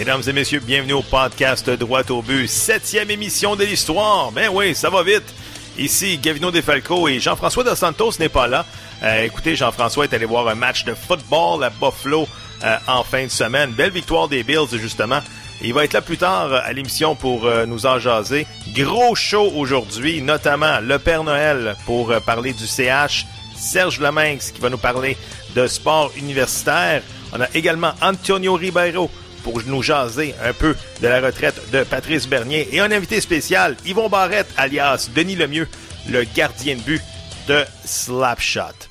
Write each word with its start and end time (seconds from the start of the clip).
Mesdames 0.00 0.22
et 0.26 0.32
messieurs, 0.32 0.60
bienvenue 0.60 0.94
au 0.94 1.02
podcast 1.02 1.68
Droit 1.68 2.10
au 2.10 2.22
but, 2.22 2.48
septième 2.48 3.10
émission 3.10 3.54
de 3.54 3.64
l'histoire. 3.64 4.32
Ben 4.32 4.48
oui, 4.50 4.74
ça 4.74 4.88
va 4.88 5.02
vite. 5.02 5.34
Ici, 5.76 6.16
Gavino 6.16 6.50
Defalco 6.50 7.06
et 7.06 7.20
Jean-François 7.20 7.64
Dos 7.64 7.74
Santos 7.74 8.12
n'est 8.18 8.30
pas 8.30 8.46
là. 8.46 8.64
Euh, 9.02 9.24
écoutez, 9.24 9.56
Jean-François 9.56 10.04
est 10.04 10.14
allé 10.14 10.24
voir 10.24 10.48
un 10.48 10.54
match 10.54 10.86
de 10.86 10.94
football 10.94 11.62
à 11.64 11.68
Buffalo 11.68 12.26
euh, 12.64 12.76
en 12.86 13.04
fin 13.04 13.24
de 13.24 13.30
semaine. 13.30 13.72
Belle 13.72 13.90
victoire 13.90 14.26
des 14.28 14.42
Bills, 14.42 14.70
justement. 14.72 15.20
Il 15.60 15.74
va 15.74 15.84
être 15.84 15.92
là 15.92 16.00
plus 16.00 16.16
tard 16.16 16.50
à 16.50 16.72
l'émission 16.72 17.14
pour 17.14 17.44
euh, 17.44 17.66
nous 17.66 17.84
en 17.84 17.98
jaser. 17.98 18.46
Gros 18.74 19.14
show 19.14 19.52
aujourd'hui, 19.54 20.22
notamment 20.22 20.80
le 20.80 20.98
Père 20.98 21.24
Noël 21.24 21.76
pour 21.84 22.10
euh, 22.10 22.20
parler 22.20 22.54
du 22.54 22.66
CH. 22.66 23.26
Serge 23.54 24.00
Leminx 24.00 24.52
qui 24.52 24.62
va 24.62 24.70
nous 24.70 24.78
parler 24.78 25.18
de 25.54 25.66
sport 25.66 26.10
universitaire. 26.16 27.02
On 27.34 27.40
a 27.42 27.46
également 27.52 27.92
Antonio 28.00 28.54
Ribeiro 28.54 29.10
pour 29.42 29.62
nous 29.66 29.82
jaser 29.82 30.34
un 30.42 30.52
peu 30.52 30.76
de 31.00 31.08
la 31.08 31.20
retraite 31.20 31.70
de 31.72 31.82
Patrice 31.84 32.28
Bernier. 32.28 32.68
Et 32.72 32.80
un 32.80 32.90
invité 32.90 33.20
spécial, 33.20 33.76
Yvon 33.84 34.08
Barrette, 34.08 34.52
alias 34.56 35.10
Denis 35.14 35.36
Lemieux, 35.36 35.68
le 36.08 36.24
gardien 36.24 36.76
de 36.76 36.80
but 36.80 37.02
de 37.48 37.64
Slapshot. 37.84 38.88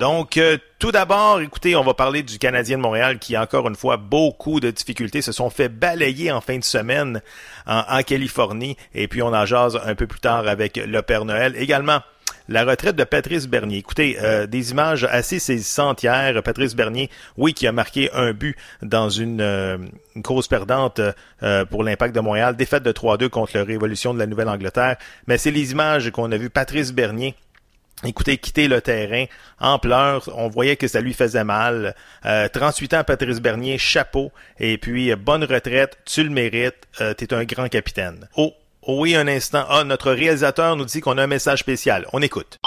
Donc, 0.00 0.38
euh, 0.38 0.56
tout 0.78 0.92
d'abord, 0.92 1.42
écoutez, 1.42 1.76
on 1.76 1.84
va 1.84 1.92
parler 1.92 2.22
du 2.22 2.38
Canadien 2.38 2.78
de 2.78 2.82
Montréal 2.82 3.18
qui, 3.18 3.36
encore 3.36 3.68
une 3.68 3.76
fois, 3.76 3.98
beaucoup 3.98 4.58
de 4.58 4.70
difficultés, 4.70 5.20
se 5.20 5.30
sont 5.30 5.50
fait 5.50 5.68
balayer 5.68 6.32
en 6.32 6.40
fin 6.40 6.56
de 6.56 6.64
semaine 6.64 7.20
en, 7.66 7.82
en 7.86 8.02
Californie. 8.02 8.78
Et 8.94 9.08
puis, 9.08 9.20
on 9.20 9.34
en 9.34 9.44
jase 9.44 9.78
un 9.84 9.94
peu 9.94 10.06
plus 10.06 10.20
tard 10.20 10.48
avec 10.48 10.76
le 10.78 11.02
Père 11.02 11.26
Noël. 11.26 11.54
Également, 11.58 12.00
la 12.50 12.64
retraite 12.64 12.96
de 12.96 13.04
Patrice 13.04 13.46
Bernier. 13.46 13.78
Écoutez, 13.78 14.18
euh, 14.20 14.46
des 14.46 14.72
images 14.72 15.04
assez 15.04 15.38
saisissantes 15.38 16.02
hier. 16.02 16.42
Patrice 16.42 16.74
Bernier, 16.74 17.08
oui, 17.36 17.54
qui 17.54 17.66
a 17.68 17.72
marqué 17.72 18.10
un 18.12 18.32
but 18.32 18.56
dans 18.82 19.08
une, 19.08 19.40
euh, 19.40 19.78
cause 20.24 20.48
perdante 20.48 21.00
euh, 21.42 21.64
pour 21.64 21.84
l'Impact 21.84 22.14
de 22.14 22.20
Montréal. 22.20 22.56
Défaite 22.56 22.82
de 22.82 22.92
3-2 22.92 23.28
contre 23.28 23.56
la 23.56 23.62
Révolution 23.62 24.12
de 24.12 24.18
la 24.18 24.26
Nouvelle-Angleterre. 24.26 24.96
Mais 25.28 25.38
c'est 25.38 25.52
les 25.52 25.70
images 25.70 26.10
qu'on 26.10 26.30
a 26.32 26.36
vues. 26.36 26.50
Patrice 26.50 26.92
Bernier 26.92 27.36
Écoutez, 28.02 28.38
quitter 28.38 28.66
le 28.66 28.80
terrain 28.80 29.26
en 29.58 29.78
pleurs, 29.78 30.30
on 30.34 30.48
voyait 30.48 30.76
que 30.76 30.88
ça 30.88 31.02
lui 31.02 31.12
faisait 31.12 31.44
mal. 31.44 31.94
Euh, 32.24 32.48
38 32.48 32.94
ans, 32.94 33.04
Patrice 33.04 33.40
Bernier, 33.40 33.76
chapeau. 33.76 34.32
Et 34.58 34.78
puis, 34.78 35.14
bonne 35.16 35.44
retraite, 35.44 35.98
tu 36.06 36.24
le 36.24 36.30
mérites, 36.30 36.88
euh, 37.02 37.12
t'es 37.12 37.34
un 37.34 37.44
grand 37.44 37.68
capitaine. 37.68 38.26
Oh 38.36 38.54
oui, 38.86 39.14
un 39.14 39.28
instant. 39.28 39.64
Ah, 39.68 39.84
notre 39.84 40.12
réalisateur 40.12 40.76
nous 40.76 40.84
dit 40.84 41.00
qu'on 41.00 41.18
a 41.18 41.22
un 41.22 41.26
message 41.26 41.60
spécial. 41.60 42.06
On 42.12 42.22
écoute. 42.22 42.58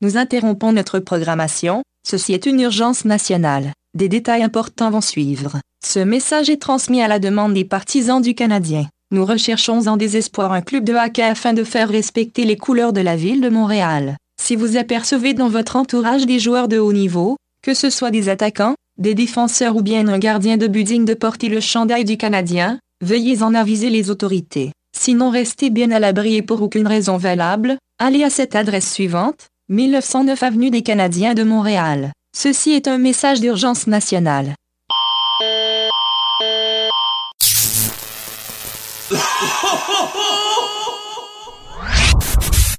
Nous 0.00 0.16
interrompons 0.16 0.72
notre 0.72 0.98
programmation. 0.98 1.82
Ceci 2.06 2.32
est 2.32 2.46
une 2.46 2.60
urgence 2.60 3.04
nationale. 3.04 3.72
Des 3.94 4.08
détails 4.08 4.42
importants 4.42 4.90
vont 4.90 5.00
suivre. 5.00 5.58
Ce 5.84 5.98
message 5.98 6.48
est 6.48 6.60
transmis 6.60 7.02
à 7.02 7.08
la 7.08 7.18
demande 7.18 7.54
des 7.54 7.64
partisans 7.64 8.22
du 8.22 8.34
Canadien. 8.34 8.86
Nous 9.10 9.26
recherchons 9.26 9.88
en 9.88 9.96
désespoir 9.96 10.52
un 10.52 10.62
club 10.62 10.84
de 10.84 10.94
hockey 10.94 11.22
afin 11.22 11.52
de 11.52 11.64
faire 11.64 11.88
respecter 11.88 12.44
les 12.44 12.56
couleurs 12.56 12.92
de 12.92 13.00
la 13.00 13.16
ville 13.16 13.40
de 13.40 13.48
Montréal. 13.48 14.16
Si 14.40 14.56
vous 14.56 14.76
apercevez 14.76 15.34
dans 15.34 15.48
votre 15.48 15.76
entourage 15.76 16.26
des 16.26 16.38
joueurs 16.38 16.68
de 16.68 16.78
haut 16.78 16.92
niveau, 16.92 17.36
que 17.62 17.74
ce 17.74 17.90
soit 17.90 18.10
des 18.10 18.28
attaquants, 18.28 18.76
des 18.98 19.14
défenseurs 19.14 19.76
ou 19.76 19.82
bien 19.82 20.06
un 20.08 20.18
gardien 20.18 20.56
de 20.56 20.66
but 20.66 20.84
digne 20.84 21.04
de 21.04 21.14
porter 21.14 21.48
le 21.48 21.60
chandail 21.60 22.04
du 22.04 22.16
Canadien, 22.16 22.78
veuillez 23.00 23.42
en 23.42 23.54
aviser 23.54 23.90
les 23.90 24.10
autorités. 24.10 24.72
Sinon 24.96 25.30
restez 25.30 25.70
bien 25.70 25.90
à 25.90 25.98
l'abri 25.98 26.36
et 26.36 26.42
pour 26.42 26.62
aucune 26.62 26.86
raison 26.86 27.16
valable, 27.16 27.78
allez 27.98 28.24
à 28.24 28.30
cette 28.30 28.54
adresse 28.54 28.92
suivante, 28.92 29.48
1909 29.68 30.42
Avenue 30.42 30.70
des 30.70 30.82
Canadiens 30.82 31.34
de 31.34 31.42
Montréal. 31.42 32.12
Ceci 32.36 32.72
est 32.72 32.88
un 32.88 32.98
message 32.98 33.40
d'urgence 33.40 33.86
nationale. 33.86 34.54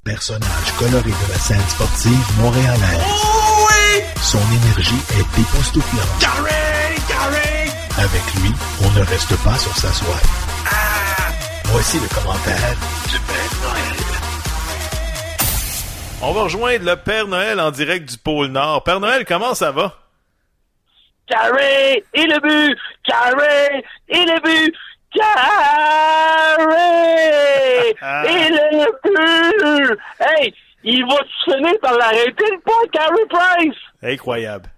Personnage 0.04 0.72
coloré 0.78 1.10
de 1.10 1.32
la 1.32 1.38
scène 1.38 1.68
sportive 1.68 2.40
montréalaise. 2.40 3.00
Son 4.22 4.38
énergie 4.38 4.94
est 5.18 5.40
époustouflante. 5.40 6.61
Carré, 8.02 8.18
carré! 8.18 8.22
Avec 8.22 8.34
lui, 8.34 8.50
on 8.84 8.90
ne 8.98 9.04
reste 9.04 9.44
pas 9.44 9.56
sur 9.58 9.74
sa 9.76 9.92
soif. 9.92 10.22
Voici 11.66 11.98
le 12.00 12.08
commentaire 12.08 12.76
du 13.08 13.18
Père 13.20 13.54
Noël. 13.62 13.96
On 16.22 16.32
va 16.32 16.42
rejoindre 16.42 16.84
le 16.84 16.96
Père 16.96 17.26
Noël 17.26 17.60
en 17.60 17.70
direct 17.70 18.08
du 18.10 18.18
pôle 18.18 18.48
Nord. 18.48 18.82
Père 18.84 19.00
Noël, 19.00 19.24
comment 19.24 19.54
ça 19.54 19.70
va? 19.72 19.94
Carré 21.26 22.04
et 22.14 22.26
le 22.26 22.40
but! 22.40 22.76
Carré 23.04 23.84
et 24.08 24.24
le 24.24 24.40
but! 24.42 24.74
Carré 25.14 26.64
et 28.28 28.48
le 28.50 28.86
but! 29.04 29.98
Hey, 30.20 30.54
il 30.84 31.04
va 31.06 31.18
finir 31.44 31.78
par 31.80 31.96
l'arrêter 31.96 32.44
le 32.50 32.60
pas, 32.60 32.72
Carey 32.92 33.26
Price! 33.30 33.78
Incroyable. 34.02 34.68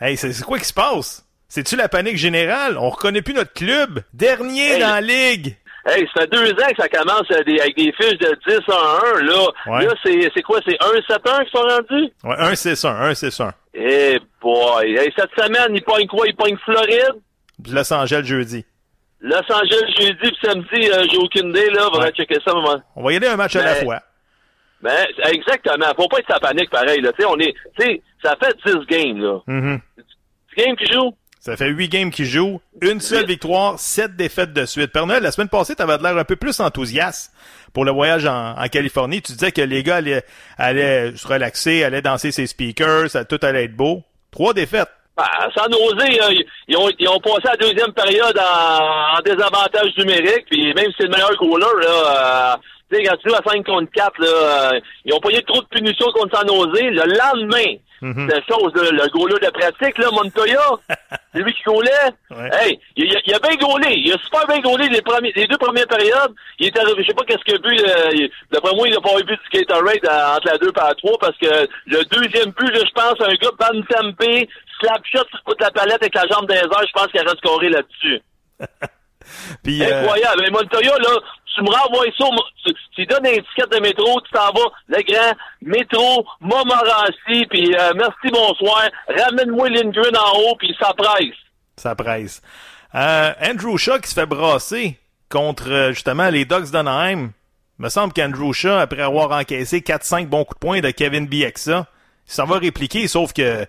Hey, 0.00 0.16
c'est 0.16 0.42
quoi 0.42 0.58
qui 0.58 0.64
se 0.64 0.74
passe? 0.74 1.24
C'est-tu 1.54 1.76
la 1.76 1.86
panique 1.86 2.16
générale? 2.16 2.78
On 2.78 2.88
reconnaît 2.88 3.20
plus 3.20 3.34
notre 3.34 3.52
club. 3.52 4.00
Dernier 4.14 4.72
Hey. 4.76 4.80
dans 4.80 4.88
la 4.88 5.00
ligue. 5.02 5.54
Hey, 5.84 6.08
ça 6.14 6.22
fait 6.22 6.30
deux 6.32 6.50
ans 6.52 6.70
que 6.74 6.80
ça 6.82 6.88
commence 6.88 7.30
euh, 7.30 7.42
des- 7.44 7.60
avec 7.60 7.76
des 7.76 7.92
fiches 7.92 8.16
de 8.18 8.38
10 8.48 8.60
à 8.72 9.18
1, 9.18 9.22
là. 9.22 9.46
Ouais. 9.66 9.84
Là, 9.84 9.92
c'est 10.02 10.30
c'est 10.34 10.40
quoi? 10.40 10.60
C'est 10.66 10.78
1-7-1 10.80 11.44
qui 11.44 11.50
sont 11.50 11.58
rendus? 11.62 12.10
Ouais, 12.24 12.36
1-6-1, 12.38 13.10
1-6-1. 13.10 13.52
Eh 13.74 14.18
boy! 14.40 14.94
Hey, 14.96 15.12
cette 15.14 15.28
semaine, 15.36 15.74
il 15.76 15.82
pogne 15.82 16.06
quoi? 16.06 16.26
Il 16.26 16.34
pogne 16.34 16.56
Floride? 16.64 17.20
Puis 17.62 17.72
Los 17.72 17.92
Angeles 17.92 18.22
jeudi. 18.24 18.64
Los 19.20 19.36
Angeles 19.52 19.92
jeudi 20.00 20.16
puis 20.22 20.36
samedi, 20.42 20.90
euh, 20.90 21.04
j'ai 21.10 21.18
aucune 21.18 21.50
idée, 21.50 21.68
là. 21.68 21.82
Faudrait 21.92 22.06
Ouais. 22.06 22.12
checker 22.12 22.38
ça 22.46 22.54
moment. 22.54 22.80
On 22.96 23.02
va 23.04 23.12
y 23.12 23.16
aller 23.16 23.26
un 23.28 23.36
match 23.36 23.56
à 23.56 23.62
la 23.62 23.74
Mais- 23.74 23.84
fois. 23.84 24.00
Ben, 24.80 25.04
exactement. 25.30 25.92
Faut 25.96 26.08
pas 26.08 26.20
être 26.20 26.32
sa 26.32 26.40
panique 26.40 26.70
pareil, 26.70 27.02
là. 27.02 27.12
Tu 27.12 27.22
sais, 27.22 27.28
on 27.28 27.38
est, 27.40 27.54
tu 27.78 27.84
sais, 27.84 28.02
ça 28.24 28.36
fait 28.42 28.56
10 28.64 28.86
games, 28.86 29.20
là. 29.20 29.40
Mhm. 29.46 29.80
10 30.56 30.64
games 30.64 30.76
qui 30.76 30.90
jouent? 30.90 31.14
Ça 31.42 31.56
fait 31.56 31.70
huit 31.70 31.88
games 31.88 32.12
qu'ils 32.12 32.26
jouent, 32.26 32.60
une 32.82 33.00
seule 33.00 33.26
victoire, 33.26 33.76
sept 33.76 34.14
défaites 34.14 34.52
de 34.52 34.64
suite. 34.64 34.92
Père 34.92 35.08
Noël, 35.08 35.24
la 35.24 35.32
semaine 35.32 35.48
passée, 35.48 35.74
t'avais 35.74 35.98
l'air 35.98 36.16
un 36.16 36.22
peu 36.22 36.36
plus 36.36 36.60
enthousiaste 36.60 37.32
pour 37.72 37.84
le 37.84 37.90
voyage 37.90 38.26
en, 38.26 38.54
Californie. 38.70 39.22
Tu 39.22 39.32
disais 39.32 39.50
que 39.50 39.60
les 39.60 39.82
gars 39.82 39.96
allaient, 40.56 41.16
se 41.16 41.26
relaxer, 41.26 41.82
allaient 41.82 42.00
danser 42.00 42.30
ses 42.30 42.46
speakers, 42.46 43.10
ça, 43.10 43.24
tout 43.24 43.40
allait 43.42 43.64
être 43.64 43.74
beau. 43.74 44.04
Trois 44.30 44.54
défaites. 44.54 44.88
Ben, 45.16 45.24
sans 45.56 45.66
oser, 45.66 46.22
euh, 46.22 46.42
ils, 46.68 46.76
ont, 46.76 46.88
ils 47.00 47.08
ont 47.08 47.18
passé 47.18 47.42
la 47.46 47.56
deuxième 47.56 47.92
période 47.92 48.38
en, 48.38 49.20
désavantage 49.24 49.96
numérique, 49.98 50.46
puis 50.48 50.72
même 50.74 50.86
si 50.90 50.94
c'est 50.98 51.06
le 51.06 51.10
meilleur 51.10 51.36
goaler, 51.38 51.66
là, 51.82 52.54
euh, 52.54 52.56
tu 52.88 52.98
sais, 52.98 53.02
quand 53.02 53.16
tu 53.16 53.28
joues 53.28 53.34
à 53.34 53.50
5 53.50 53.66
contre 53.66 53.90
4, 53.90 54.12
là, 54.20 54.28
euh, 54.28 54.80
ils 55.04 55.12
ont 55.12 55.18
payé 55.18 55.42
trop 55.42 55.60
de 55.60 55.66
punitions 55.66 56.06
contre 56.14 56.38
San 56.38 56.46
Jose. 56.46 56.80
Le 56.80 57.02
lendemain, 57.02 57.78
Mhm. 58.02 58.28
c'est 58.28 58.44
chose, 58.52 58.72
là, 58.74 58.90
le 58.90 59.08
goaler 59.10 59.36
de 59.40 59.50
pratique, 59.50 59.96
là, 59.98 60.10
Montoya, 60.10 60.60
c'est 61.32 61.38
lui 61.40 61.54
qui. 61.54 61.62
Ouais. 62.30 62.50
Hey, 62.52 62.78
il, 62.96 63.16
a- 63.16 63.20
il 63.24 63.34
a 63.34 63.38
bien 63.38 63.54
gaulé. 63.56 63.94
Il 63.96 64.12
a 64.12 64.18
super 64.18 64.46
bien 64.48 64.58
gaulé 64.60 64.88
les, 64.88 65.00
premiers, 65.02 65.32
les 65.36 65.46
deux 65.46 65.56
premières 65.56 65.86
périodes. 65.86 66.34
Il 66.58 66.66
est 66.66 66.78
arrivé, 66.78 67.02
je 67.02 67.08
sais 67.08 67.14
pas 67.14 67.24
qu'est-ce 67.24 67.44
qu'il 67.44 67.54
a 67.54 67.58
bu. 67.58 67.76
euh, 67.78 68.28
D'après 68.50 68.74
moi, 68.74 68.88
il 68.88 68.94
n'a 68.94 69.00
pas 69.00 69.18
eu 69.18 69.24
du 69.24 69.38
Gatorade 69.52 70.04
euh, 70.04 70.36
entre 70.36 70.46
la 70.48 70.58
2 70.58 70.68
et 70.68 70.72
la 70.76 70.94
3 70.94 71.18
parce 71.20 71.38
que 71.38 71.68
le 71.86 72.04
deuxième 72.10 72.50
but, 72.50 72.74
je 72.74 72.90
pense, 72.92 73.20
un 73.20 73.34
gars 73.34 73.50
Van 73.58 73.80
Tempe, 73.88 74.48
slap 74.80 75.02
shot 75.06 75.24
sur 75.30 75.54
de 75.56 75.62
la 75.62 75.70
palette 75.70 76.02
avec 76.02 76.14
la 76.14 76.26
jambe 76.26 76.48
des 76.48 76.54
airs, 76.56 76.64
je 76.86 76.92
pense 76.92 77.06
qu'il 77.06 77.20
aurait 77.20 77.36
scoré 77.38 77.68
là-dessus. 77.68 78.20
Puis, 79.62 79.82
euh, 79.82 80.02
Incroyable. 80.02 80.42
Mais 80.42 80.50
Montoya, 80.50 80.98
là, 80.98 81.18
tu 81.54 81.62
me 81.62 81.70
renvoies 81.70 82.12
ça, 82.18 82.26
tu, 82.64 82.74
tu 82.94 83.06
donnes 83.06 83.26
un 83.26 83.34
ticket 83.34 83.68
de 83.70 83.80
métro, 83.80 84.20
tu 84.22 84.30
t'en 84.32 84.52
vas, 84.52 84.70
le 84.88 85.02
grand 85.02 85.32
métro, 85.60 86.26
Montmorency, 86.40 87.46
puis 87.50 87.74
euh, 87.74 87.92
merci, 87.94 88.28
bonsoir, 88.32 88.88
ramène-moi 89.08 89.68
Lindgren 89.68 90.16
en 90.16 90.38
haut, 90.38 90.56
puis 90.58 90.74
ça 90.80 90.92
presse. 90.96 91.36
ça 91.76 91.94
presse. 91.94 92.42
Euh, 92.94 93.32
Andrew 93.42 93.76
Shaw 93.76 93.98
qui 94.00 94.08
se 94.08 94.14
fait 94.14 94.26
brasser 94.26 94.98
contre, 95.30 95.90
justement, 95.92 96.28
les 96.28 96.44
Ducks 96.44 96.70
d'Anaheim. 96.70 97.32
me 97.78 97.88
semble 97.88 98.12
qu'Andrew 98.12 98.52
Shaw, 98.52 98.78
après 98.78 99.02
avoir 99.02 99.32
encaissé 99.32 99.80
4-5 99.80 100.26
bons 100.26 100.44
coups 100.44 100.60
de 100.60 100.66
poing 100.66 100.80
de 100.80 100.90
Kevin 100.90 101.26
Bieksa, 101.26 101.86
ça 102.26 102.44
va 102.44 102.58
répliquer, 102.58 103.08
sauf 103.08 103.32
que, 103.32 103.66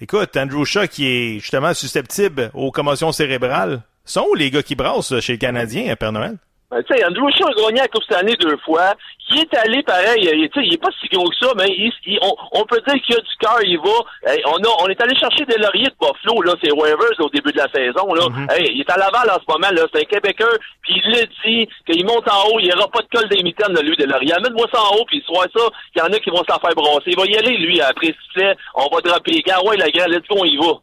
écoute, 0.00 0.36
Andrew 0.36 0.64
Shaw 0.64 0.86
qui 0.88 1.06
est 1.06 1.38
justement 1.38 1.74
susceptible 1.74 2.50
aux 2.54 2.70
commotions 2.70 3.12
cérébrales, 3.12 3.82
sont 4.06 4.26
où 4.30 4.34
les 4.34 4.50
gars 4.50 4.62
qui 4.62 4.74
brassent 4.74 5.18
chez 5.20 5.34
les 5.34 5.38
Canadiens, 5.38 5.94
Père 5.96 6.12
Noël? 6.12 6.38
Ben, 6.70 6.82
tu 6.82 6.96
sais, 6.96 7.04
Andrew 7.04 7.30
Shaw 7.30 7.46
a 7.46 7.54
gagné 7.54 7.80
la 7.80 7.86
Coupe 7.86 8.02
Stanley 8.02 8.34
deux 8.40 8.56
fois. 8.64 8.94
Il 9.30 9.38
est 9.38 9.54
allé 9.54 9.82
pareil, 9.84 10.18
il, 10.22 10.50
il 10.62 10.74
est 10.74 10.82
pas 10.82 10.90
si 11.00 11.06
gros 11.08 11.28
que 11.28 11.36
ça, 11.40 11.52
mais 11.56 11.66
il, 11.68 12.18
on, 12.22 12.34
on, 12.52 12.64
peut 12.64 12.80
dire 12.86 13.00
qu'il 13.02 13.14
a 13.14 13.20
du 13.20 13.36
cœur, 13.40 13.58
il 13.62 13.78
va. 13.78 14.02
on, 14.46 14.58
a, 14.58 14.68
on 14.82 14.88
est 14.88 15.00
allé 15.00 15.14
chercher 15.16 15.44
des 15.44 15.58
lauriers 15.58 15.86
de 15.86 15.94
Buffalo, 16.00 16.42
là, 16.42 16.54
c'est 16.62 16.72
waivers 16.72 17.20
au 17.20 17.28
début 17.30 17.52
de 17.52 17.58
la 17.58 17.70
saison. 17.70 18.12
Là. 18.14 18.26
Mm-hmm. 18.26 18.70
il 18.72 18.80
est 18.80 18.90
à 18.90 18.96
Laval 18.98 19.30
en 19.30 19.38
ce 19.38 19.46
moment, 19.48 19.70
là, 19.72 19.86
c'est 19.92 20.02
un 20.02 20.04
Québécois, 20.04 20.58
puis 20.82 21.00
il 21.04 21.12
l'a 21.12 21.22
dit 21.44 21.68
qu'il 21.86 22.04
monte 22.04 22.28
en 22.30 22.48
haut, 22.48 22.58
il 22.58 22.66
n'y 22.66 22.72
aura 22.72 22.88
pas 22.88 23.02
de 23.02 23.08
col 23.14 23.28
des 23.28 23.42
mitaines, 23.42 23.74
de 23.74 23.82
lui, 23.82 23.96
de 23.96 24.04
laurier. 24.04 24.32
Amène-moi 24.32 24.66
ça 24.72 24.80
en 24.80 24.96
haut, 24.96 25.04
puis 25.06 25.22
soit 25.26 25.46
ça, 25.54 25.66
il 25.94 25.98
y 25.98 26.02
en 26.02 26.12
a 26.12 26.18
qui 26.18 26.30
vont 26.30 26.42
s'en 26.48 26.58
faire 26.58 26.74
brasser. 26.74 27.10
Il 27.10 27.16
va 27.16 27.26
y 27.26 27.36
aller, 27.36 27.56
lui, 27.58 27.80
après 27.80 28.14
sifflet, 28.24 28.56
on 28.74 28.88
va 28.92 29.00
dropper. 29.02 29.42
Gars, 29.46 29.62
ouais, 29.64 29.76
la 29.76 29.90
gueule, 29.90 30.10
let's 30.10 30.26
go, 30.28 30.38
on 30.40 30.44
y 30.44 30.56
va. 30.56 30.82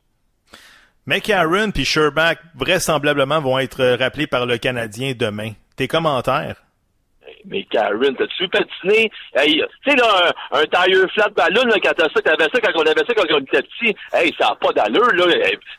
McCarron 1.06 1.72
puis 1.72 1.84
Sherbach 1.84 2.38
vraisemblablement 2.56 3.42
vont 3.42 3.60
être 3.60 3.98
rappelés 3.98 4.28
par 4.28 4.46
le 4.46 4.58
Canadien 4.58 5.14
demain. 5.18 5.52
Tes 5.76 5.88
commentaires? 5.88 6.63
Mais 7.46 7.64
Karen, 7.70 8.16
t'as-tu 8.16 8.48
patiné? 8.48 9.12
Hey, 9.36 9.64
tu 9.84 9.92
sais, 9.92 9.98
là, 9.98 10.34
un, 10.52 10.60
un 10.60 10.66
tailleur 10.66 11.10
flat 11.12 11.30
ballon, 11.30 11.64
là, 11.66 11.76
quand 11.84 11.94
t'as 11.96 12.10
ça, 12.10 12.22
t'avais 12.22 12.50
ça 12.54 12.62
quand 12.62 12.72
on 12.76 12.86
avait 12.86 13.06
ça 13.06 13.14
quand 13.16 13.26
on 13.32 13.40
était 13.40 13.62
petit. 13.62 13.96
Hey, 14.14 14.34
ça 14.40 14.50
n'a 14.50 14.56
pas 14.56 14.72
d'allure, 14.74 15.14
là. 15.14 15.26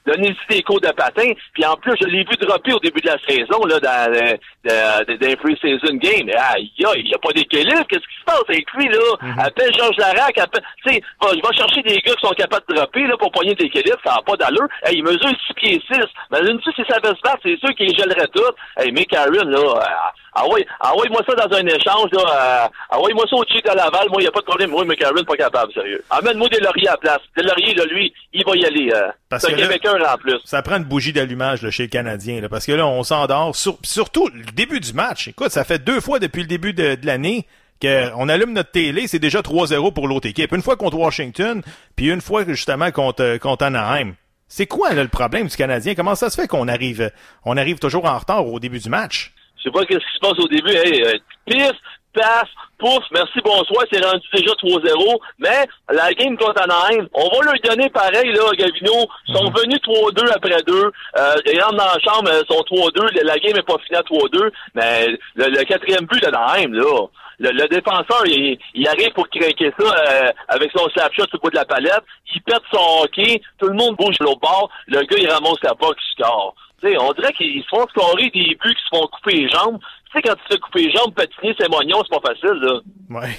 Donnez-y 0.07 0.55
des 0.55 0.63
cours 0.63 0.81
de 0.81 0.91
patin. 0.91 1.33
Puis 1.53 1.65
en 1.65 1.77
plus, 1.77 1.95
je 2.01 2.07
l'ai 2.07 2.25
vu 2.25 2.37
dropper 2.41 2.73
au 2.73 2.79
début 2.81 3.01
de 3.01 3.09
la 3.09 3.19
saison, 3.27 3.65
là, 3.65 3.81
dans, 3.81 4.13
dans, 4.13 4.39
dans, 4.65 5.17
dans 5.17 5.37
pre-season 5.37 5.97
game. 5.97 6.29
Aïe, 6.55 6.71
il 6.79 7.05
n'y 7.05 7.15
a 7.15 7.19
pas 7.19 7.33
d'équilibre. 7.33 7.87
Qu'est-ce 7.89 8.07
qui 8.07 8.21
se 8.21 8.25
passe 8.25 8.45
avec 8.49 8.71
lui, 8.73 8.89
là? 8.89 8.99
Mm-hmm. 9.23 9.47
Appelle 9.47 9.75
Georges 9.75 9.97
Larac, 9.97 10.39
appelle, 10.39 10.65
tu 10.85 10.93
sais, 10.93 11.03
je 11.23 11.37
vais 11.37 11.57
chercher 11.57 11.83
des 11.83 12.01
gars 12.01 12.15
qui 12.15 12.27
sont 12.27 12.35
capables 12.35 12.65
de 12.69 12.75
dropper, 12.75 13.07
là, 13.07 13.17
pour 13.17 13.33
poigner 13.33 13.55
d'équilibre. 13.55 13.99
Ça 14.05 14.15
n'a 14.15 14.23
pas 14.23 14.37
d'allure. 14.37 14.69
Hey, 14.85 14.99
il 14.99 15.05
mesure 15.05 15.31
6 15.49 15.55
pieds 15.55 15.83
6. 15.91 16.01
Mais 16.31 16.41
une-tu, 16.41 16.71
si 16.73 16.83
ça 16.89 16.99
veut 17.03 17.15
se 17.15 17.21
battre, 17.23 17.41
c'est 17.43 17.59
sûr 17.59 17.75
qu'il 17.75 17.97
gèlerait 17.97 18.29
tout. 18.29 18.43
Hey, 18.77 18.93
mais 18.93 19.05
Karen, 19.05 19.49
là, 19.49 20.13
ah 20.37 20.43
oui, 20.51 20.65
envoie-moi 20.81 21.21
ça 21.29 21.47
dans 21.47 21.57
un 21.57 21.67
échange, 21.67 22.11
là. 22.13 22.69
Euh, 22.91 22.97
envoie-moi 22.97 23.25
ça 23.31 23.37
au 23.37 23.45
chic 23.45 23.65
de 23.65 23.71
Laval. 23.71 24.09
Moi, 24.09 24.17
il 24.19 24.23
n'y 24.23 24.27
a 24.27 24.33
pas 24.33 24.41
de 24.41 24.47
problème. 24.47 24.71
Moi, 24.71 24.85
McCarron, 24.85 25.23
pas 25.23 25.37
capable, 25.37 25.73
sérieux. 25.73 26.03
Amène-moi 26.11 26.49
des 26.49 26.59
lauriers 26.59 26.89
à 26.89 26.93
la 26.93 26.97
place. 26.97 27.21
Des 27.37 27.45
lauriers, 27.45 27.75
là, 27.75 27.85
lui, 27.85 28.13
il 28.33 28.45
va 28.45 28.57
y 28.57 28.65
aller. 28.65 28.91
Euh, 28.93 29.39
c'est 29.39 29.53
un 29.53 29.57
Québécois, 29.57 29.97
là, 29.97 30.15
en 30.15 30.19
plus. 30.19 30.41
Ça 30.45 30.61
prend 30.63 30.79
une 30.79 30.85
bougie 30.85 31.13
d'allumage, 31.13 31.63
là, 31.63 31.71
chez 31.71 31.85
le 31.85 31.89
Canadien, 31.89 32.41
là. 32.41 32.49
Parce 32.49 32.67
que 32.67 32.73
là, 32.73 32.85
on 32.85 33.05
s'endort. 33.05 33.55
surtout, 33.55 34.29
le 34.35 34.51
début 34.53 34.81
du 34.81 34.93
match. 34.93 35.29
Écoute, 35.29 35.51
ça 35.51 35.63
fait 35.63 35.79
deux 35.79 36.01
fois 36.01 36.19
depuis 36.19 36.43
le 36.43 36.49
début 36.49 36.73
de, 36.73 36.97
l'année 37.05 37.47
qu'on 37.81 38.29
allume 38.29 38.55
notre 38.55 38.71
télé, 38.73 39.07
c'est 39.07 39.19
déjà 39.19 39.41
3-0 39.41 39.93
pour 39.93 40.09
l'autre 40.09 40.27
équipe. 40.27 40.53
Une 40.53 40.63
fois 40.63 40.77
contre 40.77 40.97
Washington, 40.97 41.63
puis 41.95 42.11
une 42.11 42.21
fois, 42.21 42.45
justement, 42.45 42.91
contre, 42.91 43.37
contre 43.39 43.67
Anaheim. 43.67 44.15
C'est 44.49 44.67
quoi, 44.67 44.95
là, 44.95 45.03
le 45.03 45.09
problème 45.09 45.47
du 45.47 45.57
Canadien? 45.57 45.95
Comment 45.95 46.15
ça 46.15 46.31
se 46.31 46.41
fait 46.41 46.49
qu'on 46.49 46.69
arrive, 46.69 47.11
on 47.45 47.57
arrive 47.57 47.79
toujours 47.79 48.05
en 48.05 48.19
retard 48.19 48.47
au 48.47 48.59
début 48.59 48.79
du 48.79 48.89
match? 48.89 49.34
Je 49.65 49.71
sais 49.71 49.73
pas 49.73 49.81
ce 49.81 49.87
qui 49.87 49.95
se 49.95 50.21
passe 50.21 50.39
au 50.39 50.49
début. 50.49 50.77
Hey, 50.77 51.03
euh, 51.05 51.19
pisse, 51.47 51.81
passe, 52.13 52.51
pouf, 52.79 53.03
merci, 53.13 53.41
bonsoir, 53.43 53.85
c'est 53.91 54.05
rendu 54.05 54.27
déjà 54.35 54.53
3-0. 54.53 55.19
Mais 55.39 55.67
la 55.91 56.13
game 56.13 56.37
contre 56.37 56.61
Anaheim, 56.61 57.09
on 57.15 57.29
va 57.31 57.45
leur 57.45 57.55
donner 57.65 57.89
pareil, 57.89 58.31
là, 58.33 58.51
Gavino. 58.59 59.07
Ils 59.29 59.35
sont 59.35 59.45
mhm. 59.45 59.55
venus 59.57 59.81
3-2 59.81 60.33
après 60.35 60.63
2. 60.67 60.75
Euh, 60.75 61.35
ils 61.47 61.61
rentrent 61.63 61.77
dans 61.77 61.85
la 61.85 62.01
chambre, 62.01 62.31
ils 62.31 62.55
sont 62.55 62.63
3-2. 62.63 63.23
La 63.25 63.39
game 63.39 63.57
est 63.57 63.67
pas 63.67 63.79
finie 63.87 63.99
à 63.99 64.03
3-2. 64.03 64.51
Mais 64.75 65.07
le, 65.35 65.65
quatrième 65.65 66.05
but 66.05 66.23
d'Anaheim, 66.23 66.75
là, 66.75 67.07
le, 67.39 67.69
défenseur, 67.69 68.23
il, 68.27 68.59
il, 68.75 68.87
arrive 68.87 69.13
pour 69.15 69.29
craquer 69.31 69.73
ça 69.79 69.85
euh, 69.87 70.31
avec 70.49 70.71
son 70.77 70.89
slapshot 70.91 71.25
sur 71.25 71.29
le 71.33 71.39
bout 71.41 71.51
de 71.51 71.57
la 71.57 71.65
palette. 71.65 72.05
Il 72.35 72.43
pète 72.43 72.63
son 72.71 73.03
hockey. 73.03 73.41
Tout 73.59 73.69
le 73.69 73.75
monde 73.75 73.97
bouge 73.97 74.17
l'autre 74.21 74.41
bord. 74.41 74.69
Le 74.89 75.01
gars, 75.01 75.17
il 75.19 75.29
ramasse 75.31 75.63
la 75.63 75.75
POC, 75.75 75.97
il 75.97 76.23
score 76.23 76.55
on 76.99 77.13
dirait 77.13 77.33
qu'ils 77.33 77.63
se 77.63 77.69
font 77.69 77.87
scorer 77.89 78.31
des 78.31 78.57
buts 78.63 78.75
qui 78.75 78.83
se 78.85 78.97
font 78.97 79.07
couper 79.07 79.37
les 79.37 79.49
jambes. 79.49 79.79
Tu 80.07 80.13
sais, 80.13 80.23
quand 80.23 80.35
tu 80.35 80.43
fais 80.51 80.59
couper 80.59 80.85
les 80.85 80.93
jambes, 80.93 81.15
patiner 81.15 81.55
ses 81.59 81.69
moignons, 81.69 82.03
c'est 82.03 82.21
pas 82.21 82.29
facile, 82.29 82.61
là. 82.61 82.81
Ouais. 83.11 83.39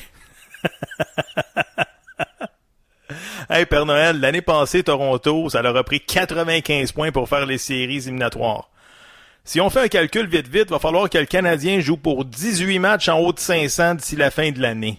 hey, 3.49 3.65
Père 3.65 3.85
Noël, 3.85 4.19
l'année 4.19 4.41
passée, 4.41 4.83
Toronto, 4.83 5.49
ça 5.49 5.61
leur 5.61 5.75
a 5.77 5.83
pris 5.83 6.01
95 6.01 6.91
points 6.91 7.11
pour 7.11 7.29
faire 7.29 7.45
les 7.45 7.57
séries 7.57 7.97
éliminatoires. 7.97 8.69
Si 9.43 9.61
on 9.61 9.69
fait 9.69 9.81
un 9.81 9.87
calcul 9.87 10.27
vite 10.27 10.47
vite, 10.47 10.71
va 10.71 10.79
falloir 10.79 11.07
que 11.09 11.19
le 11.19 11.27
Canadien 11.27 11.79
joue 11.79 11.97
pour 11.97 12.25
18 12.25 12.79
matchs 12.79 13.09
en 13.09 13.19
haut 13.19 13.31
de 13.31 13.39
500 13.39 13.95
d'ici 13.95 14.15
la 14.15 14.31
fin 14.31 14.51
de 14.51 14.59
l'année. 14.59 14.97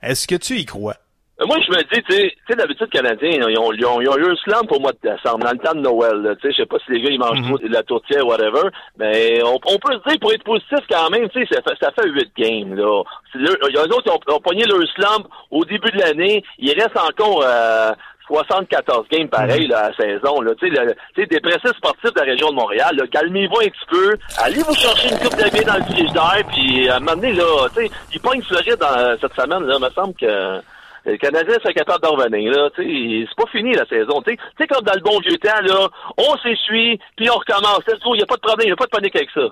Est-ce 0.00 0.26
que 0.26 0.36
tu 0.36 0.58
y 0.58 0.64
crois? 0.64 0.96
Euh, 1.44 1.46
moi, 1.46 1.58
je 1.66 1.70
me 1.70 1.82
dis, 1.82 2.02
tu 2.08 2.16
sais, 2.48 2.56
d'habitude, 2.56 2.88
les 2.92 3.00
Canadiens, 3.00 3.48
ils 3.48 3.58
ont, 3.58 3.72
ils, 3.72 3.86
ont, 3.86 4.00
ils 4.00 4.08
ont 4.08 4.16
eu 4.16 4.30
un 4.30 4.36
slam 4.36 4.66
pour 4.66 4.78
le 4.78 4.82
mois 4.82 4.92
de 4.92 5.10
décembre, 5.10 5.44
dans 5.44 5.52
le 5.52 5.58
temps 5.58 5.74
de 5.74 5.80
Noël. 5.80 6.36
Tu 6.40 6.48
sais, 6.48 6.54
je 6.54 6.62
sais 6.62 6.66
pas 6.66 6.76
si 6.84 6.92
les 6.92 7.02
gars, 7.02 7.10
ils 7.10 7.18
mangent 7.18 7.40
mm-hmm. 7.40 7.68
de 7.68 7.72
la 7.72 7.82
tourtière, 7.82 8.26
whatever, 8.26 8.68
mais 8.98 9.42
on, 9.44 9.54
on, 9.54 9.78
peut 9.78 9.94
se 9.94 10.08
dire, 10.08 10.20
pour 10.20 10.32
être 10.32 10.44
positif 10.44 10.78
quand 10.88 11.10
même, 11.10 11.28
tu 11.30 11.40
sais, 11.40 11.54
ça 11.54 11.62
fait, 11.62 11.76
ça 11.80 11.90
fait 11.92 12.08
8 12.08 12.32
games, 12.36 12.74
là. 12.74 13.02
Les 13.34 13.50
autres, 13.50 14.04
ils 14.06 14.32
ont, 14.32 14.40
pogné 14.40 14.64
leur 14.64 14.80
slam 14.94 15.22
au 15.50 15.64
début 15.64 15.90
de 15.90 15.98
l'année. 15.98 16.42
Il 16.58 16.70
reste 16.70 16.96
encore 16.96 17.42
euh, 17.44 17.92
74 18.26 19.06
games 19.10 19.28
pareil 19.28 19.66
là, 19.66 19.78
à 19.78 19.88
la 19.90 19.96
saison. 19.96 20.40
Là. 20.40 20.52
Tu 20.58 20.72
sais, 20.74 21.26
des 21.26 21.40
pressés 21.40 21.74
sportifs 21.76 22.12
de 22.12 22.20
la 22.20 22.26
région 22.26 22.50
de 22.50 22.54
Montréal, 22.54 22.96
calmez-vous 23.10 23.60
un 23.60 23.68
petit 23.68 23.86
peu, 23.90 24.16
allez 24.38 24.62
vous 24.62 24.74
chercher 24.74 25.10
une 25.10 25.18
coupe 25.18 25.36
de 25.36 25.64
dans 25.64 25.76
le 25.76 25.82
frigidaire, 25.84 26.42
puis 26.52 26.88
à 26.88 26.96
un 26.96 27.00
moment 27.00 27.16
donné, 27.16 27.32
là, 27.32 27.44
tu 27.74 27.82
sais, 27.82 27.90
il 28.12 28.20
pogne 28.20 28.42
Floride 28.42 28.78
dans 28.78 29.16
cette 29.20 29.34
semaine, 29.34 29.64
là, 29.64 29.76
il 29.78 29.84
me 29.84 29.90
semble 29.90 30.14
que 30.14 30.60
le 31.04 31.16
Canadien 31.18 31.54
serait 31.62 31.74
capable 31.74 32.02
d'en 32.02 32.16
revenir. 32.16 32.50
Là, 32.50 32.70
c'est 32.76 33.36
pas 33.36 33.50
fini 33.50 33.74
la 33.74 33.86
saison. 33.86 34.22
Tu 34.22 34.36
sais, 34.58 34.66
comme 34.66 34.84
dans 34.84 34.94
le 34.94 35.00
bon 35.00 35.18
vieux 35.20 35.38
temps, 35.38 35.60
là, 35.62 35.88
on 36.16 36.36
s'essuie, 36.38 36.98
puis 37.16 37.28
on 37.30 37.38
recommence. 37.38 37.80
Il 37.86 38.12
n'y 38.12 38.22
a 38.22 38.26
pas 38.26 38.36
de 38.36 38.40
problème, 38.40 38.66
il 38.66 38.68
n'y 38.68 38.72
a 38.72 38.76
pas 38.76 38.86
de 38.86 38.90
panique 38.90 39.16
avec 39.16 39.30
ça. 39.34 39.48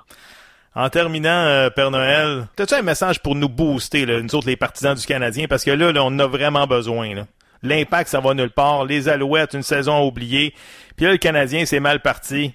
En 0.75 0.89
terminant, 0.89 1.29
euh, 1.29 1.69
Père 1.69 1.91
Noël, 1.91 2.47
as-tu 2.59 2.75
un 2.75 2.83
message 2.83 3.21
pour 3.21 3.35
nous 3.35 3.51
booster, 3.51 4.07
là, 4.07 4.23
nous 4.23 4.35
autres, 4.35 4.47
les 4.47 4.57
partisans 4.57 4.95
du 4.95 5.05
Canadien? 5.05 5.47
Parce 5.47 5.65
que 5.65 5.71
là, 5.71 5.93
là 5.93 6.03
on 6.03 6.19
a 6.19 6.27
vraiment 6.27 6.67
besoin. 6.67 7.11
L'impact, 7.63 8.09
ça 8.09 8.21
va 8.21 8.33
nulle 8.33 8.51
part. 8.51 8.87
Les 8.87 9.09
Alouettes, 9.09 9.53
une 9.53 9.63
saison 9.63 10.03
oubliée. 10.07 10.55
Puis 10.97 11.05
là, 11.05 11.13
le 11.13 11.19
Canadien, 11.19 11.67
c'est 11.67 11.81
mal 11.81 12.01
parti. 12.01 12.55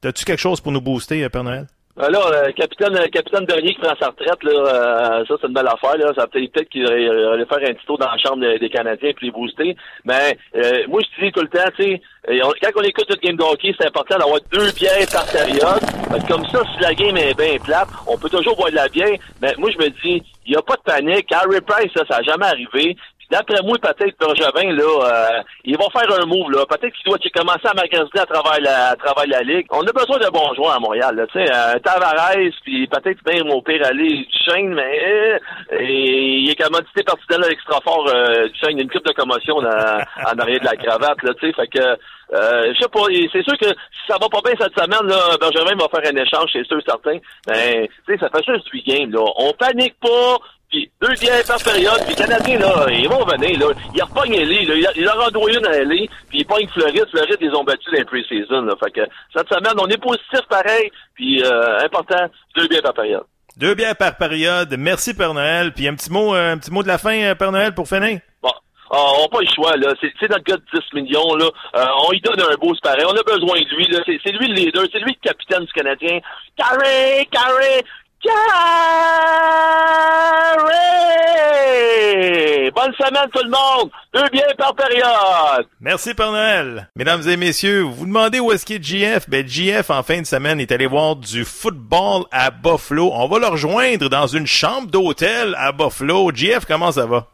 T'as-tu 0.00 0.24
quelque 0.24 0.40
chose 0.40 0.60
pour 0.60 0.72
nous 0.72 0.80
booster, 0.80 1.22
euh, 1.22 1.28
Père 1.28 1.44
Noël? 1.44 1.68
Alors, 1.98 2.30
ben 2.30 2.48
euh, 2.48 2.52
capitaine, 2.52 2.96
euh, 2.96 3.06
capitaine 3.08 3.44
Bernier 3.44 3.74
qui 3.74 3.80
prend 3.80 3.94
sa 4.00 4.08
retraite, 4.08 4.42
là, 4.44 4.50
euh, 4.50 5.24
ça 5.26 5.34
c'est 5.38 5.46
une 5.46 5.52
belle 5.52 5.68
affaire. 5.68 5.98
Là. 5.98 6.10
Ça 6.16 6.26
peut-être 6.26 6.50
peut-être 6.50 6.70
qu'il 6.70 6.86
allait 6.86 7.44
faire 7.44 7.58
un 7.58 7.74
petit 7.74 7.86
tour 7.86 7.98
dans 7.98 8.10
la 8.10 8.16
chambre 8.16 8.58
des, 8.58 8.70
Canadiens 8.70 9.12
puis 9.14 9.26
les 9.26 9.32
booster. 9.32 9.76
Mais 10.06 10.38
moi 10.88 11.00
je 11.02 11.26
dis 11.26 11.32
tout 11.32 11.42
le 11.42 11.48
temps, 11.48 11.68
tu 11.76 11.82
sais, 11.82 12.02
quand 12.26 12.70
on 12.76 12.82
écoute 12.82 13.10
notre 13.10 13.20
game 13.20 13.36
de 13.36 13.44
c'est 13.78 13.86
important 13.86 14.16
d'avoir 14.16 14.40
deux 14.50 14.72
bières 14.72 15.06
par 15.12 15.26
période. 15.30 15.82
Comme 16.28 16.46
ça, 16.46 16.62
si 16.74 16.82
la 16.82 16.94
game 16.94 17.16
est 17.18 17.36
bien 17.36 17.58
plate, 17.62 17.88
on 18.06 18.16
peut 18.16 18.30
toujours 18.30 18.56
boire 18.56 18.70
de 18.70 18.76
la 18.76 18.88
bière. 18.88 19.18
Mais 19.42 19.52
moi 19.58 19.70
je 19.70 19.76
me 19.76 19.90
dis, 19.90 20.22
il 20.46 20.52
n'y 20.52 20.56
a 20.56 20.62
pas 20.62 20.76
de 20.76 20.82
panique. 20.82 21.30
Harry 21.30 21.60
Price, 21.60 21.92
ça, 21.94 22.04
ça 22.08 22.18
n'a 22.18 22.22
jamais 22.22 22.46
arrivé. 22.46 22.96
D'après 23.32 23.62
moi, 23.64 23.78
peut-être 23.80 24.18
Bergevin, 24.20 24.72
là, 24.72 24.82
euh, 24.84 25.42
il 25.64 25.74
va 25.78 25.86
faire 25.90 26.20
un 26.20 26.26
move, 26.26 26.50
là. 26.50 26.66
Peut-être 26.68 26.92
qu'il 26.92 27.08
doit 27.08 27.18
commencer 27.34 27.66
à 27.66 27.72
magasiner 27.72 28.20
à 28.20 28.26
travers 28.26 28.60
la, 28.60 28.88
à 28.90 28.96
travers 28.96 29.26
la 29.26 29.40
ligue. 29.40 29.66
On 29.70 29.80
a 29.80 29.90
besoin 29.90 30.18
de 30.18 30.30
bons 30.30 30.54
joueurs 30.54 30.76
à 30.76 30.78
Montréal, 30.78 31.16
là. 31.16 31.26
Tu 31.28 31.38
sais, 31.38 31.50
euh, 31.50 31.78
Tavares, 31.78 32.52
puis 32.62 32.86
peut-être 32.88 33.24
même 33.24 33.50
au 33.50 33.62
pire 33.62 33.86
aller 33.86 34.26
Duchesne, 34.30 34.74
mais 34.74 35.38
euh, 35.72 35.78
il 35.80 36.50
est 36.50 36.62
commodité 36.62 37.02
par 37.04 37.16
Fidel 37.20 37.50
extra 37.50 37.80
fort 37.80 38.06
euh, 38.06 38.48
Duchesne. 38.48 38.78
Une 38.78 38.90
coupe 38.90 39.06
de 39.06 39.12
commotion 39.12 39.56
en 39.56 40.38
arrière 40.38 40.60
de 40.60 40.66
la 40.66 40.76
cravate, 40.76 41.22
là, 41.22 41.32
tu 41.40 41.46
sais. 41.46 41.54
Fait 41.54 41.68
que 41.68 41.96
euh, 42.34 42.72
je 42.74 42.80
sais 42.80 42.88
pas, 42.88 43.04
c'est 43.32 43.42
sûr 43.42 43.58
que 43.58 43.68
si 43.68 44.02
ça 44.08 44.16
va 44.20 44.28
pas 44.28 44.40
bien 44.44 44.54
cette 44.58 44.78
semaine, 44.78 45.06
là, 45.06 45.36
Benjamin 45.38 45.76
va 45.76 45.88
faire 45.88 46.12
un 46.12 46.16
échange, 46.16 46.50
c'est 46.52 46.66
sûr, 46.66 46.80
certain. 46.86 47.18
Mais, 47.46 47.88
tu 48.06 48.12
sais, 48.12 48.18
ça 48.18 48.28
fait 48.30 48.44
juste 48.52 48.68
8 48.68 48.86
games, 48.86 49.12
là. 49.12 49.24
On 49.36 49.52
panique 49.52 49.96
pas, 50.00 50.38
puis 50.72 50.90
deux 51.02 51.14
bières 51.20 51.44
par 51.46 51.62
période, 51.62 52.00
puis 52.06 52.08
les 52.08 52.14
Canadiens, 52.14 52.58
là, 52.58 52.86
ils 52.88 53.08
vont 53.08 53.24
venir, 53.26 53.58
là. 53.60 53.74
Ils 53.94 54.02
repognent 54.02 54.34
Ellie, 54.34 54.64
là. 54.64 54.90
Ils 54.96 55.04
leur 55.04 55.18
ont 55.18 55.48
une 55.48 55.66
à 55.66 55.76
Ellie, 55.76 56.08
puis 56.30 56.38
ils 56.40 56.46
pognent 56.46 56.68
Floride. 56.68 57.06
Floride, 57.10 57.38
ils 57.40 57.54
ont 57.54 57.62
battu 57.62 57.90
les 57.92 58.04
pre-season, 58.04 58.62
là. 58.62 58.74
Fait 58.82 58.90
que 58.90 59.02
cette 59.36 59.48
semaine, 59.48 59.74
on 59.78 59.86
est 59.88 60.00
positif 60.00 60.40
pareil, 60.48 60.90
puis 61.14 61.42
euh, 61.44 61.78
important, 61.84 62.26
deux 62.56 62.66
bières 62.68 62.82
par 62.82 62.94
période. 62.94 63.24
Deux 63.58 63.74
bières 63.74 63.96
par 63.96 64.16
période. 64.16 64.74
Merci, 64.78 65.12
Père 65.12 65.34
Noël. 65.34 65.72
Puis 65.72 65.86
un 65.86 65.94
petit 65.94 66.10
mot, 66.10 66.32
un 66.32 66.56
petit 66.56 66.70
mot 66.70 66.82
de 66.82 66.88
la 66.88 66.96
fin, 66.96 67.14
euh, 67.20 67.34
Père 67.34 67.52
Noël, 67.52 67.74
pour 67.74 67.86
finir. 67.86 68.20
Bon. 68.42 68.50
Ah, 68.94 68.98
on 69.16 69.22
n'a 69.22 69.28
pas 69.28 69.40
le 69.40 69.46
choix, 69.54 69.76
là. 69.76 69.94
C'est 70.00 70.28
notre 70.28 70.44
gars 70.44 70.56
de 70.56 70.64
10 70.74 71.00
millions, 71.00 71.34
là. 71.36 71.46
Euh, 71.76 71.84
on 72.06 72.12
lui 72.12 72.20
donne 72.20 72.40
un 72.40 72.54
beau 72.56 72.74
pareil. 72.82 73.04
On 73.06 73.16
a 73.16 73.22
besoin 73.22 73.58
de 73.58 73.74
lui, 73.74 73.86
là. 73.88 74.00
C'est 74.06 74.32
lui 74.32 74.48
le 74.48 74.54
leader. 74.54 74.84
C'est 74.92 74.98
lui 74.98 75.16
le 75.16 75.28
capitaine 75.28 75.64
du 75.64 75.72
Canadien. 75.72 76.20
Carré! 76.56 77.26
Carré! 77.30 77.82
Carré! 81.72 82.70
Bonne 82.74 82.92
semaine 82.94 83.28
tout 83.32 83.42
le 83.44 83.50
monde! 83.50 83.90
Deux 84.14 84.28
biens 84.30 84.42
par 84.56 84.74
période! 84.74 85.66
Merci 85.80 86.14
Père 86.14 86.30
Noël! 86.30 86.88
Mesdames 86.96 87.22
et 87.28 87.36
messieurs, 87.36 87.82
vous 87.82 87.92
vous 87.92 88.06
demandez 88.06 88.40
où 88.40 88.52
est-ce 88.52 88.64
qu'est 88.64 88.82
JF? 88.82 89.28
Ben 89.28 89.46
JF, 89.46 89.90
en 89.90 90.02
fin 90.02 90.20
de 90.20 90.26
semaine, 90.26 90.60
est 90.60 90.72
allé 90.72 90.86
voir 90.86 91.16
du 91.16 91.44
football 91.44 92.24
à 92.30 92.50
Buffalo. 92.50 93.10
On 93.12 93.28
va 93.28 93.38
le 93.38 93.46
rejoindre 93.46 94.08
dans 94.08 94.26
une 94.26 94.46
chambre 94.46 94.88
d'hôtel 94.88 95.54
à 95.58 95.72
Buffalo. 95.72 96.30
JF, 96.34 96.64
comment 96.66 96.92
ça 96.92 97.06
va? 97.06 97.26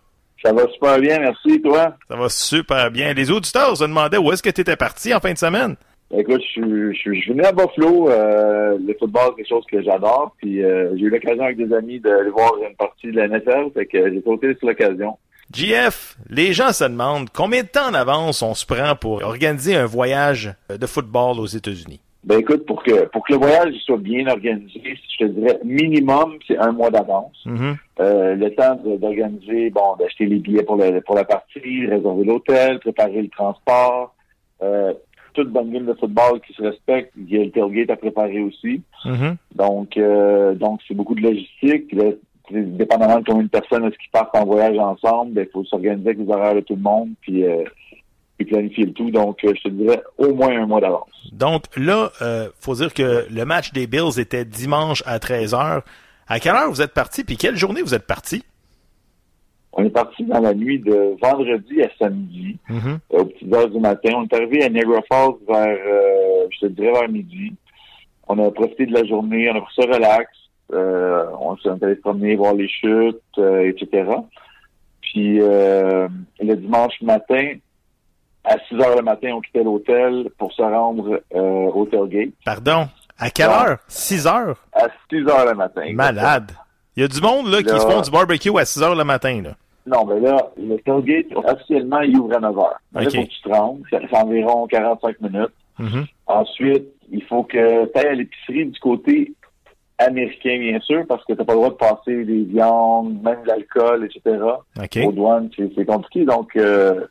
Ça 0.43 0.53
va 0.53 0.63
super 0.73 0.99
bien, 1.01 1.19
merci, 1.19 1.61
toi? 1.61 1.95
Ça 2.09 2.17
va 2.17 2.29
super 2.29 2.91
bien. 2.93 3.13
Les 3.13 3.31
auditeurs 3.31 3.77
se 3.77 3.83
demandaient 3.83 4.19
où 4.19 4.33
est-ce 4.33 4.43
que 4.43 4.51
tu 4.51 4.61
étais 4.61 4.77
parti 4.77 5.13
en 5.13 5.19
fin 5.21 5.33
de 5.33 5.39
semaine? 5.39 5.75
Écoute, 6.17 6.41
je 6.43 6.49
suis, 6.49 6.95
je 6.95 7.21
suis 7.21 7.33
venu 7.33 7.43
à 7.45 7.53
Buffalo. 7.53 8.09
Euh, 8.09 8.79
le 8.79 8.95
football, 8.99 9.31
c'est 9.31 9.43
quelque 9.43 9.49
chose 9.49 9.65
que 9.71 9.83
j'adore. 9.83 10.35
Puis 10.39 10.65
euh, 10.65 10.97
j'ai 10.97 11.05
eu 11.05 11.11
l'occasion 11.11 11.45
avec 11.45 11.59
des 11.59 11.73
amis 11.75 12.01
d'aller 12.01 12.31
voir 12.31 12.53
une 12.67 12.75
partie 12.77 13.09
de 13.09 13.17
la 13.17 13.29
NFL. 13.29 13.71
Fait 13.75 13.87
que 13.87 14.11
j'ai 14.11 14.23
sauté 14.23 14.55
sur 14.59 14.69
l'occasion. 14.69 15.19
JF, 15.55 16.17
les 16.29 16.53
gens 16.53 16.73
se 16.73 16.85
demandent 16.85 17.29
combien 17.31 17.63
de 17.63 17.69
temps 17.69 17.89
en 17.89 17.95
avance 17.95 18.43
on 18.43 18.55
se 18.55 18.67
prend 18.67 18.95
pour 18.97 19.23
organiser 19.23 19.77
un 19.77 19.87
voyage 19.87 20.55
de 20.71 20.87
football 20.87 21.41
aux 21.41 21.47
États-Unis? 21.47 22.01
Ben 22.25 22.41
écoute, 22.41 22.67
pour 22.67 22.83
que 22.83 23.07
pour 23.07 23.25
que 23.25 23.33
le 23.33 23.39
voyage 23.39 23.73
soit 23.87 23.97
bien 23.97 24.27
organisé, 24.27 24.83
je 24.85 25.25
te 25.25 25.31
dirais 25.31 25.59
minimum, 25.65 26.37
c'est 26.47 26.59
un 26.59 26.73
mois 26.73 26.91
d'avance. 26.91 27.37
Mm-hmm. 27.47 27.77
Euh, 28.01 28.35
le 28.35 28.55
temps 28.55 28.75
d'organiser, 28.85 29.71
bon, 29.71 29.97
d'acheter 29.99 30.27
les 30.27 30.39
billets 30.39 30.65
pour, 30.65 30.77
le, 30.77 31.01
pour 31.01 31.15
la 31.15 31.25
partie, 31.25 31.87
réserver 31.87 32.25
l'hôtel, 32.25 32.81
préparer 32.81 33.23
le 33.23 33.29
transport, 33.29 34.15
euh, 34.63 34.93
toute 35.39 35.53
bonne 35.53 35.71
game 35.71 35.87
de 35.87 35.95
football 35.95 36.41
qui 36.41 36.53
se 36.53 36.63
respecte, 36.63 37.13
il 37.17 37.31
y 37.31 37.41
a 37.41 37.45
le 37.45 37.51
tailgate 37.51 37.91
à 37.91 37.97
préparer 37.97 38.41
aussi. 38.41 38.83
Mm-hmm. 39.05 39.37
Donc, 39.55 39.97
euh, 39.97 40.55
donc 40.55 40.81
c'est 40.87 40.95
beaucoup 40.95 41.15
de 41.15 41.21
logistique. 41.21 41.95
Dépendamment 42.51 43.21
de 43.21 43.25
combien 43.25 43.45
de 43.45 43.49
personnes 43.49 43.85
est-ce 43.85 43.99
qui 43.99 44.09
partent 44.11 44.37
en 44.37 44.45
voyage 44.45 44.77
ensemble, 44.79 45.41
il 45.41 45.49
faut 45.53 45.65
s'organiser 45.65 46.09
avec 46.09 46.19
les 46.19 46.33
horaires 46.33 46.57
de 46.57 46.61
tout 46.61 46.75
le 46.75 46.83
monde, 46.83 47.11
puis, 47.21 47.45
euh, 47.45 47.63
puis 48.37 48.47
planifier 48.47 48.87
le 48.87 48.93
tout. 48.93 49.11
Donc, 49.11 49.45
euh, 49.45 49.53
je 49.55 49.63
te 49.63 49.69
dirais 49.69 50.03
au 50.17 50.35
moins 50.35 50.61
un 50.61 50.67
mois 50.67 50.81
d'avance. 50.81 51.11
Donc 51.33 51.65
là, 51.77 52.11
faut 52.59 52.75
dire 52.75 52.93
que 52.93 53.27
le 53.31 53.45
match 53.45 53.73
des 53.73 53.87
Bills 53.87 54.19
était 54.19 54.45
dimanche 54.45 55.03
à 55.07 55.19
13h. 55.19 55.83
À 56.27 56.41
quelle 56.41 56.55
heure 56.55 56.71
vous 56.71 56.83
êtes 56.83 56.95
parti, 56.95 57.23
puis 57.23 57.37
quelle 57.37 57.57
journée 57.57 57.83
vous 57.83 57.95
êtes 57.95 58.07
parti? 58.07 58.43
On 59.73 59.85
est 59.85 59.91
parti 59.91 60.25
dans 60.25 60.41
la 60.41 60.55
nuit 60.55 60.79
de 60.79 61.17
vendredi 61.23 61.83
à 61.83 61.89
samedi, 61.99 62.59
Mm-hmm. 62.71 62.99
aux 63.11 63.25
petites 63.25 63.55
heures 63.55 63.69
du 63.71 63.79
matin. 63.81 64.11
On 64.17 64.25
est 64.25 64.35
arrivé 64.35 64.63
à 64.65 64.69
Niagara 64.69 65.01
Falls 65.11 65.35
vers, 65.49 65.79
euh, 65.87 66.47
je 66.51 66.61
te 66.61 66.67
dirais, 66.67 66.93
vers 66.93 67.09
midi. 67.09 67.53
On 68.27 68.39
a 68.45 68.51
profité 68.51 68.87
de 68.87 68.93
la 68.93 69.05
journée, 69.05 69.51
on 69.51 69.57
a 69.57 69.61
pris 69.61 69.75
ça 69.77 69.87
relax. 69.87 70.31
Euh, 70.73 71.25
on 71.41 71.57
s'est 71.57 71.71
allé 71.83 71.95
promener, 71.97 72.37
voir 72.37 72.53
les 72.55 72.69
chutes, 72.69 73.17
euh, 73.39 73.69
etc. 73.71 74.11
Puis 75.01 75.41
euh, 75.41 76.09
le 76.41 76.55
dimanche 76.57 77.01
matin, 77.01 77.55
à 78.45 78.57
6 78.69 78.75
heures 78.77 78.97
le 78.97 79.03
matin, 79.03 79.31
on 79.35 79.41
quittait 79.41 79.65
l'hôtel 79.65 80.29
pour 80.39 80.53
se 80.53 80.61
rendre 80.63 81.23
euh, 81.35 81.39
au 81.41 81.87
tailgate. 81.87 82.31
Pardon, 82.45 82.89
à 83.19 83.31
quelle 83.31 83.49
heure? 83.49 83.79
6 83.89 84.27
heures? 84.27 84.59
À 84.75 84.89
6 85.11 85.27
heures 85.27 85.47
le 85.47 85.55
matin. 85.55 85.91
Malade. 85.95 86.53
Il 86.99 87.03
y 87.03 87.05
a 87.05 87.09
du 87.09 87.21
monde 87.21 87.47
là, 87.47 87.59
qui 87.63 87.69
Là- 87.69 87.79
se 87.79 87.87
font 87.87 88.01
du 88.01 88.11
barbecue 88.11 88.51
à 88.59 88.65
6 88.65 88.83
heures 88.83 88.97
le 88.97 89.05
matin. 89.05 89.41
Là. 89.41 89.51
Non, 89.87 90.05
mais 90.05 90.19
là, 90.19 90.51
le 90.57 90.77
tailgate, 90.79 91.27
officiellement, 91.33 92.01
il 92.01 92.19
ouvre 92.19 92.35
à 92.37 92.41
9 92.41 92.59
heures. 92.59 92.81
Mais 92.93 93.03
Là, 93.03 93.07
Ok. 93.09 93.15
faut 93.15 93.23
que 93.23 93.29
tu 93.29 93.41
te 93.43 93.49
rendes. 93.49 93.83
C'est 93.89 94.17
environ 94.17 94.67
45 94.67 95.21
minutes. 95.21 95.53
Mhm. 95.79 96.07
Ensuite, 96.27 96.87
il 97.13 97.23
faut 97.23 97.45
que 97.45 97.85
tu 97.87 97.99
ailles 98.01 98.07
à 98.09 98.15
l'épicerie 98.15 98.67
du 98.67 98.81
côté 98.81 99.33
américain, 99.99 100.59
bien 100.59 100.81
sûr, 100.81 101.05
parce 101.09 101.25
que 101.25 101.35
tu 101.35 101.39
n'as 101.39 101.45
pas 101.45 101.53
le 101.53 101.59
droit 101.59 101.71
de 101.71 101.75
passer 101.77 102.25
des 102.25 102.43
viandes, 102.43 103.23
même 103.23 103.43
de 103.45 103.47
l'alcool, 103.49 104.05
etc. 104.05 104.37
OK. 104.83 104.99
Aux 105.07 105.13
douanes, 105.13 105.51
c'est 105.57 105.85
compliqué. 105.87 106.25
Donc, 106.25 106.51
euh, 106.57 107.07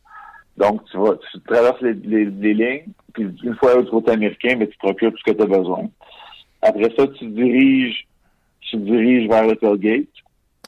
donc 0.58 0.82
tu 0.92 0.98
vas, 0.98 1.14
tu 1.32 1.40
traverses 1.48 1.82
les, 1.82 1.94
les, 1.94 2.26
les 2.26 2.54
lignes, 2.54 2.92
puis 3.14 3.26
une 3.42 3.56
fois 3.56 3.82
du 3.82 3.90
côté 3.90 4.12
américain, 4.12 4.58
ben, 4.58 4.68
tu 4.68 4.74
te 4.78 4.80
procures 4.86 5.12
tout 5.12 5.18
ce 5.26 5.32
que 5.32 5.38
tu 5.38 5.44
as 5.44 5.46
besoin. 5.58 5.86
Après 6.62 6.90
ça, 6.98 7.08
tu 7.08 7.20
te 7.20 7.26
diriges, 7.26 8.06
tu 8.70 8.78
te 8.78 8.82
diriges 8.84 9.28
vers 9.30 9.46
le 9.48 9.56
tailgate. 9.56 10.08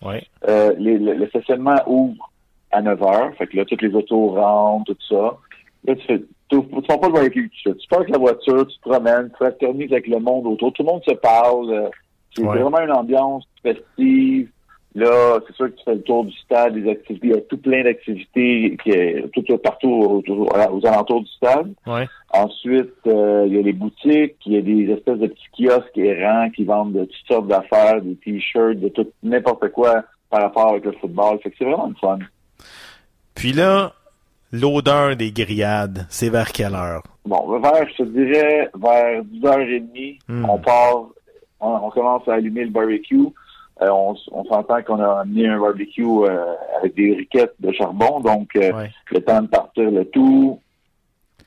Ouais. 0.03 0.23
Euh, 0.47 0.73
les- 0.77 0.97
le, 0.97 1.13
le 1.13 1.27
stationnement 1.27 1.77
ouvre 1.87 2.31
à 2.71 2.81
9 2.81 3.01
heures. 3.03 3.33
Fait 3.37 3.47
que 3.47 3.57
là, 3.57 3.65
toutes 3.65 3.81
les 3.81 3.93
autos 3.93 4.29
rentrent, 4.29 4.93
tout 4.93 4.97
ça. 5.09 5.37
Là, 5.85 5.95
tu 5.95 6.05
fais, 6.05 6.19
tu, 6.49 6.57
tu 6.61 6.81
fais 6.89 6.97
pas 6.97 7.07
de 7.07 7.13
barbecue, 7.13 7.49
tu, 7.49 7.61
fais- 7.69 7.75
tu 7.75 7.87
parques 7.87 8.09
la 8.09 8.17
voiture, 8.17 8.65
tu 8.67 8.77
te 8.77 8.89
promènes, 8.89 9.29
tu 9.29 9.35
fraternises 9.35 9.91
avec 9.91 10.07
le 10.07 10.19
monde 10.19 10.45
autour. 10.47 10.71
Tout 10.73 10.83
le 10.83 10.91
monde 10.91 11.03
se 11.07 11.13
parle. 11.15 11.69
euh, 11.71 11.89
C'est 12.35 12.43
Ouais. 12.43 12.59
vraiment 12.59 12.79
une 12.81 12.91
ambiance 12.91 13.43
festive. 13.63 14.49
Là, 14.95 15.39
c'est 15.45 15.55
sûr 15.55 15.67
que 15.67 15.75
tu 15.77 15.83
fais 15.85 15.93
le 15.95 16.01
tour 16.01 16.25
du 16.25 16.35
stade, 16.37 16.73
des 16.73 16.89
activités. 16.89 17.27
Il 17.27 17.33
y 17.33 17.37
a 17.37 17.41
tout 17.41 17.57
plein 17.57 17.83
d'activités 17.83 18.75
qui 18.83 18.89
est 18.89 19.29
tout 19.33 19.57
partout 19.59 20.23
aux 20.27 20.85
alentours 20.87 21.21
du 21.21 21.29
stade. 21.29 21.71
Ouais. 21.85 22.07
Ensuite, 22.33 22.93
euh, 23.05 23.43
il 23.47 23.55
y 23.55 23.59
a 23.59 23.61
les 23.61 23.73
boutiques, 23.73 24.35
il 24.47 24.53
y 24.53 24.57
a 24.57 24.61
des 24.61 24.91
espèces 24.91 25.19
de 25.19 25.27
petits 25.27 25.49
kiosques 25.67 25.97
errants 25.97 26.49
qui 26.49 26.63
vendent 26.63 26.93
de 26.93 27.05
toutes 27.05 27.27
sortes 27.27 27.47
d'affaires, 27.47 28.01
des 28.01 28.15
t-shirts, 28.15 28.79
de 28.79 28.89
tout 28.89 29.07
n'importe 29.21 29.69
quoi 29.69 30.03
par 30.31 30.41
rapport 30.41 30.69
avec 30.71 30.85
le 30.85 30.91
football. 30.93 31.39
Fait 31.43 31.51
que 31.51 31.55
c'est 31.59 31.65
vraiment 31.65 31.87
le 31.87 31.95
fun. 32.01 32.19
Puis 33.35 33.53
là, 33.53 33.93
l'odeur 34.51 35.15
des 35.15 35.31
grillades, 35.31 36.07
c'est 36.09 36.29
vers 36.29 36.51
quelle 36.51 36.73
heure? 36.75 37.03
Bon, 37.25 37.59
vers, 37.59 37.87
je 37.89 38.03
te 38.03 38.09
dirais, 38.09 38.69
vers 38.75 39.23
10h30, 39.23 40.19
Hmm. 40.27 40.45
on 40.49 40.57
part, 40.57 41.05
on, 41.59 41.69
on 41.83 41.89
commence 41.91 42.27
à 42.27 42.33
allumer 42.33 42.63
le 42.65 42.71
barbecue. 42.71 43.27
Euh, 43.81 43.89
on, 43.89 44.15
s'entend 44.45 44.81
qu'on 44.83 44.99
a 44.99 45.21
amené 45.21 45.47
un 45.47 45.59
barbecue 45.59 46.03
euh, 46.03 46.53
avec 46.77 46.95
des 46.95 47.13
briquettes 47.15 47.53
de 47.59 47.71
charbon, 47.71 48.19
donc 48.19 48.49
euh, 48.57 48.73
Ouais. 48.73 48.91
le 49.11 49.21
temps 49.21 49.41
de 49.41 49.47
partir 49.47 49.89
le 49.89 50.03
tout. 50.05 50.59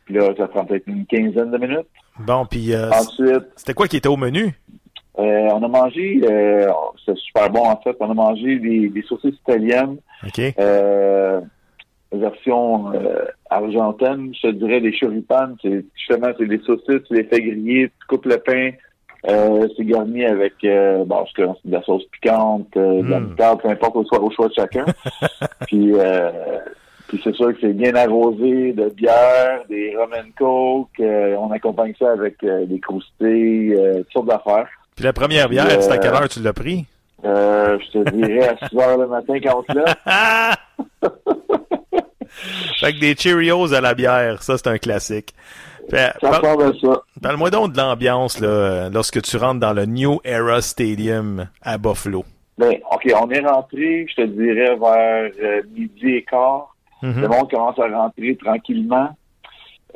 Puis 0.07 0.15
là, 0.15 0.31
ça 0.39 0.49
prend 0.49 0.65
peut-être 0.65 0.87
une 0.87 1.05
quinzaine 1.05 1.51
de 1.51 1.59
minutes. 1.59 1.87
Bon, 2.19 2.47
puis 2.47 2.73
euh, 2.75 2.91
Ensuite, 2.91 3.45
c'était 3.57 3.75
quoi 3.75 3.87
qui 3.87 3.99
était 3.99 4.09
au 4.09 4.17
menu? 4.17 4.55
On 5.15 5.63
a 5.63 5.69
mangé, 5.69 6.23
c'est 7.05 7.17
super 7.19 7.51
bon 7.51 7.67
en 7.67 7.77
fait, 7.83 7.95
on 8.01 8.11
a 8.11 8.15
mangé 8.15 8.59
des, 8.59 8.89
des 8.89 9.03
saucisses 9.03 9.39
italiennes, 9.47 9.99
OK. 10.27 10.41
version 12.13 12.93
argentine, 13.51 14.33
je 14.35 14.49
te 14.49 14.53
dirais 14.53 14.81
des 14.81 14.99
choripanes, 14.99 15.57
c'est 15.61 15.85
justement 15.95 16.29
c'est 16.39 16.47
des 16.47 16.61
saucisses, 16.61 17.03
tu 17.07 17.15
les 17.15 17.25
fais 17.25 17.43
griller, 17.43 17.91
tu 18.01 18.07
coupes 18.09 18.25
le 18.25 18.39
pain, 18.39 18.71
euh, 19.29 19.69
c'est 19.77 19.85
garni 19.85 20.25
avec 20.25 20.55
euh, 20.65 21.05
bon, 21.05 21.25
je 21.37 21.43
de 21.43 21.73
la 21.73 21.83
sauce 21.83 22.05
piquante, 22.11 22.69
euh, 22.77 23.03
de 23.03 23.09
la 23.09 23.21
moutarde, 23.21 23.63
peu 23.63 23.69
importe 23.69 23.97
au 23.97 24.05
choix, 24.05 24.21
au 24.21 24.31
choix 24.31 24.49
de 24.49 24.55
chacun. 24.55 24.85
puis 25.67 25.93
euh, 25.95 26.31
puis 27.13 27.21
c'est 27.23 27.35
sûr 27.35 27.53
que 27.53 27.59
c'est 27.61 27.75
bien 27.75 27.95
arrosé 27.95 28.73
de 28.73 28.89
bière, 28.89 29.61
des 29.69 29.95
rum 29.97 30.11
and 30.17 30.31
coke, 30.39 30.99
euh, 30.99 31.37
on 31.37 31.51
accompagne 31.53 31.93
ça 31.99 32.11
avec 32.11 32.43
euh, 32.43 32.65
des 32.65 32.81
croustilles, 32.81 33.75
euh, 33.75 33.99
toutes 33.99 34.13
sortes 34.13 34.29
d'affaires. 34.29 34.69
Puis 34.97 35.05
la 35.05 35.13
première 35.13 35.49
bière, 35.49 35.83
c'est 35.83 35.93
à 35.93 35.99
quelle 35.99 36.15
heure 36.15 36.29
tu 36.29 36.41
l'as 36.41 36.53
pris? 36.53 36.87
Euh, 37.25 37.79
je 37.79 37.99
te 37.99 38.11
dirais 38.11 38.49
à 38.49 38.69
6 38.69 38.77
heures 38.79 38.99
le 38.99 39.07
matin 39.07 39.35
quand 39.43 39.63
on. 39.69 39.85
Ah! 40.07 40.55
fait 42.81 42.93
que 42.95 42.99
des 43.01 43.15
Cheerios 43.15 43.73
à 43.73 43.81
la 43.81 43.95
bière, 43.95 44.43
ça 44.43 44.57
c'est 44.59 44.69
un 44.69 44.79
classique. 44.79 45.35
Fait, 45.91 46.13
Ça 46.21 46.31
parle- 46.31 46.35
ressemble 46.47 46.63
à 46.65 46.81
ça. 46.95 47.03
Parle-moi 47.23 47.51
donc 47.51 47.73
de 47.73 47.79
l'ambiance 47.79 48.41
là, 48.41 48.49
euh, 48.49 48.91
lorsque 48.91 49.21
tu 49.23 49.37
rentres 49.37 49.61
dans 49.61 49.73
le 49.73 49.85
New 49.87 50.21
Era 50.25 50.61
Stadium 50.63 51.49
à 51.63 51.79
Buffalo. 51.79 52.25
Ben, 52.59 52.75
OK, 52.91 53.13
on 53.21 53.31
est 53.31 53.41
rentré, 53.41 54.07
je 54.09 54.15
te 54.23 54.27
dirais, 54.27 54.77
vers 54.77 55.31
euh, 55.43 55.63
midi 55.75 56.09
et 56.17 56.23
quart. 56.25 56.75
Mhm. 57.03 57.21
Le 57.23 57.29
monde 57.29 57.51
commence 57.51 57.79
à 57.79 57.89
rentrer 57.89 58.37
tranquillement. 58.37 59.09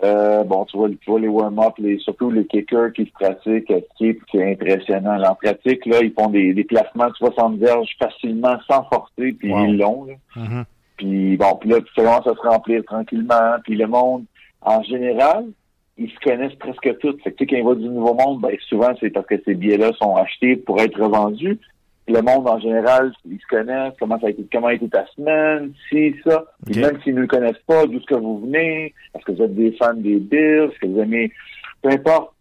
Euh, 0.05 0.45
bon, 0.45 0.65
tu 0.67 0.77
vois, 0.77 0.89
tu 0.91 1.11
vois 1.11 1.21
les 1.21 1.29
warm-up, 1.29 1.73
les, 1.79 1.99
surtout 2.01 2.31
les 2.31 2.45
kickers 2.47 2.93
qui 2.93 3.07
se 3.07 3.13
pratiquent, 3.13 3.71
à 3.71 3.77
skier, 3.95 4.13
puis 4.15 4.27
c'est 4.33 4.53
impressionnant. 4.53 5.23
En 5.23 5.35
pratique, 5.35 5.87
là, 5.87 5.99
ils 6.03 6.13
font 6.13 6.29
des, 6.29 6.53
des 6.53 6.65
placements 6.65 7.09
de 7.09 7.15
60 7.15 7.57
verges 7.59 7.89
facilement, 7.99 8.57
sans 8.69 8.85
forcer, 8.93 9.33
puis 9.33 9.51
Wow. 9.53 9.65
ils 9.65 9.79
l'ont. 9.79 10.05
là. 10.05 10.15
Mhm. 10.37 10.65
Puis 10.99 11.37
bon, 11.39 11.55
puis 11.61 11.71
là, 11.71 11.81
tu 11.81 11.93
commences 12.03 12.27
à 12.27 12.35
se 12.35 12.47
remplir 12.49 12.83
tranquillement. 12.85 13.57
Puis 13.65 13.77
le 13.77 13.87
monde, 13.87 14.25
en 14.61 14.83
général, 14.83 15.47
ils 15.99 16.11
se 16.11 16.19
connaissent 16.21 16.55
presque 16.57 16.99
tous. 16.99 17.17
Fait 17.23 17.33
que 17.33 17.45
quand 17.45 17.57
il 17.57 17.65
va 17.65 17.75
du 17.75 17.89
nouveau 17.89 18.15
monde, 18.15 18.41
ben 18.41 18.55
souvent 18.69 18.93
c'est 19.01 19.11
parce 19.11 19.27
que 19.27 19.35
ces 19.45 19.55
billets-là 19.55 19.93
sont 20.01 20.15
achetés 20.17 20.57
pour 20.57 20.81
être 20.81 21.01
revendus. 21.01 21.59
Le 22.09 22.23
monde, 22.23 22.47
en 22.49 22.61
général, 22.61 23.13
ils 23.29 23.41
se 23.41 23.47
connaissent, 23.49 23.95
comment 23.99 24.19
ça 24.21 24.29
a 24.29 24.31
été, 24.31 24.47
comment 24.53 24.69
a 24.69 24.75
été 24.75 24.89
ta 24.89 25.05
semaine, 25.09 25.73
si, 25.89 26.15
ça. 26.25 26.45
Puis 26.65 26.77
Ok. 26.77 26.93
même 26.93 27.03
s'ils 27.03 27.15
ne 27.17 27.23
le 27.23 27.27
connaissent 27.27 27.63
pas, 27.67 27.85
d'où 27.87 27.97
est-ce 27.97 28.05
que 28.07 28.15
vous 28.15 28.39
venez, 28.43 28.95
est-ce 29.15 29.25
que 29.25 29.33
vous 29.33 29.43
êtes 29.43 29.55
des 29.57 29.73
fans 29.73 29.93
des 29.95 30.17
Bills, 30.21 30.71
est-ce 30.71 30.79
que 30.79 30.87
vous 30.87 31.01
aimez, 31.01 31.33
peu 31.83 31.89
importe. 31.91 32.33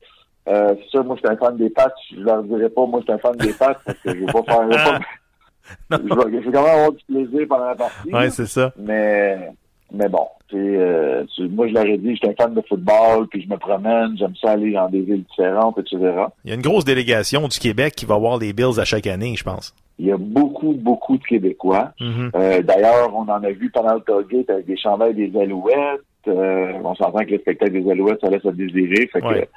Euh, 0.48 0.76
c'est 0.78 0.90
sûr, 0.90 1.04
moi, 1.04 1.16
je 1.16 1.22
suis 1.28 1.36
un 1.36 1.38
fan 1.38 1.58
des 1.58 1.72
Pats. 1.72 1.92
Je 2.16 2.20
leur 2.22 2.44
dirais 2.44 2.70
pas, 2.70 2.86
moi, 2.86 3.00
je 3.00 3.06
suis 3.06 3.14
un 3.14 3.18
fan 3.18 3.36
des 3.38 3.54
Pats 3.54 3.80
parce 3.84 3.98
que 3.98 4.14
je 4.14 4.20
veux 4.20 4.26
pas 4.28 4.44
faire, 4.44 4.70
je 5.90 5.98
veux 5.98 6.10
pas- 6.10 6.26
je 6.28 6.30
vais, 6.30 6.42
je 6.44 6.46
vais 6.50 6.52
quand 6.52 6.64
même 6.64 6.72
avoir 6.76 6.92
du 6.92 7.04
plaisir 7.06 7.48
pendant 7.50 7.66
la 7.66 7.76
partie. 7.76 8.14
Ouais, 8.14 8.30
c'est 8.30 8.46
ça. 8.46 8.72
Mais, 8.78 9.50
mais 9.94 10.10
bon, 10.10 10.28
tu 10.50 10.56
sais, 10.56 10.62
euh, 10.62 11.24
tu- 11.36 11.48
moi, 11.48 11.68
je 11.68 11.74
leur 11.74 11.86
ai 11.86 11.98
dit, 11.98 12.12
je 12.12 12.16
suis 12.18 12.28
un 12.30 12.34
fan 12.38 12.54
de 12.54 12.62
football, 12.68 13.28
puis 13.28 13.42
je 13.44 13.50
me 13.50 13.58
promène, 13.58 14.16
j'aime 14.18 14.36
ça 14.42 14.52
aller 14.52 14.72
dans 14.74 14.90
des 14.90 15.02
villes 15.02 15.24
différentes, 15.30 15.78
etc. 15.80 15.98
Il 16.44 16.50
y 16.50 16.52
a 16.52 16.56
une 16.56 16.62
grosse 16.62 16.86
délégation 16.86 17.48
du 17.48 17.60
Québec 17.60 17.94
qui 17.96 18.06
va 18.06 18.18
voir 18.18 18.38
les 18.38 18.54
Bills 18.54 18.80
à 18.80 18.86
chaque 18.86 19.08
année, 19.08 19.36
je 19.38 19.44
pense. 19.44 19.74
Il 19.98 20.08
y 20.08 20.12
a 20.12 20.18
beaucoup, 20.18 20.74
beaucoup 20.74 21.18
de 21.18 21.24
Québécois. 21.24 21.92
Mhm. 22.02 22.32
Euh, 22.36 22.62
D'ailleurs, 22.62 23.16
on 23.16 23.22
en 23.30 23.44
a 23.44 23.52
vu 23.52 23.70
pendant 23.72 23.94
le 23.96 24.02
tailgate 24.02 24.50
avec 24.50 24.66
des 24.66 24.78
chandails 24.78 25.14
des 25.16 25.32
Alouettes. 25.40 26.02
Euh, 26.28 26.74
on 26.84 26.96
s'entend 26.96 27.24
que 27.24 27.32
le 27.32 27.40
spectacle 27.40 27.72
des 27.82 27.90
Alouettes, 27.90 28.20
ça 28.22 28.30
laisse 28.30 28.46
à 28.46 28.52
désirer. 28.52 29.08
Fait 29.14 29.24
Ouais. 29.24 29.48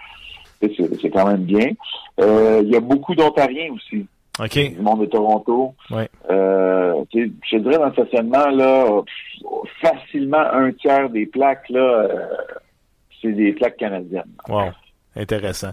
c'est 0.61 1.11
quand 1.11 1.27
même 1.27 1.43
bien. 1.45 1.71
Euh, 2.21 2.61
il 2.63 2.71
y 2.71 2.77
a 2.77 2.81
beaucoup 2.81 3.15
d'Ontariens 3.15 3.73
aussi, 3.75 4.07
OK. 4.39 4.59
du 4.75 4.81
monde 4.81 5.01
de 5.01 5.07
Toronto. 5.07 5.75
Ouais. 5.91 6.09
Euh, 6.31 6.95
tu 7.11 7.27
sais, 7.27 7.33
je 7.51 7.57
dirais 7.59 7.79
dans 7.79 7.87
le 7.87 7.93
stationnement, 7.93 8.49
là, 8.51 9.03
facilement 9.81 10.45
un 10.53 10.73
tiers 10.73 11.11
des 11.11 11.27
plaques, 11.27 11.69
là, 11.69 11.81
euh, 11.81 12.27
c'est 13.21 13.33
des 13.33 13.53
plaques 13.53 13.77
canadiennes. 13.77 14.31
Wow, 14.49 14.71
intéressant. 15.17 15.73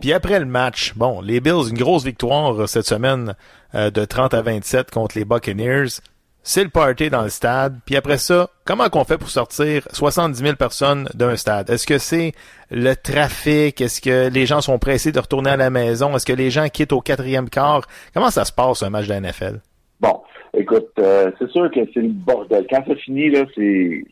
Puis 0.00 0.12
après 0.12 0.38
le 0.38 0.46
match, 0.46 0.94
bon, 0.96 1.20
les 1.20 1.40
Bills, 1.40 1.68
une 1.70 1.76
grosse 1.76 2.04
victoire 2.04 2.66
cette 2.68 2.86
semaine 2.86 3.34
euh, 3.74 3.90
de 3.90 4.04
30 4.04 4.32
à 4.34 4.40
27 4.40 4.90
contre 4.90 5.18
les 5.18 5.24
Buccaneers. 5.24 6.00
C'est 6.44 6.64
le 6.64 6.70
party 6.70 7.08
dans 7.08 7.22
le 7.22 7.28
stade. 7.28 7.78
Puis 7.86 7.96
après 7.96 8.18
ça, 8.18 8.48
comment 8.64 8.88
qu'on 8.88 9.04
fait 9.04 9.16
pour 9.16 9.30
sortir 9.30 9.86
70 9.92 10.38
000 10.38 10.56
personnes 10.56 11.08
d'un 11.14 11.36
stade? 11.36 11.70
Est-ce 11.70 11.86
que 11.86 11.98
c'est 11.98 12.32
le 12.70 12.94
trafic? 12.94 13.80
Est-ce 13.80 14.00
que 14.00 14.28
les 14.28 14.46
gens 14.46 14.60
sont 14.60 14.78
pressés 14.78 15.12
de 15.12 15.20
retourner 15.20 15.50
à 15.50 15.56
la 15.56 15.70
maison? 15.70 16.16
Est-ce 16.16 16.26
que 16.26 16.32
les 16.32 16.50
gens 16.50 16.68
quittent 16.68 16.92
au 16.92 17.00
quatrième 17.00 17.48
quart? 17.48 17.86
Comment 18.12 18.30
ça 18.30 18.44
se 18.44 18.52
passe 18.52 18.82
un 18.82 18.90
match 18.90 19.06
de 19.06 19.10
la 19.10 19.20
NFL? 19.20 19.60
Bon, 20.00 20.20
écoute, 20.52 20.90
euh, 20.98 21.30
c'est 21.38 21.48
sûr 21.50 21.70
que 21.70 21.80
c'est 21.94 22.00
le 22.00 22.08
bordel. 22.08 22.66
Quand 22.68 22.84
ça 22.88 22.96
finit, 22.96 23.30
là, 23.30 23.44
c'est 23.54 24.04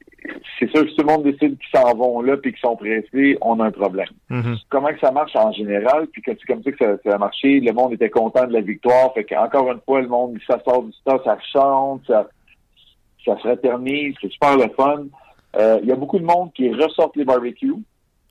c'est 0.58 0.70
sûr 0.70 0.82
que 0.82 0.90
si 0.90 0.96
tout 0.96 1.06
le 1.06 1.12
monde 1.12 1.24
décide 1.24 1.58
qu'ils 1.58 1.80
s'en 1.80 1.94
vont 1.94 2.20
là 2.20 2.36
puis 2.36 2.52
qu'ils 2.52 2.60
sont 2.60 2.76
pressés, 2.76 3.38
on 3.40 3.60
a 3.60 3.66
un 3.66 3.70
problème. 3.70 4.08
Mm-hmm. 4.30 4.62
Comment 4.68 4.88
que 4.88 5.00
ça 5.00 5.10
marche 5.10 5.34
en 5.34 5.52
général, 5.52 6.06
puis 6.12 6.22
que 6.22 6.32
c'est 6.32 6.46
comme 6.46 6.62
ça 6.62 6.72
que 6.72 6.78
ça, 6.78 7.02
ça, 7.04 7.14
a 7.14 7.18
marché, 7.18 7.60
le 7.60 7.72
monde 7.72 7.92
était 7.92 8.10
content 8.10 8.46
de 8.46 8.52
la 8.52 8.60
victoire, 8.60 9.12
fait 9.14 9.24
qu'encore 9.24 9.70
une 9.72 9.80
fois, 9.80 10.00
le 10.00 10.08
monde, 10.08 10.38
ça 10.46 10.60
sort 10.64 10.82
du 10.82 10.92
stade, 10.92 11.20
ça 11.24 11.38
chante, 11.52 12.02
ça, 12.06 12.28
ça 13.24 13.36
se 13.42 13.48
c'est 14.20 14.32
super 14.32 14.56
le 14.56 14.68
fun. 14.76 15.04
Euh, 15.56 15.80
Il 15.82 15.88
y 15.88 15.92
a 15.92 15.96
beaucoup 15.96 16.18
de 16.18 16.24
monde 16.24 16.52
qui 16.52 16.72
ressortent 16.72 17.16
les 17.16 17.24
barbecues. 17.24 17.74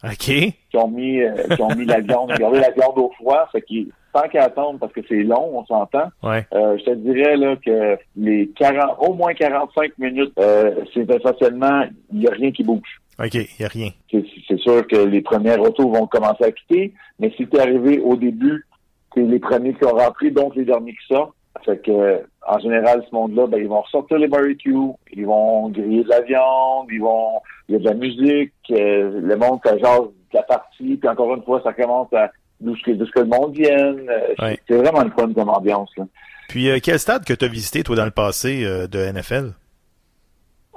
OK. 0.03 0.13
Qui 0.15 0.77
ont 0.77 0.88
mis, 0.88 1.22
euh, 1.22 1.55
qui 1.55 1.62
ont 1.62 1.75
mis 1.75 1.86
la 1.86 2.00
viande, 2.00 2.31
regardez 2.34 2.60
la 2.60 2.72
viande 2.72 2.98
au 2.98 3.12
froid, 3.17 3.48
fait 3.51 3.62
qu'ils 3.62 3.91
tant 4.13 4.28
qu'à 4.28 4.44
attendre, 4.46 4.80
parce 4.80 4.94
que 4.94 5.01
c'est 5.08 5.24
long, 5.24 5.51
on 5.60 5.66
s'entend, 5.66 6.10
Ouais. 6.24 6.46
euh, 6.54 6.78
je 6.78 6.84
te 6.86 6.92
dirais 6.96 7.38
là 7.38 7.56
que 7.56 7.98
les 8.16 8.50
40, 8.58 8.98
au 9.00 9.13
moins 9.13 9.34
45 9.34 9.98
minutes, 9.98 10.34
euh, 10.39 10.75
c'est 10.94 11.10
essentiellement, 11.10 11.84
il 12.12 12.20
n'y 12.20 12.28
a 12.28 12.32
rien 12.32 12.51
qui 12.51 12.63
bouge. 12.63 13.01
OK, 13.20 13.34
il 13.34 13.48
n'y 13.60 13.66
a 13.66 13.70
rien. 13.70 13.89
C'est 14.12 14.60
sûr 14.60 14.88
que 14.88 14.96
les 14.96 15.22
premières 15.22 15.60
autos 15.62 15.89
vont 15.89 16.08
commencer 16.08 16.46
à 16.46 16.51
quitter, 16.51 16.94
mais 17.20 17.32
si 17.36 17.46
t'es 17.48 17.60
arrivé 17.60 18.00
au 18.00 18.16
début, 18.16 18.66
c'est 19.13 19.22
les 19.24 19.39
premiers 19.39 19.74
qui 19.74 19.86
ont 19.86 19.96
rentré, 19.98 20.32
donc 20.32 20.56
les 20.56 20.66
derniers 20.66 20.94
qui 20.94 21.06
sortent. 21.13 21.34
Fait 21.66 21.78
que, 21.82 22.24
en 22.48 22.60
général, 22.60 23.04
ce 23.10 23.13
monde-là, 23.13 23.48
ben, 23.48 23.60
ils 23.60 23.68
vont 23.68 23.82
ressortir 23.82 24.18
les 24.18 24.28
barbecues, 24.28 24.94
ils 25.12 25.25
vont 25.25 25.68
griller 25.70 26.04
de 26.04 26.10
la 26.10 26.22
viande, 26.22 26.88
ils 26.92 27.01
vont, 27.01 27.42
il 27.68 27.74
y 27.74 27.75
a 27.75 27.80
de 27.80 27.86
la 27.86 27.94
musique, 27.96 28.54
euh, 28.72 29.20
le 29.22 29.36
monde, 29.36 29.60
ça 29.66 29.78
jase 29.78 30.04
de 30.04 30.36
la 30.36 30.44
partie, 30.44 30.96
puis 30.96 31.10
encore 31.10 31.36
une 31.36 31.44
fois, 31.44 31.60
ça 31.63 31.74
commence 31.74 32.13
à, 32.13 32.32
d'où 32.62 32.75
ce 32.75 32.84
que, 32.84 32.92
d'où 32.92 33.06
ce 33.06 33.12
que 33.12 33.20
le 33.20 33.25
monde 33.25 33.54
vienne. 33.56 34.10
Euh, 34.10 34.34
Ouais. 34.39 34.60
C'est 34.68 34.75
vraiment 34.78 35.01
une 35.04 35.12
fun 35.12 35.32
comme 35.34 35.50
ambiance, 35.50 35.89
là. 35.98 36.06
Puis 36.48 36.70
euh, 36.70 36.80
quel 36.82 36.98
stade 37.00 37.25
que 37.25 37.34
tu 37.34 37.46
as 37.46 37.48
visité, 37.48 37.84
toi, 37.84 37.96
dans 37.96 38.06
le 38.06 38.12
passé 38.12 38.63
euh, 38.66 38.88
de 38.88 39.00
NFL? 39.00 39.54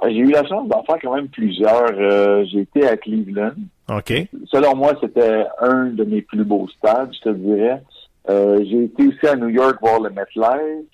J'ai 0.05 0.17
eu 0.17 0.31
la 0.31 0.45
chance 0.45 0.67
d'en 0.67 0.83
faire 0.83 0.97
quand 1.01 1.15
même 1.15 1.29
plusieurs. 1.29 1.93
Euh, 1.93 2.43
j'ai 2.51 2.59
été 2.61 2.85
à 2.85 2.97
Cleveland. 2.97 3.53
OK. 3.89 4.13
Selon 4.51 4.75
moi, 4.75 4.93
c'était 5.01 5.45
un 5.61 5.85
de 5.85 6.03
mes 6.03 6.21
plus 6.21 6.43
beaux 6.43 6.67
stades, 6.77 7.11
je 7.13 7.29
te 7.29 7.29
dirais. 7.29 7.81
J'ai 8.27 8.83
été 8.83 9.07
aussi 9.07 9.27
à 9.27 9.35
New 9.35 9.49
York 9.49 9.77
voir 9.81 10.01
le 10.01 10.09
MetLife. 10.09 10.85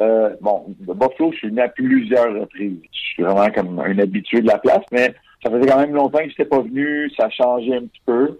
Euh, 0.00 0.30
bon, 0.40 0.64
de 0.80 0.92
Buffalo, 0.92 1.32
je 1.32 1.38
suis 1.38 1.48
venu 1.48 1.60
à 1.60 1.68
plusieurs 1.68 2.32
reprises. 2.34 2.78
Je 2.92 2.98
suis 2.98 3.22
vraiment 3.22 3.50
comme 3.50 3.78
un 3.78 3.98
habitué 3.98 4.40
de 4.42 4.46
la 4.46 4.58
place, 4.58 4.84
mais 4.92 5.14
ça 5.42 5.50
faisait 5.50 5.66
quand 5.66 5.80
même 5.80 5.94
longtemps 5.94 6.18
que 6.18 6.24
je 6.24 6.30
n'étais 6.30 6.44
pas 6.44 6.60
venu. 6.60 7.10
Ça 7.16 7.26
a 7.26 7.30
changé 7.30 7.74
un 7.74 7.82
petit 7.82 8.02
peu 8.04 8.38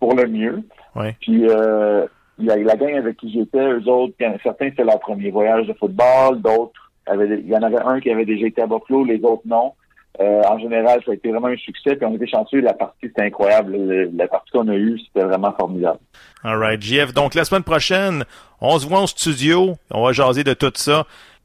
pour 0.00 0.14
le 0.14 0.26
mieux. 0.26 0.62
Ouais. 0.96 1.16
Puis 1.20 1.48
euh, 1.48 2.06
la, 2.38 2.56
la 2.56 2.76
gang 2.76 2.94
avec 2.94 3.16
qui 3.18 3.32
j'étais, 3.32 3.58
eux 3.58 3.86
autres, 3.88 4.14
certains, 4.42 4.70
c'était 4.70 4.84
leur 4.84 4.98
premier 5.00 5.30
voyage 5.30 5.66
de 5.66 5.72
football, 5.74 6.40
d'autres, 6.42 6.72
avaient- 7.06 7.40
il 7.40 7.48
y 7.48 7.56
en 7.56 7.62
avait 7.62 7.80
un 7.80 8.00
qui 8.00 8.10
avait 8.10 8.24
déjà 8.24 8.46
été 8.46 8.62
à 8.62 8.66
Buffalo, 8.66 9.04
les 9.04 9.20
autres 9.22 9.42
non. 9.46 9.72
Euh, 10.18 10.40
en 10.48 10.58
général, 10.58 11.02
ça 11.04 11.10
a 11.10 11.14
été 11.14 11.30
vraiment 11.30 11.48
un 11.48 11.56
succès, 11.58 11.94
puis 11.94 12.06
on 12.06 12.14
était 12.14 12.26
chanceux, 12.26 12.60
la 12.60 12.72
partie 12.72 12.96
c'était 13.02 13.22
incroyable. 13.24 13.72
Le- 13.76 14.10
la 14.16 14.26
partie 14.26 14.50
qu'on 14.50 14.66
a 14.68 14.74
eue, 14.74 14.98
c'était 15.06 15.26
vraiment 15.26 15.52
formidable. 15.58 15.98
All 16.42 16.56
right, 16.58 16.80
JF. 16.80 17.12
Donc, 17.12 17.34
la 17.34 17.44
semaine 17.44 17.62
prochaine, 17.64 18.24
on 18.62 18.78
se 18.78 18.86
voit 18.88 19.00
en 19.00 19.06
studio. 19.06 19.74
On 19.90 20.02
va 20.04 20.12
jaser 20.12 20.42
de 20.42 20.54
tout 20.54 20.72
ça. 20.74 21.04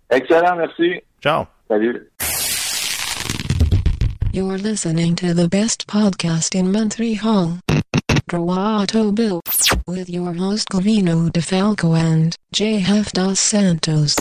Excellent, 0.10 0.56
merci. 0.56 1.02
Ciao. 1.22 1.44
Salut. 1.68 2.08
You're 4.34 4.58
listening 4.58 5.16
to 5.16 5.34
the 5.34 5.50
best 5.50 5.86
podcast 5.88 6.56
in 6.56 6.72
Montreal. 6.72 7.58
With 8.34 10.10
your 10.10 10.34
host 10.34 10.70
DeFalco 10.70 11.96
and 11.96 12.30
JF 12.54 13.12
Dos 13.14 13.36
Santos. 13.36 14.16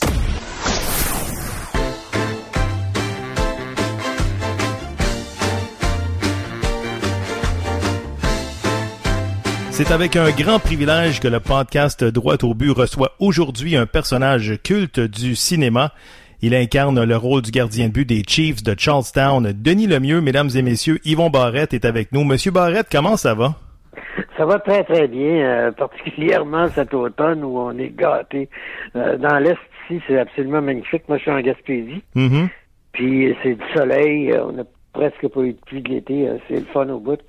C'est 9.70 9.92
avec 9.92 10.16
un 10.16 10.31
grand 10.33 10.59
privilège 10.59 11.20
que 11.20 11.29
le 11.29 11.38
podcast 11.38 12.03
Droit 12.03 12.42
au 12.42 12.55
but 12.55 12.70
reçoit 12.70 13.12
aujourd'hui 13.20 13.77
un 13.77 13.87
personnage 13.87 14.59
culte 14.64 14.99
du 14.99 15.37
cinéma. 15.37 15.92
Il 16.42 16.57
incarne 16.57 17.05
le 17.05 17.16
rôle 17.16 17.42
du 17.42 17.53
gardien 17.53 17.87
de 17.87 17.92
but 17.92 18.09
des 18.09 18.25
Chiefs 18.27 18.64
de 18.64 18.75
Charlestown. 18.77 19.53
Denis 19.53 19.87
Lemieux, 19.87 20.20
mesdames 20.20 20.51
et 20.55 20.62
messieurs, 20.62 20.99
Yvon 21.05 21.31
Barrette 21.31 21.75
est 21.75 21.85
avec 21.85 22.11
nous. 22.11 22.25
Monsieur 22.25 22.51
Barrette, 22.51 22.88
comment 22.90 23.16
ça 23.16 23.35
va? 23.35 23.57
Ça 24.40 24.46
va 24.46 24.59
très 24.59 24.85
très 24.85 25.07
bien, 25.07 25.35
euh, 25.44 25.70
particulièrement 25.72 26.66
cet 26.68 26.94
automne 26.94 27.44
où 27.44 27.59
on 27.59 27.76
est 27.76 27.94
gâté. 27.94 28.48
Euh, 28.96 29.18
dans 29.18 29.38
l'Est 29.38 29.59
ici, 29.90 30.00
c'est 30.09 30.18
absolument 30.18 30.62
magnifique. 30.62 31.03
Moi, 31.09 31.18
je 31.18 31.22
suis 31.24 31.31
en 31.31 31.40
Gaspésie, 31.42 32.03
Mhm. 32.14 32.48
puis 32.92 33.37
c'est 33.42 33.55
du 33.55 33.64
soleil. 33.76 34.33
euh, 34.33 34.46
on 34.46 34.53
n'a 34.53 34.62
presque 34.94 35.29
pas 35.29 35.40
eu 35.42 35.53
de 35.53 35.59
pluie 35.66 35.83
de 35.83 35.90
l'été. 35.90 36.26
euh, 36.26 36.38
c'est 36.48 36.55
le 36.57 36.64
fun 36.72 36.88
au 36.88 36.98
bout. 37.00 37.20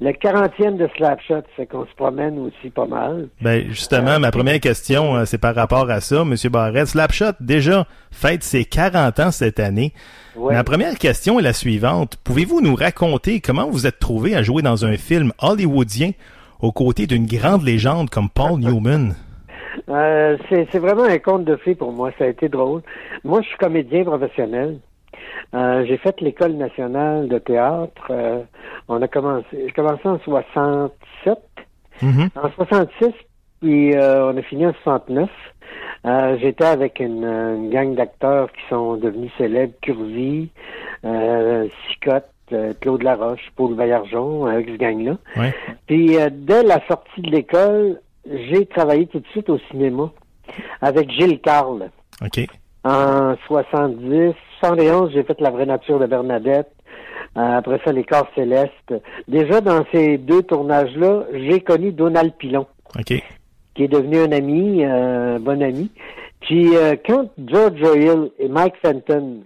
Le 0.00 0.10
40e 0.12 0.76
de 0.78 0.88
Slapshot, 0.96 1.42
c'est 1.56 1.66
qu'on 1.66 1.84
se 1.84 1.94
promène 1.96 2.38
aussi 2.38 2.70
pas 2.70 2.86
mal. 2.86 3.28
Ben, 3.42 3.64
justement, 3.68 4.18
ma 4.18 4.30
première 4.32 4.58
question, 4.58 5.24
c'est 5.26 5.38
par 5.38 5.54
rapport 5.54 5.88
à 5.90 6.00
ça, 6.00 6.24
Monsieur 6.24 6.48
Barrette. 6.50 6.88
Slapshot, 6.88 7.32
déjà, 7.40 7.86
fête 8.10 8.42
ses 8.42 8.64
40 8.64 9.20
ans 9.20 9.30
cette 9.30 9.60
année. 9.60 9.92
Ouais. 10.34 10.54
Ma 10.54 10.64
première 10.64 10.98
question 10.98 11.38
est 11.38 11.42
la 11.42 11.52
suivante. 11.52 12.16
Pouvez-vous 12.24 12.60
nous 12.62 12.74
raconter 12.74 13.40
comment 13.40 13.68
vous 13.70 13.86
êtes 13.86 13.98
trouvé 14.00 14.34
à 14.34 14.42
jouer 14.42 14.62
dans 14.62 14.84
un 14.84 14.96
film 14.96 15.32
hollywoodien 15.40 16.10
aux 16.60 16.72
côtés 16.72 17.06
d'une 17.06 17.26
grande 17.26 17.64
légende 17.64 18.10
comme 18.10 18.28
Paul 18.28 18.58
Newman? 18.60 19.14
Euh, 19.88 20.36
c'est 20.50 20.78
vraiment 20.78 21.04
un 21.04 21.18
conte 21.18 21.44
de 21.44 21.56
fées 21.56 21.74
pour 21.74 21.92
moi. 21.92 22.10
Ça 22.18 22.24
a 22.24 22.28
été 22.28 22.48
drôle. 22.48 22.82
Moi, 23.24 23.42
je 23.42 23.48
suis 23.48 23.58
comédien 23.58 24.04
professionnel. 24.04 24.78
Euh, 25.54 25.84
j'ai 25.86 25.96
fait 25.98 26.20
l'école 26.20 26.52
nationale 26.52 27.28
de 27.28 27.38
théâtre. 27.38 28.06
Euh, 28.10 28.42
on 28.88 29.00
a 29.02 29.08
commencé, 29.08 29.46
j'ai 29.52 29.72
commencé 29.72 30.06
en 30.08 30.18
67. 30.20 31.38
Mhm. 32.02 32.28
En 32.34 32.50
66, 32.50 33.12
puis 33.60 33.94
on 33.96 34.36
a 34.36 34.42
fini 34.42 34.66
en 34.66 34.74
69. 34.82 35.30
Euh, 36.06 36.36
J'étais 36.40 36.64
avec 36.64 37.00
une, 37.00 37.24
une 37.24 37.70
gang 37.70 37.94
d'acteurs 37.94 38.52
qui 38.52 38.60
sont 38.68 38.96
devenus 38.96 39.32
célèbres, 39.38 39.72
Curvy, 39.80 40.50
euh, 41.04 41.66
Sicotte, 41.88 42.28
Claude 42.80 43.02
Laroche, 43.02 43.50
Paul 43.56 43.74
Vaillargeon, 43.74 44.46
avec 44.46 44.68
ce 44.68 44.76
gang-là. 44.76 45.16
Ouais. 45.36 45.54
Puis 45.86 46.16
euh, 46.16 46.28
dès 46.32 46.62
la 46.62 46.80
sortie 46.86 47.20
de 47.22 47.30
l'école, 47.30 48.00
j'ai 48.26 48.66
travaillé 48.66 49.06
tout 49.06 49.20
de 49.20 49.26
suite 49.28 49.48
au 49.50 49.58
cinéma 49.70 50.10
avec 50.80 51.10
Gilles 51.10 51.40
Carle. 51.40 51.90
OK. 52.22 52.46
En 52.84 53.34
70, 53.46 54.34
71, 54.60 55.12
j'ai 55.12 55.22
fait 55.22 55.40
La 55.40 55.50
vraie 55.50 55.66
nature 55.66 55.98
de 55.98 56.06
Bernadette. 56.06 56.70
Euh, 57.36 57.58
après 57.58 57.80
ça, 57.84 57.92
Les 57.92 58.04
Corps 58.04 58.28
célestes. 58.34 58.94
Déjà, 59.26 59.60
dans 59.60 59.84
ces 59.92 60.18
deux 60.18 60.42
tournages-là, 60.42 61.24
j'ai 61.32 61.60
connu 61.60 61.92
Donald 61.92 62.32
Pilon, 62.38 62.66
OK. 62.96 63.22
qui 63.74 63.84
est 63.84 63.88
devenu 63.88 64.18
un 64.18 64.32
ami, 64.32 64.84
euh, 64.84 65.36
un 65.36 65.40
bon 65.40 65.60
ami. 65.62 65.90
Puis, 66.40 66.76
euh, 66.76 66.94
quand 67.04 67.30
George 67.38 67.80
Hill 67.80 68.30
et 68.38 68.48
Mike 68.48 68.74
Fenton 68.82 69.40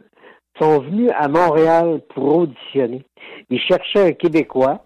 sont 0.59 0.81
venus 0.81 1.11
à 1.17 1.29
Montréal 1.29 2.01
pour 2.15 2.39
auditionner, 2.39 3.05
ils 3.51 3.61
cherchaient 3.61 4.09
un 4.09 4.13
Québécois 4.13 4.85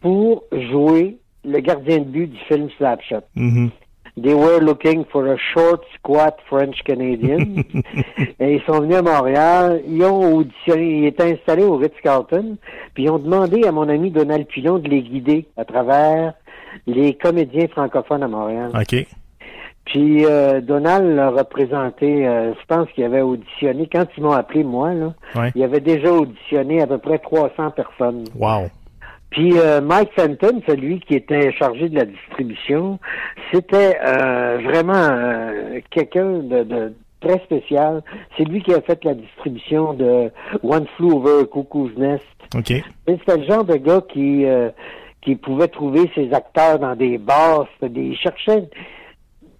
pour 0.00 0.44
jouer 0.52 1.18
le 1.44 1.60
gardien 1.60 1.98
de 1.98 2.04
but 2.04 2.26
du 2.26 2.38
film 2.48 2.68
Slapshot. 2.78 3.24
Mhm. 3.34 3.70
They 4.16 4.34
were 4.34 4.60
looking 4.60 5.04
for 5.06 5.26
a 5.26 5.36
short, 5.36 5.84
squat 5.96 6.38
French 6.48 6.76
Canadian. 6.84 7.64
et 8.38 8.54
ils 8.54 8.62
sont 8.62 8.80
venus 8.80 8.96
à 8.98 9.02
Montréal. 9.02 9.82
Ils 9.88 10.04
ont 10.04 10.36
auditionné. 10.36 10.98
Ils 10.98 11.06
étaient 11.06 11.32
installés 11.32 11.64
au 11.64 11.76
Ritz-Carlton. 11.76 12.56
Puis 12.94 13.04
ils 13.04 13.10
ont 13.10 13.18
demandé 13.18 13.64
à 13.64 13.72
mon 13.72 13.88
ami 13.88 14.12
Donald 14.12 14.46
Pilon 14.46 14.78
de 14.78 14.88
les 14.88 15.02
guider 15.02 15.48
à 15.56 15.64
travers 15.64 16.34
les 16.86 17.14
comédiens 17.14 17.66
francophones 17.66 18.22
à 18.22 18.28
Montréal. 18.28 18.70
OK. 18.72 19.04
Puis 19.84 20.24
euh, 20.24 20.60
Donald 20.60 21.14
l'a 21.14 21.30
représenté, 21.30 22.26
euh, 22.26 22.52
je 22.54 22.66
pense 22.66 22.88
qu'il 22.92 23.04
avait 23.04 23.20
auditionné, 23.20 23.88
quand 23.92 24.06
ils 24.16 24.22
m'ont 24.22 24.32
appelé 24.32 24.64
moi, 24.64 24.94
là, 24.94 25.12
Ouais. 25.36 25.50
il 25.54 25.62
avait 25.62 25.80
déjà 25.80 26.10
auditionné 26.12 26.80
à 26.80 26.86
peu 26.86 26.98
près 26.98 27.18
300 27.18 27.70
personnes. 27.72 28.24
Wow. 28.38 28.68
Puis 29.30 29.52
euh, 29.58 29.80
Mike 29.80 30.10
Fenton, 30.14 30.62
celui 30.66 31.00
qui 31.00 31.14
était 31.14 31.52
chargé 31.52 31.88
de 31.88 31.96
la 31.96 32.04
distribution, 32.06 32.98
c'était 33.52 33.98
euh, 34.06 34.58
vraiment 34.64 34.92
euh, 34.94 35.80
quelqu'un 35.90 36.38
de, 36.38 36.62
de 36.62 36.94
très 37.20 37.38
spécial. 37.40 38.02
C'est 38.36 38.44
lui 38.44 38.62
qui 38.62 38.72
a 38.72 38.80
fait 38.80 39.02
la 39.04 39.14
distribution 39.14 39.92
de 39.94 40.30
One 40.62 40.86
Flew 40.96 41.12
Over 41.12 41.46
Cuckoo's 41.50 41.96
Nest. 41.96 42.24
OK. 42.56 42.72
C'était 43.08 43.36
le 43.36 43.44
genre 43.44 43.64
de 43.64 43.76
gars 43.76 44.02
qui 44.08 44.46
euh, 44.46 44.70
qui 45.22 45.34
pouvait 45.36 45.68
trouver 45.68 46.10
ses 46.14 46.32
acteurs 46.32 46.78
dans 46.78 46.94
des 46.94 47.18
bars. 47.18 47.66
Des, 47.82 48.00
il 48.00 48.16
cherchait 48.16 48.68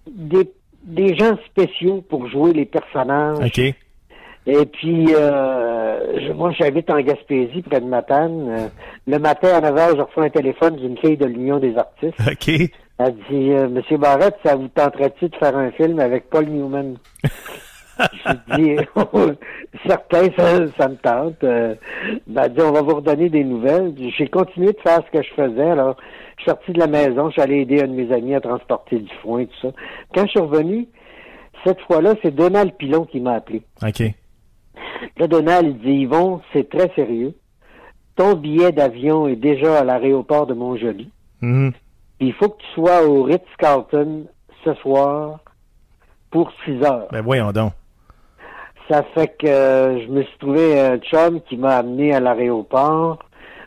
des, 0.07 0.49
des 0.83 1.15
gens 1.15 1.37
spéciaux 1.45 2.03
pour 2.07 2.27
jouer 2.27 2.53
les 2.53 2.65
personnages. 2.65 3.37
OK. 3.45 3.59
Et 4.47 4.65
puis, 4.67 5.07
euh, 5.15 6.19
je- 6.27 6.31
moi, 6.33 6.51
j'habite 6.51 6.89
en 6.91 6.99
Gaspésie, 7.01 7.63
près 7.63 7.81
de 7.81 7.85
Matane. 7.87 8.47
Euh, 8.47 8.67
le 9.07 9.17
matin, 9.17 9.47
à 9.55 9.61
9 9.61 9.73
h, 9.75 9.95
je 9.97 10.01
reçois 10.01 10.25
un 10.25 10.29
téléphone 10.29 10.75
d'une 10.75 10.97
fille 10.99 11.17
de 11.17 11.25
l'Union 11.25 11.57
des 11.57 11.75
artistes. 11.77 12.19
OK. 12.27 12.69
Elle 12.97 13.15
dit, 13.29 13.51
euh, 13.51 13.67
Monsieur 13.67 13.97
Barrette, 13.97 14.37
ça 14.45 14.55
vous 14.55 14.67
tenterait-tu 14.67 15.29
de 15.29 15.35
faire 15.37 15.57
un 15.57 15.71
film 15.71 15.99
avec 15.99 16.29
Paul 16.29 16.45
Newman? 16.45 16.95
J'ai 17.99 18.57
dit, 18.57 18.75
certain, 19.87 20.27
ça, 20.37 20.67
ça 20.77 20.89
me 20.89 20.95
tente. 20.97 21.43
Euh, 21.43 21.75
ben, 22.27 22.43
elle 22.45 22.53
dit, 22.53 22.61
on 22.61 22.71
va 22.71 22.81
vous 22.81 22.95
redonner 22.95 23.29
des 23.29 23.43
nouvelles. 23.43 23.93
J'ai 24.17 24.27
continué 24.27 24.73
de 24.73 24.79
faire 24.83 25.01
ce 25.07 25.17
que 25.17 25.23
je 25.23 25.33
faisais. 25.33 25.69
Alors, 25.71 25.95
je 26.37 26.43
suis 26.43 26.51
sorti 26.51 26.71
de 26.73 26.79
la 26.79 26.87
maison, 26.87 27.27
je 27.27 27.33
suis 27.33 27.41
allé 27.41 27.61
aider 27.61 27.81
un 27.81 27.87
de 27.87 27.93
mes 27.93 28.11
amis 28.11 28.35
à 28.35 28.41
transporter 28.41 28.99
du 28.99 29.13
foin 29.21 29.39
et 29.39 29.47
tout 29.47 29.59
ça. 29.61 29.69
Quand 30.13 30.25
je 30.25 30.31
suis 30.31 30.39
revenu, 30.39 30.87
cette 31.65 31.81
fois-là, 31.81 32.15
c'est 32.21 32.33
Donald 32.33 32.73
Pilon 32.73 33.05
qui 33.05 33.19
m'a 33.19 33.33
appelé. 33.33 33.63
OK. 33.81 34.03
Là, 35.17 35.27
Donald, 35.27 35.67
il 35.67 35.79
dit, 35.79 36.01
Yvon, 36.01 36.41
c'est 36.53 36.69
très 36.69 36.91
sérieux. 36.95 37.33
Ton 38.15 38.35
billet 38.35 38.71
d'avion 38.71 39.27
est 39.27 39.35
déjà 39.35 39.79
à 39.79 39.83
l'aéroport 39.83 40.47
de 40.47 40.53
Montjoli. 40.53 41.09
Mhm. 41.41 41.73
Puis 42.19 42.27
Il 42.27 42.33
faut 42.33 42.49
que 42.49 42.61
tu 42.61 42.67
sois 42.73 43.05
au 43.05 43.23
Ritz-Carlton 43.23 44.25
ce 44.63 44.73
soir 44.75 45.39
pour 46.31 46.51
6 46.65 46.83
heures. 46.83 47.07
Ben 47.11 47.21
voyons 47.21 47.51
donc. 47.51 47.73
Ça 48.89 49.03
fait 49.13 49.35
que 49.37 49.47
euh, 49.47 50.05
je 50.05 50.11
me 50.11 50.23
suis 50.23 50.37
trouvé 50.37 50.79
un 50.79 50.97
chum 50.97 51.41
qui 51.41 51.57
m'a 51.57 51.77
amené 51.77 52.13
à 52.13 52.19
l'aéroport. 52.19 53.19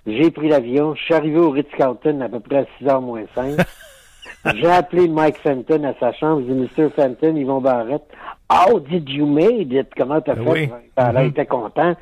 J'ai 0.06 0.30
pris 0.30 0.48
l'avion. 0.48 0.94
Je 0.94 1.02
suis 1.02 1.14
arrivé 1.14 1.38
au 1.38 1.50
Ritz-Carlton 1.50 2.20
à 2.20 2.28
peu 2.28 2.40
près 2.40 2.58
à 2.58 2.64
6 2.78 2.88
heures 2.88 3.00
moins 3.02 3.22
5. 3.34 3.56
J'ai 4.54 4.70
appelé 4.70 5.08
Mike 5.08 5.38
Fenton 5.38 5.82
à 5.84 5.94
sa 5.98 6.12
chambre. 6.12 6.42
J'ai 6.46 6.54
dit, 6.54 6.68
Mr. 6.76 6.90
Fenton, 6.90 7.34
Yvon 7.37 7.61
Barrette. 7.61 8.04
How 8.50 8.78
did 8.78 9.08
you 9.11 9.26
made 9.26 9.72
it? 9.72 9.88
Comment 9.96 10.20
t'as 10.20 10.34
Ben 10.34 10.44
fait? 10.44 10.50
oui. 10.50 10.68
Alors, 10.96 11.22
Mhm. 11.22 11.26
il 11.26 11.30
était 11.30 11.46
content. 11.46 11.94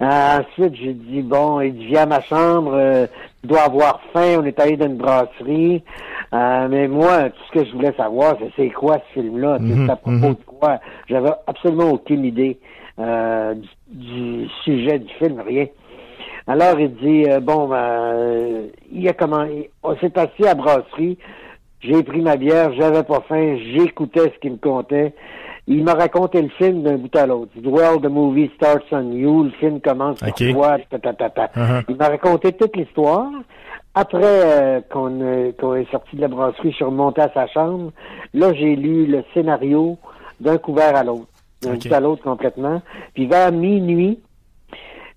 Euh, 0.00 0.38
ensuite, 0.40 0.74
j'ai 0.76 0.94
dit, 0.94 1.22
bon, 1.22 1.60
il 1.60 1.74
dit, 1.74 1.86
viens 1.86 2.02
à 2.02 2.06
ma 2.06 2.20
chambre. 2.22 2.72
euh, 2.74 3.06
tu 3.42 3.48
dois 3.48 3.62
avoir 3.62 4.00
faim. 4.12 4.38
On 4.40 4.44
est 4.44 4.58
allé 4.58 4.76
dans 4.76 4.86
une 4.86 4.96
brasserie. 4.96 5.84
Euh, 6.32 6.66
mais 6.68 6.88
moi, 6.88 7.30
tout 7.30 7.42
ce 7.52 7.58
que 7.60 7.64
je 7.66 7.72
voulais 7.72 7.92
savoir, 7.96 8.36
c'est 8.40 8.50
c'est 8.56 8.70
quoi 8.70 8.98
ce 9.08 9.20
film-là? 9.20 9.58
Sais, 9.58 9.64
Mhm, 9.64 9.86
C'est 9.86 9.92
à 9.92 9.96
propos 9.96 10.16
mhm. 10.16 10.34
de 10.34 10.44
quoi? 10.46 10.80
J'avais 11.08 11.30
absolument 11.46 11.90
aucune 11.90 12.24
idée 12.24 12.58
euh, 12.98 13.54
du, 13.54 13.68
du 13.88 14.48
sujet 14.64 14.98
du 14.98 15.12
film, 15.14 15.40
rien. 15.46 15.66
Alors, 16.46 16.78
il 16.78 16.94
dit, 16.96 17.24
euh, 17.30 17.40
bon, 17.40 17.68
ben, 17.68 17.76
euh, 17.76 18.66
il 18.92 19.08
a 19.08 19.14
comment, 19.14 19.46
on 19.82 19.96
s'est 19.96 20.18
assis 20.18 20.46
à 20.46 20.54
brasserie, 20.54 21.16
j'ai 21.80 22.02
pris 22.02 22.20
ma 22.20 22.36
bière, 22.36 22.72
j'avais 22.74 23.02
pas 23.02 23.22
faim, 23.28 23.56
j'écoutais 23.72 24.32
ce 24.34 24.38
qu'il 24.40 24.52
me 24.52 24.56
contait. 24.56 25.14
Il 25.66 25.82
m'a 25.82 25.94
raconté 25.94 26.42
le 26.42 26.48
film 26.50 26.82
d'un 26.82 26.96
bout 26.96 27.14
à 27.16 27.26
l'autre. 27.26 27.52
Well, 27.62 27.98
the 28.00 28.10
movie 28.10 28.50
starts 28.56 28.84
on 28.92 29.12
you, 29.12 29.44
le 29.44 29.50
film 29.52 29.80
commence 29.80 30.18
sur 30.18 30.28
Ok. 30.28 30.52
toi, 30.52 30.76
ta, 30.90 30.98
ta, 30.98 31.12
ta, 31.14 31.30
ta. 31.30 31.46
Uh-huh. 31.46 31.84
Il 31.88 31.96
m'a 31.96 32.08
raconté 32.08 32.52
toute 32.52 32.76
l'histoire. 32.76 33.30
Après 33.94 34.20
euh, 34.22 34.80
qu'on 34.90 35.20
euh, 35.22 35.76
est 35.76 35.90
sorti 35.90 36.16
de 36.16 36.20
la 36.20 36.28
brasserie, 36.28 36.70
je 36.70 36.76
suis 36.76 36.84
remonté 36.84 37.22
à 37.22 37.30
sa 37.32 37.46
chambre. 37.46 37.92
Là, 38.34 38.52
j'ai 38.52 38.76
lu 38.76 39.06
le 39.06 39.24
scénario 39.32 39.96
d'un 40.40 40.58
couvert 40.58 40.96
à 40.96 41.04
l'autre, 41.04 41.28
d'un 41.62 41.74
bout 41.74 41.92
à 41.92 42.00
l'autre 42.00 42.22
complètement. 42.22 42.82
Puis 43.14 43.26
vers 43.26 43.52
minuit, 43.52 44.18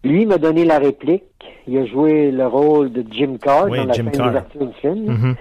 lui 0.04 0.26
m'a 0.26 0.38
donné 0.38 0.66
la 0.66 0.80
réplique. 0.80 1.24
Il 1.68 1.78
a 1.78 1.86
joué 1.86 2.32
le 2.32 2.48
rôle 2.48 2.92
de 2.92 3.04
Jim 3.12 3.38
Carr 3.42 3.66
Oui, 3.70 3.78
dans 3.78 3.86
la 3.86 3.94
Jim 3.94 4.10
scène 4.14 4.26
d'ouverture 4.26 4.66
du 4.66 4.74
film. 4.76 5.36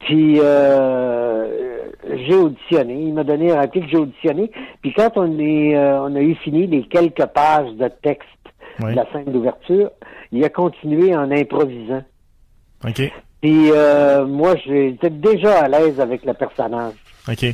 Puis 0.00 0.38
euh, 0.40 1.88
j'ai 2.26 2.34
auditionné. 2.34 2.94
Il 2.94 3.14
m'a 3.14 3.24
donné 3.24 3.48
la 3.48 3.60
réplique, 3.62 3.88
j'ai 3.90 3.98
auditionné. 3.98 4.50
Puis 4.80 4.92
quand 4.94 5.10
on 5.16 5.38
est, 5.38 5.76
euh, 5.76 6.00
on 6.02 6.14
a 6.16 6.20
eu 6.20 6.34
fini 6.36 6.66
les 6.66 6.82
quelques 6.84 7.26
pages 7.26 7.72
de 7.74 7.88
texte 8.02 8.28
Oui. 8.82 8.92
de 8.92 8.96
la 8.96 9.06
scène 9.12 9.26
d'ouverture, 9.26 9.90
il 10.32 10.42
a 10.44 10.48
continué 10.48 11.14
en 11.14 11.30
improvisant. 11.30 12.02
OK. 12.86 13.12
Puis 13.42 13.70
euh, 13.72 14.26
moi, 14.26 14.54
j'étais 14.64 15.10
déjà 15.10 15.64
à 15.64 15.68
l'aise 15.68 16.00
avec 16.00 16.24
le 16.24 16.32
personnage. 16.32 16.94
OK. 17.28 17.44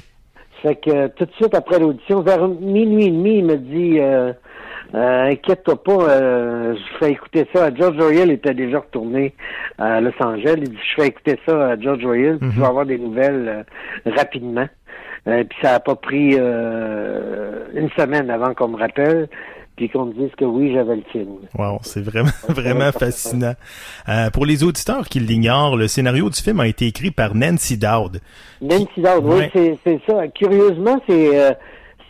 Fait 0.63 0.77
que 0.77 1.09
tout 1.09 1.27
de 1.27 1.33
suite 1.33 1.55
après 1.55 1.79
l'audition, 1.79 2.23
vers 2.23 2.47
minuit 2.49 3.07
et 3.07 3.11
demi, 3.11 3.39
il 3.39 3.45
me 3.45 3.57
dit 3.57 3.99
euh, 4.95 5.31
inquiète-toi 5.31 5.83
pas, 5.83 6.09
euh, 6.11 6.75
je 6.75 6.99
fais 6.99 7.13
écouter 7.13 7.47
ça. 7.55 7.75
George 7.75 7.99
Royal 7.99 8.31
était 8.31 8.55
déjà 8.55 8.79
retourné 8.79 9.35
à 9.79 10.01
Los 10.01 10.13
Angeles. 10.21 10.55
Il 10.59 10.71
dit 10.71 10.79
je 10.97 11.03
fais 11.03 11.09
écouter 11.09 11.39
ça 11.47 11.71
à 11.71 11.79
George 11.81 12.05
Royal, 12.05 12.39
puis 12.39 12.51
tu 12.51 12.61
vas 12.61 12.69
avoir 12.69 12.87
des 12.87 12.99
nouvelles 12.99 13.65
euh, 14.07 14.11
rapidement. 14.17 14.69
Euh, 15.29 15.43
puis 15.43 15.59
ça 15.61 15.75
a 15.75 15.81
pas 15.81 15.97
pris 15.97 16.37
euh, 16.39 17.65
une 17.75 17.91
semaine 17.91 18.31
avant 18.31 18.55
qu'on 18.55 18.69
me 18.69 18.77
rappelle, 18.77 19.29
puis 19.77 19.89
qu'on 19.91 20.07
me 20.07 20.13
dise 20.15 20.31
que 20.39 20.45
oui, 20.45 20.73
j'avais 20.73 20.97
le 20.97 21.03
film. 21.11 21.31
Wow, 21.59 21.79
c'est 21.83 22.01
vraiment, 22.03 22.31
vraiment 22.49 22.93
fascinant. 22.93 23.55
Euh, 24.09 24.31
pour 24.31 24.47
les 24.47 24.63
auditeurs 24.63 25.09
qui 25.09 25.19
l'ignorent, 25.19 25.77
le 25.77 25.89
scénario 25.89 26.31
du 26.31 26.41
film 26.41 26.61
a 26.61 26.69
été 26.69 26.87
écrit 26.87 27.11
par 27.11 27.35
Nancy 27.35 27.77
Dowd. 27.77 28.21
Nancy 28.63 28.87
Dowd, 28.99 29.25
oui, 29.25 29.35
Ouais. 29.35 29.51
c'est, 29.53 29.79
c'est 29.85 30.01
ça. 30.09 30.29
Curieusement, 30.29 31.01
c'est, 31.09 31.39
euh, 31.41 31.51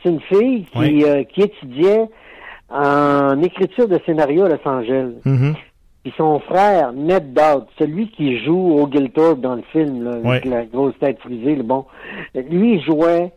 c'est 0.02 0.10
une 0.10 0.20
fille 0.20 0.66
qui, 0.72 0.78
Ouais. 0.78 1.04
euh, 1.06 1.24
qui 1.24 1.40
étudiait 1.40 2.04
en 2.70 3.42
écriture 3.42 3.88
de 3.88 3.98
scénario 4.06 4.44
à 4.44 4.48
Los 4.48 4.68
Angeles. 4.68 5.14
Mhm. 5.24 5.54
Puis 6.02 6.14
son 6.16 6.38
frère, 6.40 6.92
Ned 6.92 7.32
Dowd, 7.32 7.64
celui 7.78 8.08
qui 8.10 8.38
joue 8.44 8.78
au 8.78 8.88
Gilthorpe 8.90 9.40
dans 9.40 9.56
le 9.56 9.62
film, 9.72 10.04
là, 10.04 10.16
avec 10.30 10.44
la 10.44 10.64
grosse 10.64 10.94
tête 11.00 11.18
frisée, 11.20 11.56
le 11.56 11.64
bon, 11.64 11.84
lui 12.34 12.80
jouait 12.82 13.32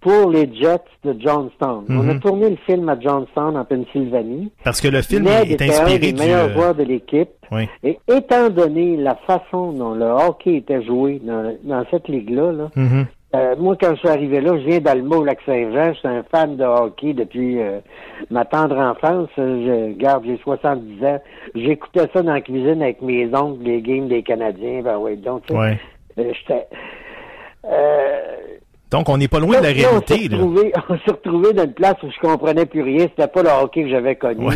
pour 0.00 0.30
les 0.30 0.48
Jets 0.54 0.84
de 1.04 1.16
Johnstown. 1.18 1.84
On 1.88 2.08
a 2.08 2.14
Mhm. 2.14 2.20
tourné 2.20 2.50
le 2.50 2.56
film 2.64 2.88
à 2.88 3.00
Johnstown, 3.00 3.56
en 3.56 3.64
Pennsylvanie. 3.64 4.52
Parce 4.62 4.80
que 4.80 4.86
le 4.86 5.02
film 5.02 5.24
Ned 5.24 5.48
est 5.50 5.54
était 5.54 5.64
un 5.64 5.68
inspiré 5.70 5.98
des 5.98 6.12
du... 6.12 6.20
meilleurs 6.22 6.50
euh, 6.50 6.52
joueurs 6.54 6.74
de 6.76 6.84
l'équipe. 6.84 7.30
Oui. 7.50 7.68
Et 7.82 7.98
étant 8.06 8.50
donné 8.50 8.96
la 8.96 9.16
façon 9.26 9.72
dont 9.72 9.94
le 9.94 10.04
hockey 10.04 10.56
était 10.56 10.84
joué 10.84 11.20
dans, 11.24 11.56
dans 11.64 11.84
cette 11.90 12.06
ligue-là, 12.06 12.52
là, 12.52 12.68
Mhm. 12.76 13.06
Euh, 13.36 13.54
moi, 13.58 13.76
quand 13.80 13.90
je 13.94 13.98
suis 14.00 14.08
arrivé 14.08 14.40
là, 14.40 14.52
je 14.58 14.66
viens 14.68 14.78
d'Alma 14.80 15.16
au 15.16 15.24
Lac-Saint-Jean. 15.24 15.92
Je 15.94 15.98
suis 15.98 16.08
un 16.08 16.22
fan 16.30 16.56
de 16.56 16.64
hockey 16.64 17.12
depuis 17.12 17.60
euh, 17.60 17.78
ma 18.30 18.44
tendre 18.44 18.76
enfance. 18.78 19.28
Euh, 19.38 19.90
Je 19.92 19.98
garde, 19.98 20.24
j'ai 20.26 20.38
70 20.38 21.04
ans. 21.04 21.20
J'écoutais 21.54 22.08
ça 22.12 22.22
dans 22.22 22.32
la 22.34 22.40
cuisine 22.40 22.82
avec 22.82 23.00
mes 23.02 23.26
oncles, 23.34 23.62
les 23.62 23.80
games 23.82 24.08
des 24.08 24.22
Canadiens. 24.22 24.82
Ben 24.82 24.98
ouais, 24.98 25.16
donc, 25.16 25.42
Ouais. 25.50 25.78
j'étais... 26.16 26.66
Donc, 28.90 29.08
on 29.08 29.16
n'est 29.16 29.26
pas 29.26 29.40
loin 29.40 29.58
de 29.58 29.64
la 29.64 29.72
là, 29.72 29.88
réalité, 29.88 30.30
on 30.88 30.96
s'est 30.98 31.10
retrouvé 31.10 31.52
dans 31.54 31.64
une 31.64 31.72
place 31.72 31.96
où 32.04 32.10
je 32.10 32.20
comprenais 32.20 32.66
plus 32.66 32.82
rien. 32.82 33.06
C'était 33.08 33.26
pas 33.26 33.42
le 33.42 33.48
hockey 33.48 33.82
que 33.82 33.88
j'avais 33.88 34.14
connu. 34.14 34.46
Ouais. 34.46 34.54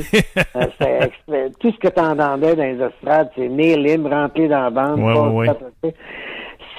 Euh, 1.33 1.49
tout 1.59 1.73
ce 1.73 1.79
que 1.79 1.89
tu 1.89 2.01
entendais 2.01 2.55
dans 2.55 2.63
les 2.63 2.79
estrades, 2.81 3.31
c'est 3.37 3.49
nez 3.49 3.77
libre, 3.77 4.09
rempli 4.11 4.47
dans 4.49 4.63
la 4.63 4.71
bande. 4.71 5.01
Ouais, 5.01 5.49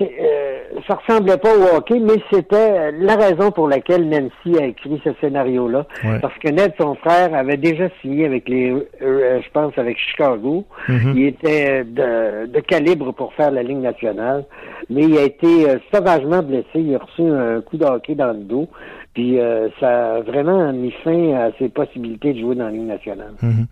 euh, 0.02 0.62
ça 0.88 0.96
ressemblait 0.96 1.38
pas 1.38 1.56
au 1.56 1.78
hockey, 1.78 2.00
mais 2.00 2.22
c'était 2.32 2.56
euh, 2.56 2.92
la 3.00 3.16
raison 3.16 3.52
pour 3.52 3.68
laquelle 3.68 4.08
Nancy 4.08 4.58
a 4.60 4.66
écrit 4.66 5.02
ce 5.04 5.12
scénario-là. 5.20 5.86
Ouais. 6.04 6.20
Parce 6.22 6.38
que 6.40 6.50
Ned, 6.50 6.74
son 6.80 6.96
frère, 6.96 7.34
avait 7.34 7.58
déjà 7.58 7.90
signé 8.02 8.26
avec 8.26 8.48
les, 8.48 8.72
euh, 9.02 9.42
je 9.42 9.50
pense, 9.52 9.78
avec 9.78 9.98
Chicago. 9.98 10.66
Mhm. 10.88 11.14
Il 11.16 11.26
était 11.26 11.84
de, 11.84 12.48
de 12.48 12.60
calibre 12.62 13.14
pour 13.14 13.34
faire 13.34 13.52
la 13.52 13.64
Ligue 13.64 13.82
nationale, 13.82 14.46
mais 14.90 15.04
il 15.04 15.18
a 15.18 15.24
été 15.24 15.70
euh, 15.70 15.78
sauvagement 15.94 16.42
blessé. 16.42 16.66
Il 16.76 16.96
a 16.96 17.00
reçu 17.00 17.24
un 17.24 17.62
coup 17.62 17.78
de 17.78 17.86
hockey 17.86 18.16
dans 18.16 18.34
le 18.34 18.44
dos, 18.44 18.68
puis 19.14 19.40
ça 19.80 20.16
a 20.16 20.22
vraiment 20.22 20.72
mis 20.72 20.92
fin 21.04 21.34
à 21.34 21.52
ses 21.60 21.70
possibilités 21.70 22.34
de 22.34 22.40
jouer 22.40 22.56
dans 22.56 22.66
la 22.66 22.72
Ligue 22.72 22.88
nationale. 22.88 23.34
Mhm. 23.42 23.68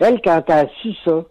Elle, 0.00 0.20
quand 0.22 0.42
elle 0.48 0.54
a 0.54 0.66
su 0.80 0.92
ça, 1.04 1.24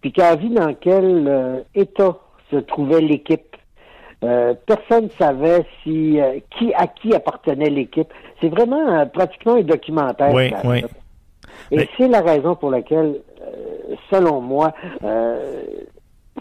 puis 0.00 0.12
qu'elle 0.12 0.24
a 0.24 0.36
vu 0.36 0.48
dans 0.48 0.74
quel 0.74 1.64
état 1.74 2.16
se 2.50 2.56
trouvait 2.56 3.00
l'équipe, 3.00 3.50
euh, 4.24 4.54
personne 4.66 5.04
ne 5.04 5.10
savait 5.18 5.64
si 5.82 6.20
euh, 6.20 6.38
qui 6.58 6.72
à 6.74 6.86
qui 6.86 7.14
appartenait 7.14 7.70
l'équipe. 7.70 8.08
C'est 8.40 8.48
vraiment 8.48 8.88
euh, 9.00 9.04
pratiquement 9.06 9.54
un 9.54 9.62
documentaire. 9.62 10.32
Oui, 10.34 10.52
oui. 10.64 10.84
Et 11.70 11.76
Mais- 11.76 11.88
c'est 11.96 12.08
la 12.08 12.20
raison 12.20 12.54
pour 12.54 12.70
laquelle, 12.70 13.16
selon 14.10 14.40
moi, 14.40 14.72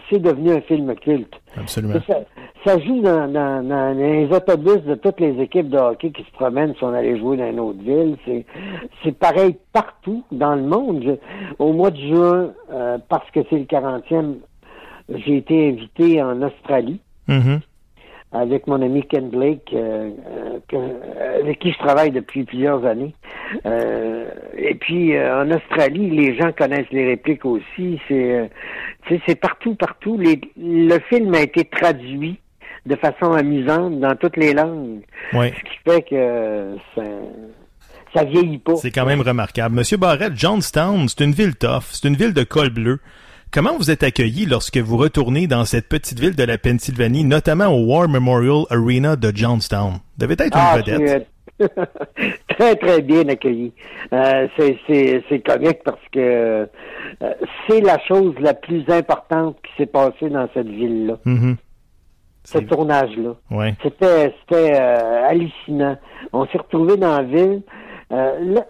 c'est 0.09 0.19
devenu 0.19 0.51
un 0.53 0.61
film 0.61 0.93
culte. 0.95 1.33
Absolument. 1.57 1.95
Ça, 2.07 2.19
ça 2.65 2.79
joue 2.79 3.01
dans, 3.01 3.27
dans- 3.31 3.67
dans 3.67 3.97
les 3.97 4.25
autobus 4.27 4.81
de 4.83 4.95
toutes 4.95 5.19
les 5.19 5.39
équipes 5.41 5.69
de 5.69 5.77
hockey 5.77 6.11
qui 6.11 6.23
se 6.23 6.31
promènent 6.31 6.73
si 6.75 6.83
on 6.83 6.93
allait 6.93 7.17
jouer 7.17 7.37
dans 7.37 7.49
une 7.49 7.59
autre 7.59 7.81
ville. 7.81 8.17
C'est, 9.03 9.11
pareil 9.11 9.55
partout 9.73 10.23
dans 10.31 10.55
le 10.55 10.63
monde. 10.63 11.03
Je- 11.05 11.53
au 11.59 11.73
mois 11.73 11.91
de 11.91 11.99
juin, 11.99 12.51
parce 13.07 13.29
que 13.31 13.41
c'est 13.49 13.57
le 13.59 13.65
40e, 13.65 14.35
j'ai 15.09 15.37
été 15.37 15.69
invité 15.69 16.21
en 16.21 16.41
Australie. 16.41 16.99
Mhm. 17.27 17.59
Avec 18.31 18.67
mon 18.67 18.81
ami 18.81 19.03
Ken 19.07 19.29
Blake, 19.29 19.71
euh, 19.73 20.09
euh, 20.27 20.59
que- 20.67 21.41
avec 21.41 21.59
qui 21.59 21.71
je 21.71 21.77
travaille 21.79 22.11
depuis 22.11 22.43
plusieurs 22.43 22.85
années. 22.85 23.15
Euh, 23.65 24.25
et 24.57 24.75
puis 24.75 25.15
euh, 25.15 25.43
en 25.43 25.51
Australie, 25.51 26.09
les 26.11 26.37
gens 26.37 26.51
connaissent 26.51 26.91
les 26.91 27.05
répliques 27.07 27.45
aussi. 27.45 27.99
C'est, 28.07 28.49
euh, 29.11 29.35
partout, 29.41 29.73
partout. 29.75 30.17
Les- 30.19 30.39
le 30.57 30.99
film 31.09 31.33
a 31.33 31.41
été 31.41 31.63
traduit 31.65 32.39
de 32.85 32.95
façon 32.95 33.31
amusante 33.33 33.99
dans 33.99 34.15
toutes 34.15 34.37
les 34.37 34.53
langues, 34.53 35.01
ce 35.55 35.63
qui 35.63 35.77
fait 35.87 36.01
que 36.03 36.75
ça, 36.95 37.03
ça 38.13 38.23
vieillit 38.23 38.57
pas. 38.59 38.75
C'est 38.77 38.91
quand 38.91 39.05
même 39.05 39.21
remarquable. 39.21 39.75
Monsieur 39.75 39.97
Barrett, 39.97 40.33
Johnstown, 40.35 41.07
c'est 41.07 41.23
une 41.23 41.31
ville 41.33 41.55
tough, 41.55 41.83
c'est 41.91 42.07
une 42.07 42.15
ville 42.15 42.33
de 42.33 42.43
col 42.43 42.69
bleu. 42.69 42.99
Comment 43.51 43.75
vous 43.77 43.89
êtes 43.89 44.03
accueilli 44.03 44.45
lorsque 44.45 44.77
vous 44.77 44.97
retournez 44.97 45.47
dans 45.47 45.65
cette 45.65 45.89
petite 45.89 46.19
ville 46.19 46.35
de 46.35 46.43
la 46.43 46.57
Pennsylvanie, 46.59 47.23
notamment 47.23 47.67
au 47.67 47.83
War 47.85 48.07
Memorial 48.07 48.65
Arena 48.69 49.15
de 49.15 49.31
Johnstown? 49.35 49.93
Vous 49.93 49.99
devez 50.19 50.33
être 50.33 50.43
une 50.45 50.51
Ah, 50.53 50.77
vedette. 50.77 51.27
euh, 51.61 51.67
très, 52.49 52.75
très 52.75 53.01
bien 53.01 53.27
accueilli. 53.27 53.73
Euh, 54.13 54.47
c'est, 54.55 55.39
comique 55.43 55.79
parce 55.83 55.99
que 56.11 56.19
euh, 56.19 56.65
c'est 57.67 57.81
la 57.81 57.97
chose 58.07 58.35
la 58.39 58.53
plus 58.53 58.83
importante 58.89 59.57
qui 59.63 59.71
s'est 59.77 59.87
passée 59.87 60.29
dans 60.29 60.47
cette 60.53 60.67
ville-là, 60.69 61.17
Mhm. 61.25 61.57
ce 62.43 62.59
tournage-là. 62.59 63.31
Ouais. 63.49 63.73
C'était, 63.81 64.31
c'était 64.41 64.79
euh, 64.79 65.27
hallucinant. 65.27 65.97
On 66.33 66.45
s'est 66.47 66.59
retrouvés 66.59 66.97
dans 66.97 67.17
la 67.17 67.23
ville. 67.23 67.63
Là, 68.11 68.65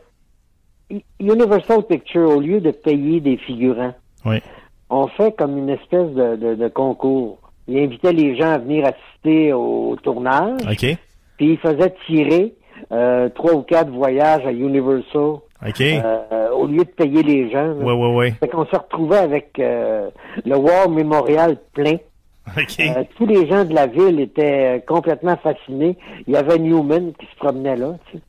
Universal 1.19 1.83
Pictures, 1.87 2.29
au 2.37 2.39
lieu 2.39 2.61
de 2.61 2.71
payer 2.71 3.19
des 3.19 3.35
figurants, 3.37 3.93
Ouais. 4.25 4.41
On 4.89 5.07
fait 5.07 5.35
comme 5.37 5.57
une 5.57 5.69
espèce 5.69 6.09
de, 6.11 6.35
de, 6.35 6.55
de 6.55 6.67
concours. 6.67 7.37
Il 7.67 7.77
invitait 7.77 8.13
les 8.13 8.35
gens 8.35 8.51
à 8.51 8.57
venir 8.57 8.85
assister 8.85 9.53
au 9.53 9.95
tournage. 10.01 10.61
OK. 10.63 10.97
Puis 11.37 11.51
il 11.51 11.57
faisait 11.57 11.93
tirer 12.07 12.53
euh, 12.91 13.29
trois 13.29 13.53
ou 13.53 13.61
quatre 13.61 13.89
voyages 13.91 14.45
à 14.45 14.51
Universal 14.51 15.37
OK. 15.67 15.81
euh, 15.81 16.49
au 16.51 16.65
lieu 16.65 16.83
de 16.83 16.89
payer 16.89 17.21
les 17.23 17.49
gens. 17.51 17.67
là. 17.67 17.73
Ouais, 17.85 17.93
ouais, 17.93 18.15
ouais. 18.15 18.31
Fait 18.39 18.47
qu'on 18.47 18.65
se 18.65 18.75
retrouvait 18.75 19.17
avec 19.17 19.59
euh, 19.59 20.09
le 20.45 20.55
War 20.55 20.89
Memorial 20.89 21.57
plein. 21.73 21.97
Euh, 22.57 23.03
tous 23.15 23.27
les 23.27 23.47
gens 23.47 23.63
de 23.63 23.75
la 23.75 23.85
ville 23.85 24.19
étaient 24.19 24.83
complètement 24.87 25.37
fascinés. 25.37 25.97
Il 26.27 26.33
y 26.33 26.37
avait 26.37 26.57
Newman 26.57 27.11
qui 27.19 27.27
se 27.27 27.35
promenait 27.35 27.75
là. 27.75 27.93
tu 28.09 28.17
sais. 28.17 28.23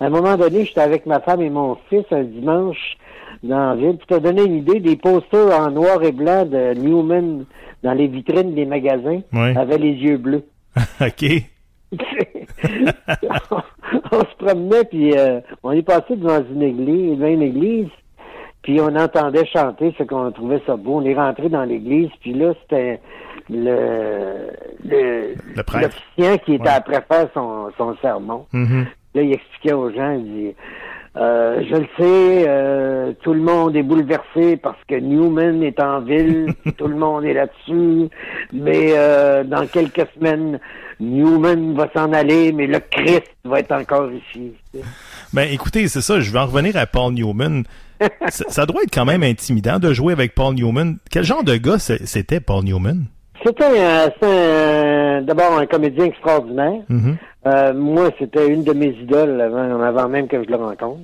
À 0.00 0.06
un 0.06 0.10
moment 0.10 0.36
donné, 0.36 0.64
j'étais 0.64 0.80
avec 0.80 1.06
ma 1.06 1.20
femme 1.20 1.40
et 1.40 1.50
mon 1.50 1.76
fils 1.88 2.04
un 2.10 2.22
dimanche 2.24 2.96
dans 3.42 3.70
la 3.70 3.74
ville. 3.76 3.96
Pour 3.98 4.06
te 4.18 4.22
donner 4.22 4.44
une 4.44 4.56
idée, 4.56 4.80
des 4.80 4.96
posters 4.96 5.58
en 5.58 5.70
noir 5.70 6.02
et 6.02 6.12
blanc 6.12 6.44
de 6.44 6.74
Newman 6.74 7.44
dans 7.82 7.92
les 7.92 8.06
vitrines 8.08 8.54
des 8.54 8.66
magasins 8.66 9.20
Ouais. 9.32 9.56
avaient 9.56 9.78
les 9.78 9.92
yeux 9.92 10.18
bleus. 10.18 10.44
OK. 11.00 11.24
on 14.12 14.20
se 14.20 14.36
promenait, 14.38 14.84
puis 14.84 15.16
euh, 15.16 15.40
on 15.62 15.72
est 15.72 15.82
passé 15.82 16.16
devant 16.16 16.40
une 16.52 16.62
église, 16.62 17.16
devant 17.18 17.26
une 17.28 17.42
église, 17.42 17.88
puis 18.62 18.80
on 18.80 18.94
entendait 18.96 19.46
chanter, 19.46 19.94
ce 19.98 20.02
qu'on 20.04 20.30
trouvait 20.32 20.62
ça 20.66 20.76
beau. 20.76 20.96
On 21.00 21.04
est 21.04 21.14
rentré 21.14 21.48
dans 21.48 21.64
l'église, 21.64 22.10
puis 22.20 22.32
là, 22.34 22.52
c'était 22.62 23.00
le, 23.48 24.50
le, 24.84 25.34
Le 25.56 25.62
prêtre. 25.62 25.96
qui 26.16 26.22
était 26.54 26.62
Ouais. 26.62 26.68
après 26.68 27.02
faire 27.10 27.28
son, 27.34 27.70
son 27.76 27.96
sermon. 27.96 28.46
Mhm. 28.52 28.86
Là, 29.14 29.22
il 29.22 29.32
expliquait 29.32 29.72
aux 29.72 29.90
gens, 29.90 30.12
il 30.12 30.24
dit, 30.24 30.54
euh, 31.16 31.62
je 31.68 31.74
le 31.74 31.86
sais, 31.98 32.44
euh, 32.48 33.12
tout 33.22 33.34
le 33.34 33.40
monde 33.40 33.74
est 33.74 33.82
bouleversé 33.82 34.56
parce 34.56 34.78
que 34.88 34.94
Newman 34.94 35.60
est 35.62 35.80
en 35.80 36.00
ville, 36.00 36.54
tout 36.78 36.86
le 36.86 36.94
monde 36.94 37.24
est 37.24 37.34
là-dessus, 37.34 38.08
mais 38.52 38.92
euh, 38.92 39.42
dans 39.42 39.66
quelques 39.66 40.06
semaines, 40.14 40.60
Newman 41.00 41.74
va 41.74 41.90
s'en 41.92 42.12
aller, 42.12 42.52
mais 42.52 42.68
le 42.68 42.78
Christ 42.78 43.34
va 43.44 43.58
être 43.58 43.72
encore 43.72 44.10
ici. 44.12 44.52
Ben, 45.32 45.48
écoutez, 45.50 45.88
c'est 45.88 46.00
ça, 46.00 46.20
je 46.20 46.30
vais 46.30 46.38
en 46.38 46.46
revenir 46.46 46.76
à 46.76 46.86
Paul 46.86 47.12
Newman. 47.12 47.64
ça, 48.28 48.44
ça 48.48 48.66
doit 48.66 48.82
être 48.84 48.94
quand 48.94 49.04
même 49.04 49.24
intimidant 49.24 49.80
de 49.80 49.92
jouer 49.92 50.12
avec 50.12 50.36
Paul 50.36 50.54
Newman. 50.54 50.98
Quel 51.10 51.24
genre 51.24 51.42
de 51.42 51.56
gars 51.56 51.78
c'était 51.80 52.40
Paul 52.40 52.64
Newman? 52.64 53.06
C'était 53.44 53.64
un- 53.64 54.10
c'était 54.12 54.26
un- 54.26 55.22
d'abord 55.22 55.58
un 55.58 55.66
comédien 55.66 56.04
extraordinaire. 56.06 56.82
Mhm. 56.88 57.16
Euh, 57.46 57.72
moi, 57.74 58.10
c'était 58.18 58.48
une 58.48 58.64
de 58.64 58.72
mes 58.72 58.88
idoles 58.88 59.40
avant, 59.40 59.80
avant 59.82 60.08
même 60.08 60.28
que 60.28 60.42
je 60.42 60.48
le 60.48 60.56
rencontre. 60.56 61.00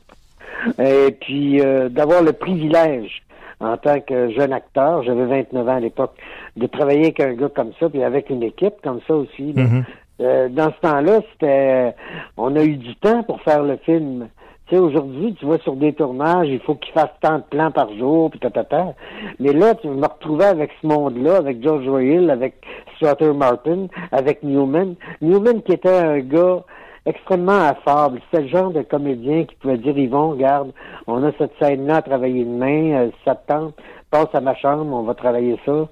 Et 0.78 1.12
puis, 1.20 1.60
euh, 1.60 1.88
d'avoir 1.88 2.22
le 2.22 2.32
privilège, 2.32 3.22
en 3.60 3.76
tant 3.78 4.00
que 4.00 4.30
jeune 4.32 4.52
acteur, 4.52 5.02
j'avais 5.02 5.24
29 5.24 5.66
ans 5.68 5.76
à 5.76 5.80
l'époque, 5.80 6.14
de 6.56 6.66
travailler 6.66 7.04
avec 7.04 7.20
un 7.20 7.32
gars 7.34 7.48
comme 7.54 7.72
ça, 7.80 7.88
puis 7.88 8.02
avec 8.02 8.28
une 8.30 8.42
équipe 8.42 8.74
comme 8.82 9.00
ça 9.06 9.14
aussi. 9.14 9.52
là. 9.54 9.62
Mhm. 9.62 9.84
Euh, 10.22 10.48
dans 10.48 10.72
ce 10.72 10.80
temps-là, 10.80 11.20
c'était, 11.32 11.94
on 12.38 12.54
a 12.56 12.62
eu 12.62 12.76
du 12.76 12.94
temps 12.96 13.22
pour 13.22 13.40
faire 13.42 13.62
le 13.62 13.76
film. 13.78 14.28
Tu 14.68 14.74
sais, 14.74 14.80
aujourd'hui, 14.80 15.34
tu 15.38 15.46
vois 15.46 15.58
sur 15.58 15.76
des 15.76 15.92
tournages, 15.92 16.48
il 16.48 16.58
faut 16.58 16.74
qu'il 16.74 16.92
fasse 16.92 17.10
tant 17.20 17.38
de 17.38 17.44
plans 17.48 17.70
par 17.70 17.92
jour, 17.94 18.30
puis 18.30 18.40
tatata. 18.40 18.94
Mais 19.38 19.52
là, 19.52 19.76
tu 19.76 19.86
me 19.86 20.04
retrouvais 20.04 20.46
avec 20.46 20.72
ce 20.82 20.88
monde-là, 20.88 21.36
avec 21.36 21.62
George 21.62 21.88
Royal, 21.88 22.30
avec 22.30 22.54
Strutter 22.96 23.32
Martin, 23.32 23.86
avec 24.10 24.42
Newman. 24.42 24.96
Newman 25.20 25.62
qui 25.62 25.72
était 25.72 25.88
un 25.88 26.18
gars 26.18 26.64
extrêmement 27.06 27.68
affable. 27.68 28.20
C'était 28.24 28.42
le 28.42 28.48
genre 28.48 28.70
de 28.72 28.82
comédien 28.82 29.44
qui 29.44 29.54
pouvait 29.54 29.78
dire, 29.78 29.96
Yvon, 29.96 30.30
regarde, 30.30 30.72
on 31.06 31.22
a 31.22 31.30
cette 31.38 31.52
scène-là 31.60 31.96
à 31.98 32.02
travailler 32.02 32.44
demain, 32.44 33.10
ça 33.24 33.36
te 33.36 33.46
tente, 33.46 33.74
passe 34.10 34.34
à 34.34 34.40
ma 34.40 34.56
chambre, 34.56 34.92
on 34.92 35.02
va 35.02 35.14
travailler 35.14 35.58
ça. 35.64 35.88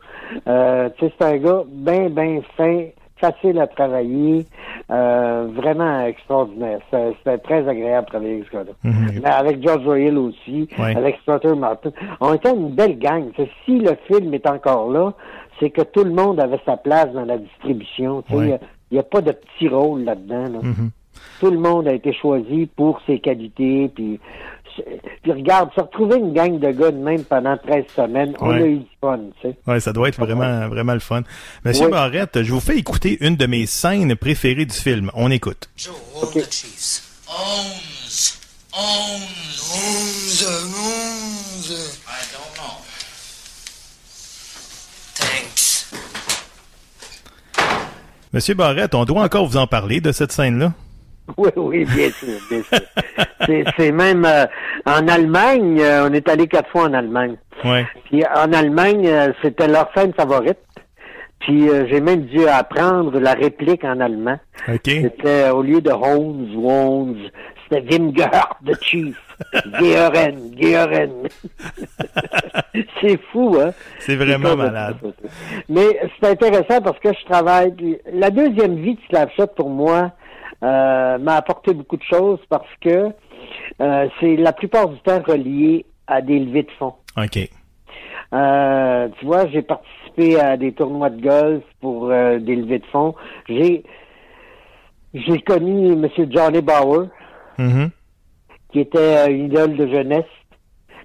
Euh, 0.49 0.89
tu 0.99 1.07
sais, 1.07 1.13
c'est 1.17 1.27
un 1.27 1.37
gars 1.37 1.63
bien, 1.69 2.11
bien 2.11 2.41
fin, 2.57 2.87
facile 3.17 3.59
à 3.61 3.67
travailler, 3.67 4.45
euh, 4.91 5.47
vraiment 5.55 6.05
extraordinaire. 6.05 6.81
C'était 6.91 7.39
très 7.39 7.67
agréable 7.69 8.07
de 8.07 8.11
travailler 8.11 8.35
avec 8.35 8.45
ce 8.47 8.53
gars-là. 8.53 8.73
Mhm. 8.83 9.21
Mais 9.23 9.31
avec 9.31 9.63
George 9.63 9.85
Royal 9.85 10.19
aussi, 10.19 10.69
Ouais. 10.79 10.97
avec 10.97 11.17
Strutter 11.23 11.55
Martin. 11.55 11.91
On 12.21 12.35
était 12.35 12.51
une 12.53 12.71
belle 12.75 12.99
gang. 12.99 13.31
Si 13.65 13.79
le 13.79 13.97
film 14.07 14.35
est 14.35 14.47
encore 14.47 14.91
là, 14.91 15.13
c'est 15.61 15.71
que 15.71 15.83
tout 15.83 16.05
le 16.05 16.11
monde 16.11 16.41
avait 16.41 16.61
sa 16.67 16.77
place 16.77 17.13
dans 17.13 17.25
la 17.25 17.39
distribution. 17.39 18.25
Ouais. 18.31 18.59
Il 18.91 18.95
n'y 18.95 18.99
a, 18.99 19.03
pas 19.05 19.21
de 19.21 19.33
petit 19.33 19.69
rôle 19.69 20.03
là-dedans. 20.05 20.45
là. 20.45 20.59
Mhm. 20.63 20.91
Tout 21.41 21.51
le 21.51 21.59
monde 21.59 21.89
a 21.89 21.93
été 21.93 22.13
choisi 22.13 22.69
pour 22.77 23.01
ses 23.07 23.19
qualités. 23.21 23.91
Puis, 23.95 24.21
puis 25.23 25.33
regarde, 25.33 25.71
se 25.75 25.81
retrouver 25.81 26.17
une 26.17 26.33
gang 26.33 26.59
de 26.59 26.71
gars 26.71 26.91
de 26.91 26.97
même 26.99 27.25
pendant 27.25 27.57
13 27.57 27.85
semaines, 27.95 28.35
on 28.41 28.49
Ouais. 28.51 28.63
a 28.63 28.67
eu 28.67 28.79
du 28.79 28.87
fun. 29.01 29.19
Tu 29.41 29.49
sais. 29.49 29.57
Ouais, 29.67 29.81
ça 29.81 29.93
doit 29.93 30.09
être 30.09 30.19
vraiment, 30.19 30.69
vraiment 30.69 30.95
le 30.95 31.01
fun. 31.01 31.23
Monsieur 31.65 31.87
Oui. 31.87 31.91
Barrette, 31.93 32.43
je 32.43 32.53
vous 32.53 32.61
fais 32.61 32.77
écouter 32.77 33.19
une 33.21 33.37
de 33.37 33.47
mes 33.47 33.67
scènes 33.67 34.15
préférées 34.17 34.67
du 34.67 34.75
film. 34.75 35.11
On 35.15 35.31
écoute. 35.31 35.69
Joe, 35.77 35.95
the. 41.69 41.91
I 42.07 42.21
don't 42.33 42.55
know. 42.57 42.75
Thanks. 45.15 45.87
Monsieur 48.33 48.55
Barrette, 48.55 48.95
on 48.95 49.05
doit 49.05 49.23
encore 49.23 49.47
vous 49.47 49.57
en 49.57 49.67
parler 49.67 50.01
de 50.01 50.11
cette 50.13 50.33
scène-là? 50.33 50.73
Oui, 51.37 51.51
oui, 51.57 51.85
bien 51.85 52.11
sûr, 52.11 52.39
bien 52.51 52.63
sûr. 52.63 53.67
C'est- 53.77 53.93
même 53.93 54.25
euh, 54.25 54.47
en 54.87 55.09
Allemagne, 55.09 55.81
euh, 55.81 56.09
on 56.09 56.13
est 56.13 56.29
allé 56.29 56.47
quatre 56.47 56.71
fois 56.71 56.85
en 56.85 56.93
Allemagne. 56.93 57.37
Ouais. 57.65 57.87
Puis 58.05 58.23
en 58.27 58.53
Allemagne, 58.53 59.07
euh, 59.07 59.33
c'était 59.43 59.69
leur 59.69 59.91
scène 59.95 60.13
favorite. 60.13 60.59
Puis 61.41 61.69
euh, 61.69 61.87
j'ai 61.89 62.01
même 62.01 62.23
dû 62.27 62.47
apprendre 62.47 63.19
la 63.19 63.35
réplique 63.35 63.85
en 63.85 64.01
allemand. 64.01 64.39
OK. 64.69 64.81
C'était 64.85 65.51
au 65.51 65.63
lieu 65.63 65.81
de 65.81 65.91
Holmes 65.91 66.49
Holmes, 66.57 67.29
c'était 67.69 67.83
Wimgehört 67.91 68.57
de 68.63 68.75
Chief. 68.81 69.17
Georen, 69.81 70.37
Georen. 70.59 71.11
c'est 73.01 73.19
fou, 73.33 73.59
hein? 73.61 73.73
C'est 73.99 74.17
vraiment 74.17 74.57
malade. 74.57 74.97
Mais 75.69 76.01
c'est 76.21 76.31
intéressant 76.31 76.81
parce 76.81 76.99
que 77.01 77.13
je 77.13 77.25
travaille. 77.27 77.99
La 78.13 78.31
deuxième 78.31 78.77
vie 78.77 78.95
de 78.95 79.01
Slapshot 79.11 79.49
pour 79.49 79.69
moi 79.69 79.97
euh, 80.05 80.09
m'a 80.63 81.35
apporté 81.37 81.73
beaucoup 81.75 81.97
de 81.97 82.03
choses 82.03 82.39
parce 82.49 82.69
que 82.81 83.11
euh, 83.81 84.09
c'est 84.21 84.37
la 84.37 84.53
plupart 84.53 84.89
du 84.89 84.99
temps 85.01 85.23
relié 85.27 85.85
à 86.07 86.21
des 86.23 86.39
levées 86.39 86.63
de 86.65 86.71
fonds. 86.79 86.95
OK. 87.17 87.39
Euh, 88.33 89.09
tu 89.19 89.27
vois, 89.27 89.47
j'ai 89.49 89.63
participé 89.63 90.41
à 90.41 90.57
des 90.57 90.73
tournois 90.73 91.11
de 91.11 91.21
golf 91.21 91.63
pour 91.81 92.11
euh, 92.11 92.39
des 92.39 92.57
levées 92.57 92.81
de 92.81 92.87
fonds. 92.87 93.15
J'ai 93.49 93.85
j'ai 95.15 95.39
connu 95.43 95.93
M. 95.93 96.09
Johnny 96.31 96.61
Bauer, 96.61 97.07
Mhm. 97.59 97.91
qui 98.73 98.81
était 98.81 98.99
euh, 98.99 99.27
une 99.29 99.45
idole 99.47 99.77
de 99.77 99.87
jeunesse. 99.87 100.25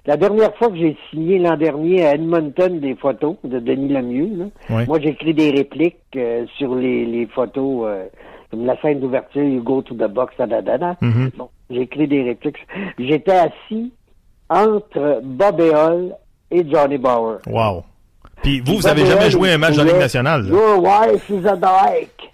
La 0.06 0.16
dernière 0.16 0.52
fois 0.56 0.68
que 0.68 0.76
j'ai 0.76 0.96
signé 1.10 1.38
l'an 1.38 1.56
dernier 1.56 2.04
à 2.06 2.14
Edmonton 2.14 2.80
des 2.80 2.96
photos 2.96 3.36
de 3.44 3.60
Denis 3.60 3.88
Lemieux, 3.92 4.30
là, 4.36 4.74
Ouais. 4.74 4.86
moi 4.86 4.98
j'ai 5.00 5.10
écrit 5.10 5.34
des 5.34 5.50
répliques 5.50 5.98
euh, 6.16 6.46
sur 6.56 6.74
les, 6.74 7.04
les 7.06 7.26
photos, 7.26 7.84
euh, 7.86 8.06
comme 8.50 8.66
la 8.66 8.76
scène 8.80 9.00
d'ouverture, 9.00 9.42
You 9.42 9.62
Go 9.62 9.82
to 9.82 9.94
the 9.94 10.08
Box, 10.08 10.34
da, 10.38 10.46
da, 10.46 10.60
da, 10.60 10.78
da. 10.78 10.96
Mhm. 11.00 11.30
Bon, 11.36 11.48
j'ai 11.70 11.82
écrit 11.82 12.08
des 12.08 12.22
répliques. 12.22 12.66
J'étais 12.98 13.32
assis 13.32 13.92
entre 14.48 15.20
Bob 15.22 15.60
Eol 15.60 16.14
et 16.50 16.68
Johnny 16.68 16.98
Bauer. 16.98 17.38
Wow. 17.46 17.84
Puis 18.42 18.60
vous, 18.60 18.76
vous 18.76 18.86
avez 18.86 19.04
jamais 19.04 19.30
joué 19.30 19.52
un 19.52 19.58
match 19.58 19.76
dans 19.76 19.84
la 19.84 19.90
Ligue 19.92 20.00
nationale. 20.00 20.42
là. 20.44 20.48
Your 20.48 20.80
wife 20.82 21.28
is 21.28 21.46
a 21.46 21.56
dyke. 21.56 22.30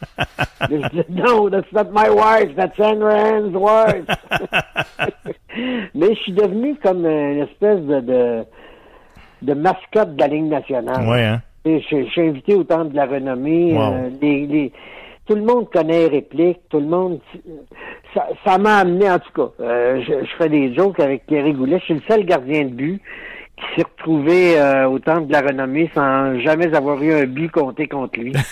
no, 1.11 1.51
that's 1.51 1.71
not 1.73 1.91
my 1.93 2.09
wife, 2.09 2.55
that's 2.57 2.79
Anne 2.79 3.53
wife. 3.53 4.07
Mais 5.95 6.15
je 6.15 6.21
suis 6.23 6.33
devenu 6.33 6.77
comme 6.77 7.05
une 7.07 7.39
espèce 7.43 7.81
de, 7.81 8.01
de, 8.01 8.45
de 9.43 9.55
mascotte 9.55 10.15
de 10.15 10.21
la 10.21 10.29
Ligue 10.29 10.45
nationale. 10.49 11.09
Ouais, 11.09 11.25
hein? 11.25 11.43
Je, 11.65 11.79
je 11.89 12.05
suis 12.11 12.21
invité 12.29 12.55
au 12.55 12.63
Temple 12.65 12.91
de 12.93 12.97
la 12.97 13.07
Renommée. 13.07 13.73
Wow. 13.75 13.81
euh, 13.93 14.11
les, 14.23 14.47
les- 14.47 14.73
tout 15.27 15.35
le 15.35 15.43
monde 15.43 15.69
connaît 15.71 16.01
les 16.09 16.09
répliques. 16.17 16.61
Tout 16.71 16.81
le 16.81 16.87
monde... 16.87 17.21
Ça 18.15 18.27
ça 18.45 18.59
m'a 18.59 18.79
amené, 18.79 19.11
en 19.11 19.19
tout 19.19 19.33
cas. 19.35 19.63
euh, 19.65 20.01
je, 20.07 20.25
je 20.25 20.31
fais 20.39 20.49
des 20.49 20.75
jokes 20.75 21.01
avec 21.01 21.27
Thierry 21.27 21.53
Goulet. 21.53 21.79
Je 21.81 21.85
suis 21.85 21.95
le 21.95 22.03
seul 22.09 22.25
gardien 22.25 22.65
de 22.65 22.71
but 22.71 23.01
qui 23.57 23.65
s'est 23.81 23.87
retrouvé 23.97 24.59
euh, 24.61 24.87
au 24.89 24.99
Temple 24.99 25.27
de 25.29 25.33
la 25.33 25.41
Renommée 25.41 25.91
sans 25.95 26.39
jamais 26.41 26.75
avoir 26.75 27.03
eu 27.03 27.13
un 27.13 27.25
but 27.27 27.51
compté 27.51 27.87
contre 27.89 28.19
lui. 28.21 28.33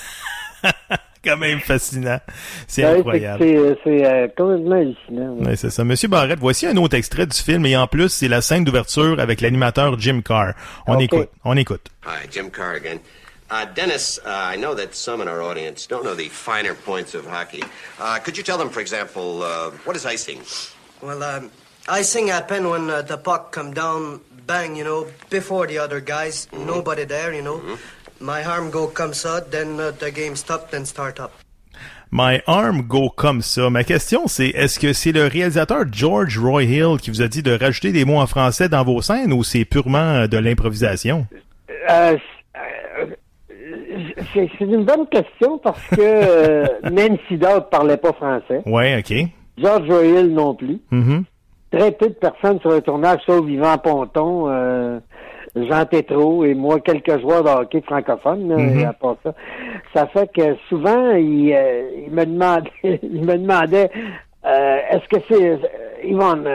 Quand 1.24 1.38
même 1.38 1.58
fascinant. 1.60 2.18
C'est 2.66 2.84
Ouais, 2.84 2.98
incroyable. 2.98 3.42
C'est 3.82 4.04
euh, 4.06 4.28
complètement 4.36 4.72
hallucinant. 4.76 5.32
ouais. 5.36 5.46
Ouais, 5.46 5.56
c'est 5.56 5.70
ça. 5.70 5.82
Monsieur 5.82 6.08
Barrette, 6.08 6.38
voici 6.38 6.66
un 6.66 6.76
autre 6.76 6.96
extrait 6.96 7.24
du 7.26 7.36
film 7.36 7.64
et 7.64 7.76
en 7.78 7.86
plus, 7.86 8.10
c'est 8.10 8.28
la 8.28 8.42
scène 8.42 8.64
d'ouverture 8.64 9.18
avec 9.18 9.40
l'animateur 9.40 9.98
Jim 9.98 10.20
Carr. 10.22 10.52
On 10.86 10.98
écoute. 10.98 11.30
On 11.44 11.56
écoute. 11.56 11.86
Hi, 12.06 12.28
Jim 12.30 12.48
Carrigan. 12.54 12.98
Uh, 13.50 13.66
Dennis, 13.66 14.18
uh, 14.24 14.30
I 14.30 14.56
know 14.56 14.74
that 14.74 14.94
some 14.94 15.20
in 15.20 15.28
our 15.28 15.42
audience 15.42 15.86
don't 15.86 16.04
know 16.04 16.14
the 16.14 16.28
finer 16.28 16.74
points 16.74 17.14
of 17.14 17.26
hockey. 17.26 17.62
Uh, 18.00 18.18
could 18.18 18.36
you 18.36 18.42
tell 18.42 18.56
them, 18.58 18.70
for 18.70 18.80
example, 18.80 19.42
uh, 19.42 19.70
what 19.84 19.96
is 19.96 20.06
icing? 20.06 20.40
Well, 21.02 21.22
um, 21.22 21.50
icing 21.86 22.28
happen 22.28 22.68
when 22.70 22.88
uh, 22.88 23.02
the 23.02 23.18
puck 23.18 23.52
come 23.52 23.74
down, 23.74 24.20
bang, 24.46 24.76
you 24.76 24.84
know, 24.84 25.06
before 25.28 25.66
the 25.66 25.78
other 25.78 26.00
guys. 26.00 26.48
Nobody 26.52 27.04
there, 27.04 27.34
you 27.34 27.42
know. 27.42 27.60
My 28.20 28.44
arm 28.44 28.70
go 28.70 28.86
comme 28.86 29.12
ça, 29.12 29.44
then 29.50 29.78
uh, 29.78 29.90
the 29.90 30.10
game 30.10 30.36
stop, 30.36 30.70
then 30.70 30.86
start 30.86 31.20
up. 31.20 31.32
My 32.10 32.40
arm 32.46 32.86
go 32.86 33.10
comme 33.10 33.42
ça. 33.42 33.68
Ma 33.70 33.82
question, 33.82 34.28
c'est 34.28 34.48
est-ce 34.48 34.78
que 34.78 34.92
c'est 34.92 35.12
le 35.12 35.26
réalisateur 35.26 35.84
George 35.90 36.38
Roy 36.38 36.62
Hill 36.62 36.96
qui 37.02 37.10
vous 37.10 37.22
a 37.22 37.28
dit 37.28 37.42
de 37.42 37.58
rajouter 37.58 37.90
des 37.90 38.04
mots 38.04 38.20
en 38.20 38.26
français 38.26 38.68
dans 38.68 38.84
vos 38.84 39.02
scènes 39.02 39.32
ou 39.32 39.42
c'est 39.42 39.64
purement 39.64 40.22
euh, 40.22 40.26
de 40.28 40.38
l'improvisation? 40.38 41.26
Euh, 41.90 42.16
c'est 44.32 44.48
c'est 44.58 44.64
une 44.64 44.84
bonne 44.84 45.06
question 45.08 45.58
parce 45.58 45.86
que 45.88 46.00
euh, 46.00 46.64
Nancy 46.90 47.36
Dowd 47.38 47.70
parlait 47.70 47.96
pas 47.96 48.12
français. 48.12 48.62
Ouais, 48.66 48.96
ok. 48.98 49.14
George 49.58 49.88
Royal 49.88 50.28
non 50.28 50.54
plus. 50.54 50.78
Mhm. 50.90 51.24
Très 51.70 51.92
peu 51.92 52.08
de 52.08 52.14
personnes 52.14 52.60
sur 52.60 52.70
le 52.70 52.80
tournage, 52.82 53.20
sauf 53.26 53.48
Yvan 53.48 53.78
Ponton, 53.78 54.44
euh, 54.48 54.98
Jean 55.56 55.84
Tétrault 55.86 56.44
et 56.44 56.54
moi, 56.54 56.78
quelques 56.80 57.20
joueurs 57.20 57.42
de 57.44 57.48
hockey 57.48 57.80
francophones. 57.82 58.48
là, 58.48 58.56
Mhm. 58.56 58.78
et 58.80 58.84
à 58.84 58.92
part 58.92 59.16
ça. 59.24 59.34
ça 59.94 60.06
fait 60.08 60.30
que 60.32 60.56
souvent, 60.68 61.12
il, 61.12 61.52
euh, 61.52 61.88
il 62.06 62.12
me 62.12 62.24
demandait, 62.26 62.70
il 63.02 63.24
me 63.24 63.36
demandait 63.38 63.90
euh, 64.46 64.76
est-ce 64.90 65.08
que 65.08 65.22
c'est 65.28 65.58
Yvonne, 66.06 66.46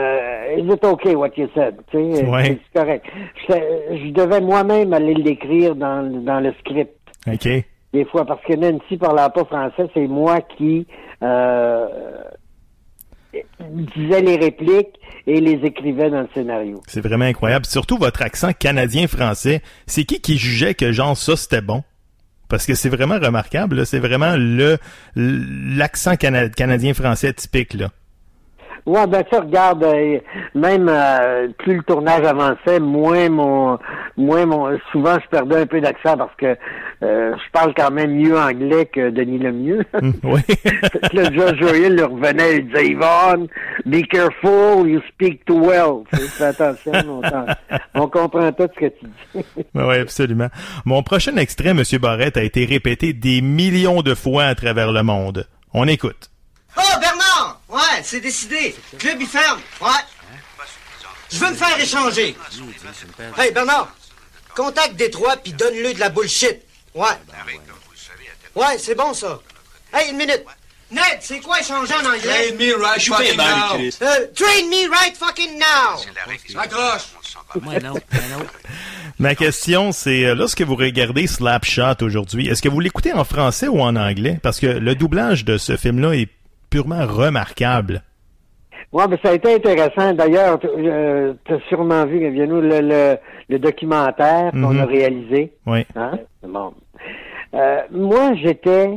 is 0.56 0.72
it 0.72 0.84
okay 0.84 1.16
what 1.16 1.30
you 1.36 1.48
said? 1.54 1.74
Tu 1.90 1.98
sais, 2.14 2.24
Ouais. 2.24 2.58
c'est 2.72 2.80
correct. 2.80 3.04
Je, 3.48 3.54
je 3.96 4.10
devais 4.12 4.40
moi-même 4.40 4.92
aller 4.92 5.14
l'écrire 5.14 5.74
dans, 5.74 6.02
dans 6.22 6.38
le 6.40 6.52
script 6.60 6.94
OK. 7.26 7.48
des 7.92 8.04
fois 8.06 8.24
parce 8.24 8.42
que 8.44 8.54
Nancy 8.54 8.96
parlait 8.96 9.28
pas 9.34 9.44
français, 9.44 9.90
c'est 9.94 10.06
moi 10.06 10.40
qui 10.56 10.86
euh, 11.22 11.86
disais 13.62 14.22
les 14.22 14.36
répliques 14.36 14.98
et 15.26 15.40
les 15.40 15.64
écrivais 15.66 16.10
dans 16.10 16.22
le 16.22 16.28
scénario. 16.34 16.80
C'est 16.86 17.00
vraiment 17.00 17.26
incroyable. 17.26 17.66
Surtout 17.66 17.96
votre 17.98 18.22
accent 18.22 18.52
canadien-français. 18.52 19.62
C'est 19.86 20.04
qui 20.04 20.20
qui 20.20 20.38
jugeait 20.38 20.74
que 20.74 20.92
genre 20.92 21.16
ça 21.16 21.36
c'était 21.36 21.60
bon? 21.60 21.82
Parce 22.48 22.66
que 22.66 22.74
c'est 22.74 22.88
vraiment 22.88 23.18
remarquable. 23.20 23.76
là. 23.76 23.84
C'est 23.84 24.00
vraiment 24.00 24.34
le 24.36 24.78
l'accent 25.14 26.16
cana- 26.16 26.48
canadien-français 26.48 27.32
typique. 27.34 27.74
là. 27.74 27.90
Ouais, 28.86 29.06
ben 29.06 29.24
ça, 29.30 29.40
regarde, 29.40 29.84
euh, 29.84 30.18
même 30.54 30.88
euh, 30.88 31.48
plus 31.58 31.76
le 31.76 31.82
tournage 31.82 32.24
avançait, 32.24 32.80
moins 32.80 33.28
mon, 33.28 33.78
moins 34.16 34.46
mon, 34.46 34.78
souvent 34.90 35.18
je 35.22 35.28
perdais 35.28 35.60
un 35.60 35.66
peu 35.66 35.80
d'accent 35.80 36.16
parce 36.16 36.34
que 36.36 36.56
euh, 37.02 37.34
je 37.34 37.50
parle 37.52 37.74
quand 37.76 37.90
même 37.90 38.12
mieux 38.12 38.38
anglais 38.38 38.86
que 38.86 39.10
Denis 39.10 39.38
Lemieux. 39.38 39.84
oui. 40.22 40.40
le 41.12 41.34
George 41.34 41.62
Royal 41.62 41.94
le 41.94 42.04
revenait 42.04 42.56
et 42.56 42.60
disait 42.62 42.88
Yvonne, 42.88 43.48
be 43.86 44.02
careful, 44.10 44.88
you 44.88 45.00
speak 45.12 45.44
too 45.44 45.58
well. 45.58 46.04
Fais 46.10 46.44
attention, 46.44 46.92
on, 47.06 47.22
on 47.94 48.08
comprend 48.08 48.52
tout 48.52 48.68
ce 48.74 48.80
que 48.80 48.86
tu 48.86 49.06
dis. 49.34 49.44
oui, 49.74 49.96
absolument. 49.96 50.48
Mon 50.84 51.02
prochain 51.02 51.36
extrait, 51.36 51.74
Monsieur 51.74 51.98
Barrette, 51.98 52.36
a 52.36 52.42
été 52.42 52.64
répété 52.64 53.12
des 53.12 53.40
millions 53.40 54.02
de 54.02 54.14
fois 54.14 54.44
à 54.44 54.54
travers 54.54 54.92
le 54.92 55.02
monde. 55.02 55.46
On 55.72 55.86
écoute. 55.86 56.30
Oh, 56.76 56.80
Bernard! 57.00 57.29
Ouais, 57.70 58.02
c'est 58.02 58.20
décidé. 58.20 58.74
Club, 58.98 59.18
il 59.20 59.26
ferme. 59.26 59.60
Ouais. 59.80 59.88
Je 61.30 61.38
veux 61.38 61.50
me 61.50 61.54
faire 61.54 61.78
échanger. 61.78 62.36
Hey, 63.38 63.52
Bernard, 63.52 63.94
contacte 64.56 64.96
Détroit 64.96 65.36
puis 65.36 65.52
donne-le 65.52 65.94
de 65.94 66.00
la 66.00 66.08
bullshit. 66.08 66.60
Ouais. 66.94 67.06
Ouais, 68.56 68.78
c'est 68.78 68.96
bon, 68.96 69.14
ça. 69.14 69.38
Hey, 69.92 70.10
une 70.10 70.16
minute. 70.16 70.44
Ned, 70.90 71.18
c'est 71.20 71.38
quoi 71.38 71.60
échanger 71.60 71.94
en 71.94 72.04
anglais? 72.04 72.48
Train 72.48 72.56
me 72.58 72.82
right 72.82 73.00
fucking 73.00 73.36
now. 73.36 73.76
Euh, 73.78 74.26
train 74.34 74.66
me 74.68 74.90
right 74.90 75.16
fucking 75.16 75.56
now. 75.56 76.60
Accroche. 76.60 77.14
Ma 79.18 79.36
question, 79.36 79.92
c'est 79.92 80.24
euh, 80.24 80.34
lorsque 80.34 80.62
vous 80.62 80.74
regardez 80.74 81.28
Slapshot 81.28 82.02
aujourd'hui, 82.02 82.48
est-ce 82.48 82.60
que 82.60 82.68
vous 82.68 82.80
l'écoutez 82.80 83.12
en 83.12 83.22
français 83.24 83.68
ou 83.68 83.80
en 83.80 83.94
anglais? 83.94 84.40
Parce 84.42 84.58
que 84.58 84.66
le 84.66 84.94
doublage 84.96 85.44
de 85.44 85.58
ce 85.58 85.76
film-là 85.76 86.14
est 86.14 86.28
purement 86.70 87.06
remarquable. 87.06 88.02
Ouais, 88.92 89.04
mais 89.08 89.18
ça 89.22 89.30
a 89.30 89.34
été 89.34 89.54
intéressant. 89.54 90.12
D'ailleurs, 90.14 90.58
tu 90.58 90.66
as 91.54 91.60
sûrement 91.68 92.06
vu, 92.06 92.20
Gaviano, 92.20 92.60
le, 92.60 92.80
le, 92.80 93.16
le 93.48 93.58
documentaire 93.58 94.50
qu'on 94.52 94.72
Mhm. 94.74 94.80
a 94.80 94.84
réalisé. 94.86 95.52
Oui. 95.66 95.86
Hein? 95.94 96.18
Bon. 96.42 96.72
Euh, 97.54 97.82
moi, 97.90 98.32
j'étais 98.42 98.90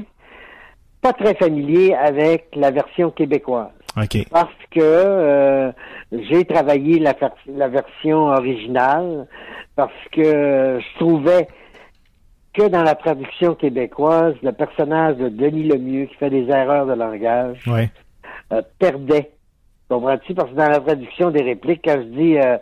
pas 1.01 1.13
très 1.13 1.35
familier 1.35 1.93
avec 1.93 2.47
la 2.55 2.71
version 2.71 3.11
québécoise. 3.11 3.67
OK. 3.97 4.25
Parce 4.31 4.49
que 4.71 4.79
euh, 4.81 5.71
j'ai 6.11 6.45
travaillé 6.45 6.99
la 6.99 7.67
version 7.67 8.27
originale, 8.29 9.27
parce 9.75 9.91
que 10.11 10.79
je 10.81 10.97
trouvais 10.99 11.47
que 12.53 12.67
dans 12.67 12.83
la 12.83 12.95
traduction 12.95 13.55
québécoise, 13.55 14.35
le 14.43 14.51
personnage 14.51 15.17
de 15.17 15.29
Denis 15.29 15.63
Lemieux, 15.63 16.05
qui 16.05 16.15
fait 16.15 16.29
des 16.29 16.49
erreurs 16.49 16.85
de 16.85 16.93
langage, 16.93 17.57
euh, 17.67 18.61
perdait. 18.79 19.31
Comprends-tu? 19.89 20.33
Parce 20.33 20.49
que 20.51 20.55
dans 20.55 20.69
la 20.69 20.79
traduction 20.79 21.31
des 21.31 21.41
répliques, 21.41 21.81
quand 21.83 21.97
je 21.97 22.07
dis 22.07 22.37
euh, 22.37 22.57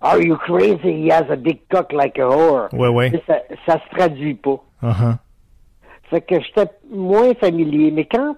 Are 0.00 0.20
you 0.20 0.36
crazy? 0.36 1.06
He 1.06 1.10
has 1.10 1.30
a 1.30 1.36
big 1.36 1.60
cock 1.70 1.92
like 1.92 2.18
a 2.18 2.28
whore. 2.28 2.68
Ouais, 2.72 2.88
ouais. 2.88 3.22
Ça, 3.26 3.38
ça 3.66 3.80
se 3.80 3.96
traduit 3.96 4.34
pas. 4.34 4.62
Uh-huh. 4.82 5.16
Fait 6.10 6.20
que 6.20 6.40
j'étais 6.40 6.70
moins 6.92 7.34
familier. 7.34 7.90
Mais 7.90 8.04
quand 8.04 8.36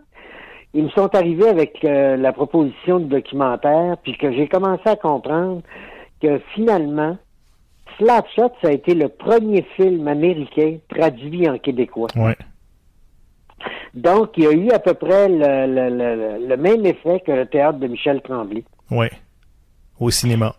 ils 0.74 0.84
me 0.84 0.88
sont 0.90 1.14
arrivés 1.14 1.48
avec 1.48 1.84
euh, 1.84 2.16
la 2.16 2.32
proposition 2.32 3.00
de 3.00 3.06
documentaire, 3.06 3.96
puis 4.02 4.16
que 4.16 4.32
j'ai 4.32 4.48
commencé 4.48 4.86
à 4.86 4.96
comprendre 4.96 5.62
que 6.22 6.40
finalement, 6.54 7.16
Slapshot, 7.98 8.52
ça 8.62 8.68
a 8.68 8.72
été 8.72 8.94
le 8.94 9.08
premier 9.08 9.62
film 9.76 10.06
américain 10.08 10.76
traduit 10.88 11.48
en 11.48 11.58
québécois. 11.58 12.08
Ouais. 12.16 12.36
Donc, 13.94 14.30
il 14.36 14.44
y 14.44 14.46
a 14.46 14.52
eu 14.52 14.70
à 14.70 14.78
peu 14.78 14.94
près 14.94 15.28
le, 15.28 15.66
le- 15.66 15.90
le- 15.90 16.46
le 16.48 16.56
même 16.56 16.86
effet 16.86 17.20
que 17.26 17.32
le 17.32 17.46
théâtre 17.46 17.78
de 17.78 17.88
Michel 17.88 18.20
Tremblay. 18.22 18.62
Ouais. 18.90 19.10
Au 19.98 20.10
cinéma. 20.10 20.54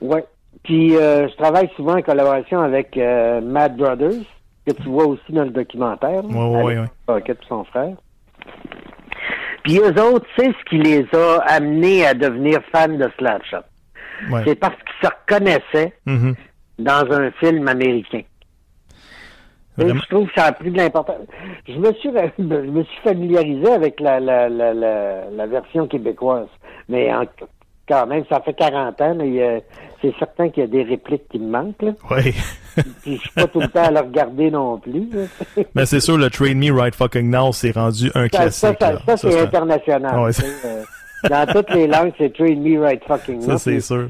Ouais. 0.00 0.24
Puis, 0.64 0.94
euh, 0.96 1.28
je 1.28 1.36
travaille 1.36 1.70
souvent 1.76 1.96
en 1.98 2.02
collaboration 2.02 2.60
avec 2.60 2.96
euh, 2.96 3.40
Mad 3.40 3.76
Brothers, 3.76 4.22
que 4.66 4.72
tu 4.74 4.82
vois 4.88 5.06
aussi 5.06 5.32
dans 5.32 5.44
le 5.44 5.50
documentaire. 5.50 6.24
Ouais, 6.24 6.62
ouais, 6.62 6.78
ouais. 6.80 6.86
Pocket 7.06 7.38
et 7.42 7.46
son 7.48 7.64
frère. 7.64 7.96
Puis 9.64 9.78
eux 9.78 9.94
autres, 10.02 10.26
c'est 10.36 10.48
ce 10.52 10.64
qui 10.68 10.78
les 10.78 11.06
a 11.14 11.38
amenés 11.46 12.04
à 12.06 12.14
devenir 12.14 12.60
fans 12.72 12.88
de 12.88 13.08
Slapshot. 13.18 13.58
Ouais. 14.30 14.42
C'est 14.44 14.56
parce 14.56 14.74
qu'ils 14.74 15.08
se 15.08 15.12
reconnaissaient 15.14 15.92
Mhm. 16.06 16.34
Dans 16.82 17.10
un 17.12 17.30
film 17.32 17.66
américain. 17.68 18.22
Et 19.78 19.88
je 19.88 20.06
trouve 20.10 20.26
que 20.28 20.34
ça 20.34 20.46
a 20.46 20.52
pris 20.52 20.70
de 20.70 20.76
l'importance. 20.76 21.16
Je 21.66 21.74
me 21.78 21.92
suis 21.94 22.10
je 22.38 22.42
me 22.70 22.84
suis 22.84 23.00
familiarisé 23.02 23.72
avec 23.72 24.00
la, 24.00 24.20
la, 24.20 24.48
la, 24.48 24.74
la, 24.74 25.30
la 25.30 25.46
version 25.46 25.86
québécoise. 25.86 26.48
Mais 26.88 27.12
en- 27.12 27.24
quand 27.88 28.06
même, 28.06 28.24
ça 28.28 28.40
fait 28.40 28.54
40 28.54 29.00
ans, 29.00 29.14
mais 29.16 29.64
c'est 30.00 30.14
certain 30.18 30.50
qu'il 30.50 30.62
y 30.62 30.64
a 30.64 30.68
des 30.68 30.82
répliques 30.84 31.28
qui 31.30 31.38
me 31.38 31.50
manquent. 31.50 31.82
Là. 31.82 31.92
Ouais. 32.10 32.32
Puis 33.02 33.16
je 33.16 33.20
suis 33.20 33.30
pas 33.30 33.46
tout 33.46 33.60
le 33.60 33.68
temps 33.68 33.82
à 33.84 33.90
le 33.90 34.00
regarder 34.00 34.50
non 34.50 34.78
plus. 34.78 35.08
là. 35.12 35.62
Mais 35.74 35.84
c'est 35.84 36.00
sûr, 36.00 36.16
le 36.16 36.30
Train 36.30 36.54
Me 36.54 36.70
Right 36.72 36.94
Fucking 36.94 37.28
Now, 37.30 37.52
c'est 37.52 37.72
rendu 37.72 38.10
un 38.14 38.22
Ça, 38.24 38.28
classique. 38.28 38.52
ça, 38.60 38.74
ça, 38.80 38.98
ça, 39.06 39.16
Ça, 39.16 39.30
c'est 39.30 39.40
international. 39.40 40.20
Ouais, 40.20 40.30
euh, 40.64 40.82
dans 41.28 41.46
toutes 41.52 41.70
les 41.74 41.86
langues, 41.86 42.12
c'est 42.18 42.32
Train 42.32 42.54
Me 42.56 42.80
Right 42.80 43.02
Fucking 43.04 43.40
Ça, 43.42 43.52
Now. 43.52 43.58
c'est 43.58 43.70
Puis- 43.72 43.82
sûr. 43.82 44.08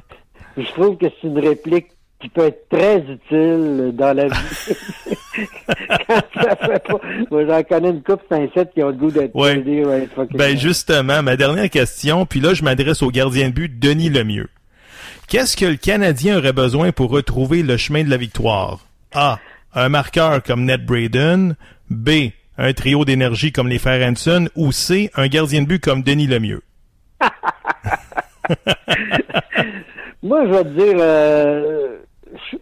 puis 0.54 0.66
je 0.66 0.72
trouve 0.80 0.96
que 0.98 1.06
c'est 1.20 1.26
une 1.28 1.38
réplique 1.38 1.88
qui 2.22 2.28
peut 2.28 2.46
être 2.46 2.68
très 2.68 2.98
utile 3.00 3.92
dans 3.94 4.16
la 4.16 4.28
vie. 4.28 4.76
Quand 6.08 6.22
ça 6.34 6.56
fait 6.56 6.82
pas. 6.86 7.00
Moi, 7.30 7.46
j'en 7.46 7.62
connais 7.64 7.90
une 7.90 8.02
couple 8.02 8.24
set 8.54 8.70
qui 8.72 8.82
ont 8.82 8.88
le 8.88 8.94
goût 8.94 9.10
d'être 9.10 9.34
Ouais. 9.34 9.56
ouais, 9.56 10.08
Ben 10.34 10.56
justement, 10.56 11.22
ma 11.22 11.36
dernière 11.36 11.68
question, 11.68 12.24
puis 12.24 12.40
là 12.40 12.54
je 12.54 12.62
m'adresse 12.62 13.02
au 13.02 13.10
gardien 13.10 13.48
de 13.48 13.54
but 13.54 13.78
Denis 13.78 14.08
Lemieux. 14.08 14.48
Qu'est-ce 15.28 15.56
que 15.56 15.64
le 15.66 15.76
Canadien 15.76 16.38
aurait 16.38 16.52
besoin 16.52 16.92
pour 16.92 17.10
retrouver 17.10 17.62
le 17.62 17.76
chemin 17.76 18.04
de 18.04 18.10
la 18.10 18.16
victoire? 18.16 18.80
A. 19.12 19.38
Un 19.74 19.88
marqueur 19.88 20.42
comme 20.42 20.64
Ned 20.64 20.84
Braden. 20.86 21.56
B. 21.90 22.10
Un 22.58 22.72
trio 22.74 23.04
d'énergie 23.04 23.50
comme 23.50 23.68
les 23.68 23.78
frères 23.78 24.06
Hanson. 24.06 24.48
Ou 24.56 24.70
C. 24.72 25.10
Un 25.14 25.26
gardien 25.28 25.62
de 25.62 25.66
but 25.66 25.82
comme 25.82 26.02
Denis 26.02 26.26
Lemieux? 26.26 26.62
Moi, 30.22 30.46
je 30.46 30.50
vais 30.52 30.64
te 30.64 30.68
dire, 30.68 30.96
euh, 31.00 31.98
je, 32.50 32.56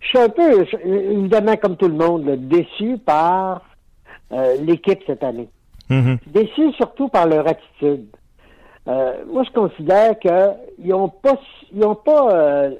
je 0.00 0.06
suis 0.08 0.18
un 0.18 0.28
peu, 0.28 0.64
je- 0.64 0.88
évidemment, 0.88 1.56
comme 1.56 1.76
tout 1.76 1.88
le 1.88 1.94
monde, 1.94 2.26
là, 2.26 2.36
déçu 2.36 2.98
par 2.98 3.62
euh, 4.32 4.56
l'équipe 4.60 5.00
cette 5.06 5.22
année. 5.24 5.48
Mhm. 5.88 6.18
Déçu 6.26 6.72
surtout 6.72 7.08
par 7.08 7.26
leur 7.28 7.46
attitude. 7.48 8.06
Euh, 8.88 9.24
moi, 9.32 9.42
je 9.44 9.50
considère 9.52 10.18
que 10.18 10.50
ils 10.78 10.92
ont 10.94 11.08
pas, 11.08 11.38
ils 11.74 11.84
ont 11.84 11.94
pas. 11.94 12.32
euh, 12.34 12.70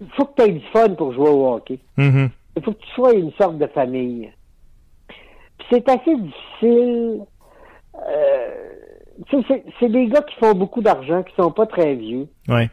Il 0.00 0.06
faut 0.16 0.26
que 0.26 0.40
tu 0.42 0.48
aies 0.48 0.52
du 0.52 0.64
fun 0.72 0.90
pour 0.90 1.12
jouer 1.12 1.28
au 1.28 1.54
hockey. 1.54 1.78
Mhm. 1.96 2.28
Il 2.56 2.62
faut 2.62 2.72
que 2.72 2.78
tu 2.80 2.90
sois 2.94 3.14
une 3.14 3.32
sorte 3.32 3.58
de 3.58 3.66
famille. 3.66 4.30
Puis 5.58 5.66
c'est 5.70 5.88
assez 5.88 6.14
difficile. 6.16 7.22
euh, 8.08 8.72
c'est- 9.30 9.64
c'est 9.80 9.88
des 9.88 10.06
gars 10.06 10.22
qui 10.22 10.36
font 10.36 10.52
beaucoup 10.54 10.80
d'argent, 10.82 11.22
qui 11.24 11.34
sont 11.34 11.50
pas 11.50 11.66
très 11.66 11.94
vieux 11.94 12.28
Ouais. 12.48 12.68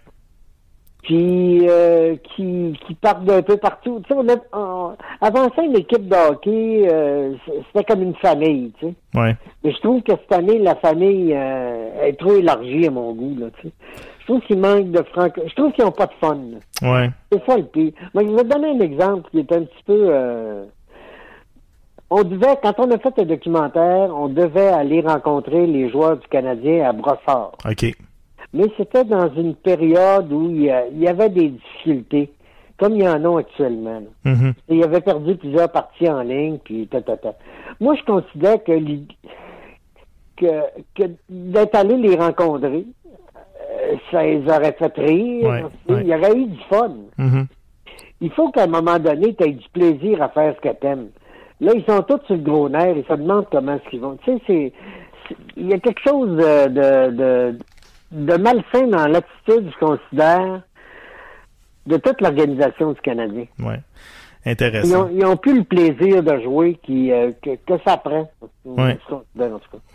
Puis 1.05 1.67
euh, 1.69 2.15
qui, 2.35 2.77
qui 2.85 2.93
partent 2.95 3.23
d'un 3.25 3.41
peu 3.41 3.57
partout. 3.57 4.01
Tu 4.07 4.13
sais, 4.13 4.19
on 4.19 4.27
a, 4.27 4.35
on- 4.57 4.95
avant 5.21 5.49
ça, 5.55 5.61
une 5.63 5.75
équipe 5.77 6.07
de 6.07 6.15
hockey, 6.15 6.87
euh, 6.91 7.33
c'était 7.67 7.83
comme 7.85 8.01
une 8.03 8.15
famille, 8.15 8.71
tu 8.79 8.87
sais. 8.87 8.93
Ouais. 9.19 9.35
Mais 9.63 9.71
je 9.71 9.79
trouve 9.79 10.01
que 10.01 10.11
cette 10.13 10.31
année, 10.33 10.59
la 10.59 10.75
famille 10.75 11.31
euh, 11.33 12.03
est 12.07 12.19
trop 12.19 12.35
élargie 12.35 12.87
à 12.87 12.91
mon 12.91 13.13
goût, 13.13 13.35
là, 13.39 13.47
tu 13.61 13.67
sais. 13.67 13.73
Je 14.21 14.25
trouve 14.25 14.41
qu'il 14.41 14.57
manque 14.59 14.89
de 14.89 15.03
franc... 15.13 15.27
Je 15.45 15.53
trouve 15.53 15.71
qu'ils 15.73 15.85
n'ont 15.85 15.91
pas 15.91 16.07
de 16.07 16.13
fun. 16.19 16.35
là. 16.81 16.91
Ouais. 16.91 17.09
C'est 17.31 17.45
ça 17.45 17.57
le 17.57 17.63
pire. 17.65 17.91
Moi, 18.15 18.23
je 18.23 18.31
vais 18.31 18.41
te 18.43 18.47
donner 18.47 18.69
un 18.69 18.79
exemple 18.79 19.29
qui 19.29 19.37
est 19.39 19.51
un 19.51 19.61
petit 19.61 19.83
peu... 19.85 20.07
euh, 20.09 20.65
On 22.09 22.23
devait, 22.23 22.57
quand 22.63 22.73
on 22.79 22.89
a 22.89 22.97
fait 22.97 23.15
le 23.19 23.25
documentaire, 23.25 24.09
on 24.15 24.27
devait 24.27 24.69
aller 24.69 25.01
rencontrer 25.01 25.67
les 25.67 25.89
joueurs 25.91 26.17
du 26.17 26.27
Canadien 26.27 26.89
à 26.89 26.93
Brossard. 26.93 27.51
OK. 27.69 27.85
Mais 28.55 28.65
c'était 28.77 29.03
dans 29.03 29.29
une 29.35 29.53
période 29.55 30.31
où 30.31 30.49
il 30.49 30.63
y, 30.63 30.69
a- 30.71 30.87
il 30.87 30.99
y 30.99 31.07
avait 31.07 31.29
des 31.29 31.49
difficultés, 31.49 32.31
comme 32.77 32.93
il 32.95 33.03
y 33.03 33.07
en 33.07 33.23
a 33.35 33.39
actuellement. 33.39 34.01
Mhm. 34.23 34.53
Et 34.69 34.75
il 34.77 34.83
avait 34.83 35.01
perdu 35.01 35.35
plusieurs 35.35 35.69
parties 35.71 36.09
en 36.09 36.21
ligne, 36.21 36.57
puis 36.63 36.87
ta, 36.87 37.01
ta, 37.01 37.17
ta. 37.17 37.33
Moi, 37.81 37.95
je 37.95 38.03
considère 38.05 38.63
que, 38.63 38.71
que, 40.37 40.45
que 40.95 41.03
d'être 41.29 41.75
allé 41.75 41.97
les 41.97 42.15
rencontrer, 42.15 42.85
euh, 43.05 43.95
ça 44.11 44.23
les 44.23 44.41
aurait 44.47 44.73
fait 44.79 44.93
rire. 44.97 45.47
Ouais, 45.89 46.01
Il 46.01 46.07
y 46.07 46.15
aurait 46.15 46.35
eu 46.37 46.45
du 46.45 46.59
fun. 46.69 46.91
Mhm. 47.17 47.47
Il 48.21 48.31
faut 48.31 48.49
qu'à 48.51 48.63
un 48.63 48.67
moment 48.67 48.97
donné, 48.99 49.35
tu 49.35 49.43
aies 49.43 49.51
du 49.51 49.69
plaisir 49.69 50.21
à 50.21 50.29
faire 50.29 50.55
ce 50.55 50.61
que 50.69 50.73
t'aimes. 50.75 51.09
Là, 51.61 51.71
ils 51.75 51.83
sont 51.85 52.01
tous 52.03 52.19
sur 52.25 52.35
le 52.35 52.41
gros 52.41 52.69
nerf, 52.69 52.97
ils 52.97 53.05
se 53.05 53.13
demandent 53.13 53.47
comment 53.51 53.75
est-ce 53.75 53.89
qu'ils 53.89 54.01
vont. 54.01 54.17
Tu 54.23 54.31
sais, 54.31 54.41
c'est, 54.47 54.73
c'est- 55.27 55.35
il 55.57 55.67
y 55.69 55.73
a 55.73 55.79
quelque 55.79 56.01
chose 56.07 56.29
de, 56.29 56.67
de, 56.69 57.11
de, 57.15 57.59
de 58.11 58.35
malsain 58.37 58.87
dans 58.87 59.07
l'attitude, 59.07 59.71
je 59.73 59.85
considère, 59.85 60.61
de 61.85 61.97
toute 61.97 62.21
l'organisation 62.21 62.93
du 62.93 63.01
Canadien. 63.01 63.45
Ils 63.59 64.51
Intéressant. 64.51 65.05
ont, 65.05 65.09
ils 65.11 65.25
ont 65.25 65.37
plus 65.37 65.57
le 65.57 65.63
plaisir 65.63 66.21
de 66.21 66.39
jouer 66.41 66.79
qui, 66.83 67.11
euh, 67.11 67.31
que, 67.41 67.51
que 67.65 67.81
ça 67.83 67.97
prend. 67.97 68.29
Cas. 68.77 68.93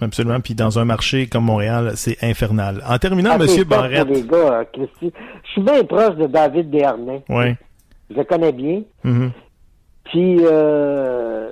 Absolument. 0.01 0.41
Puis 0.41 0.55
dans 0.55 0.79
un 0.81 0.85
marché 0.85 1.29
comme 1.29 1.45
Montréal, 1.45 1.93
c'est 1.95 2.23
infernal. 2.25 2.83
En 2.89 2.99
terminant, 2.99 3.31
Ah, 3.35 3.39
pour 3.39 3.65
Barrette. 3.67 4.09
les 4.09 4.23
gars, 4.23 4.65
Christy. 4.73 5.13
Je 5.45 5.51
suis 5.53 5.63
bien 5.63 5.85
proche 5.85 6.17
de 6.17 6.27
David 6.27 6.69
Desharnais. 6.71 7.23
Ouais. 7.29 7.57
Je 8.11 8.17
le 8.17 8.25
connais 8.25 8.53
bien. 8.53 8.83
Mhm. 9.05 9.31
Puis, 10.07 10.39
euh, 10.41 11.49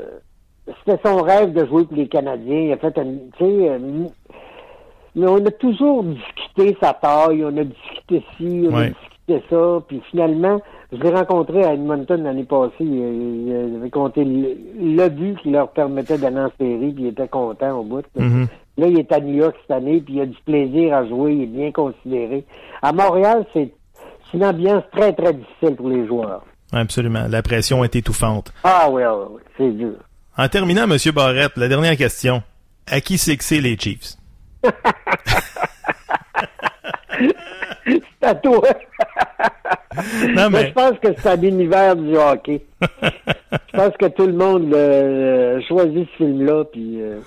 c'était 0.85 1.01
son 1.05 1.23
rêve 1.23 1.53
de 1.53 1.65
jouer 1.67 1.85
pour 1.85 1.97
les 1.97 2.09
Canadiens. 2.09 2.59
Il 2.63 2.73
a 2.73 2.79
fait 2.79 2.99
un, 2.99 3.05
tu 3.39 3.45
sais, 3.45 3.79
mais 5.19 5.27
on 5.27 5.45
a 5.45 5.51
toujours 5.51 6.05
discuté 6.05 6.77
sa 6.81 6.95
taille, 6.95 7.45
on 7.45 7.57
a 7.57 7.65
discuté 7.65 8.25
ci, 8.37 8.69
on 8.71 8.77
a 8.77 8.87
discuté 8.87 9.43
ça, 9.51 9.83
puis 9.87 10.01
finalement, 10.11 10.61
je 10.93 10.99
l'ai 10.99 11.11
rencontré 11.11 11.65
à 11.65 11.75
Edmonton 11.75 12.23
l'année 12.23 12.45
passée. 12.45 12.73
Il, 12.81 13.77
avait 13.77 13.91
compté 13.91 14.25
le, 14.25 14.57
le 14.97 15.09
but 15.09 15.39
qui 15.41 15.51
leur 15.51 15.71
permettait 15.73 16.19
d'aller 16.19 16.39
en 16.39 16.53
série, 16.59 16.93
puis 16.93 17.05
il 17.05 17.07
était 17.09 17.29
content 17.29 17.81
au 17.81 17.83
bout. 17.83 18.05
là. 18.15 18.25
Mhm. 18.25 18.47
Là, 18.79 18.87
il 18.87 18.99
est 19.01 19.11
à 19.11 19.19
New 19.19 19.35
York 19.35 19.57
cette 19.63 19.77
année, 19.77 20.01
puis 20.01 20.15
il 20.15 20.21
a 20.21 20.27
du 20.27 20.39
plaisir 20.47 20.95
à 20.95 21.05
jouer, 21.05 21.35
il 21.35 21.43
est 21.43 21.47
bien 21.47 21.73
considéré. 21.73 22.45
À 22.81 22.93
Montréal, 22.93 23.45
c'est 23.53 23.73
une 24.33 24.45
ambiance 24.45 24.85
très, 24.93 25.13
très 25.13 25.35
difficile 25.35 25.75
pour 25.75 25.89
les 25.89 26.07
joueurs. 26.07 26.45
Absolument. 26.73 27.27
La 27.29 27.43
pression 27.43 27.83
est 27.83 27.97
étouffante. 27.97 28.53
Ah 28.63 28.89
oui, 28.89 29.03
oui, 29.03 29.25
oui, 29.33 29.43
c'est 29.57 29.71
dur. 29.73 29.95
En 30.37 30.47
terminant, 30.49 30.87
Monsieur 30.87 31.11
Barrette, 31.11 31.57
la 31.57 31.67
dernière 31.67 31.97
question. 31.97 32.43
À 32.87 33.01
qui 33.01 33.19
c'est 33.19 33.37
que 33.37 33.45
c'est 33.45 33.61
les 33.61 33.77
Chiefs? 33.77 34.18
C'est 37.87 38.27
à 38.27 38.35
toi. 38.35 38.61
Non, 40.35 40.51
mais- 40.51 40.69
je 40.69 40.73
pense 40.73 40.99
que 41.01 41.09
c'est 41.17 41.29
un 41.29 41.43
univers 41.43 41.97
du 41.97 42.17
hockey. 42.17 42.63
je 43.03 43.77
pense 43.77 43.97
que 43.99 44.07
tout 44.07 44.27
le 44.27 44.33
monde 44.35 44.73
euh, 44.75 45.61
choisit 45.67 46.09
ce 46.13 46.17
film-là. 46.17 46.65
Puis, 46.65 47.01
euh, 47.01 47.19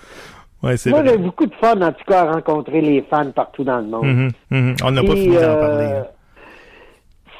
Ouais, 0.64 0.76
moi, 0.88 1.04
j'ai 1.04 1.18
beaucoup 1.18 1.48
de 1.48 1.56
fun, 1.56 1.82
en 1.82 1.92
tout 1.92 2.04
cas, 2.08 2.22
à 2.22 2.32
rencontrer 2.34 2.82
les 2.82 3.02
fans 3.10 3.32
partout 3.32 3.64
dans 3.64 3.80
le 3.80 3.88
monde. 3.88 4.06
Mhm, 4.06 4.32
mhm. 4.52 4.76
On 4.86 4.92
n'a 4.92 5.02
pas 5.02 5.08
Puis, 5.14 5.22
fini 5.24 5.36
d'en 5.36 5.42
euh, 5.42 5.60
parler. 5.60 5.86
hein. 5.86 6.06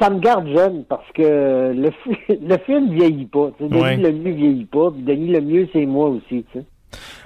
Ça 0.02 0.10
me 0.10 0.20
garde 0.20 0.48
jeune 0.48 0.84
parce 0.86 1.06
que 1.14 1.22
le, 1.22 1.92
le 2.30 2.58
film 2.66 2.92
vieillit 2.96 3.28
pas. 3.28 3.52
Denis 3.60 3.80
Ouais. 3.80 3.96
Lemieux 3.98 4.32
vieillit 4.34 4.66
pas. 4.66 4.90
Denis 4.96 5.28
Lemieux, 5.34 5.70
c'est 5.72 5.86
moi 5.86 6.08
aussi. 6.10 6.44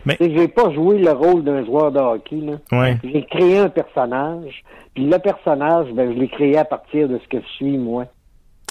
Mais- 0.06 0.18
J'ai 0.20 0.47
pas 0.47 0.72
joué 0.72 0.99
le 0.99 1.12
rôle 1.12 1.43
d'un 1.43 1.66
joueur 1.66 1.91
de 1.91 1.99
hockey. 1.99 2.36
Là. 2.38 2.53
Ouais. 2.72 2.97
J'ai 3.03 3.26
créé 3.26 3.58
un 3.60 3.70
personnage. 3.70 4.64
Puis 4.93 5.06
le 5.10 5.18
personnage, 5.20 5.88
ben, 5.93 6.14
je 6.14 6.20
l'ai 6.20 6.28
créé 6.28 6.58
à 6.58 6.66
partir 6.66 7.10
de 7.10 7.20
ce 7.24 7.28
que 7.28 7.41
je 7.41 7.47
suis, 7.56 7.78
moi. 7.78 8.06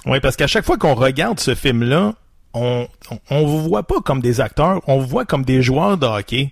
Oui, 0.06 0.20
parce 0.20 0.36
qu'à 0.36 0.46
chaque 0.46 0.64
fois 0.64 0.76
qu'on 0.78 0.94
regarde 0.94 1.38
ce 1.40 1.54
film-là, 1.54 2.12
on, 2.54 2.86
on, 3.10 3.16
on 3.30 3.46
vous 3.46 3.58
voit 3.68 3.82
pas 3.82 4.00
comme 4.04 4.20
des 4.20 4.40
acteurs, 4.40 4.80
on 4.86 4.98
vous 4.98 5.06
voit 5.06 5.24
comme 5.24 5.42
des 5.44 5.60
joueurs 5.62 5.96
de 5.98 6.06
hockey. 6.06 6.50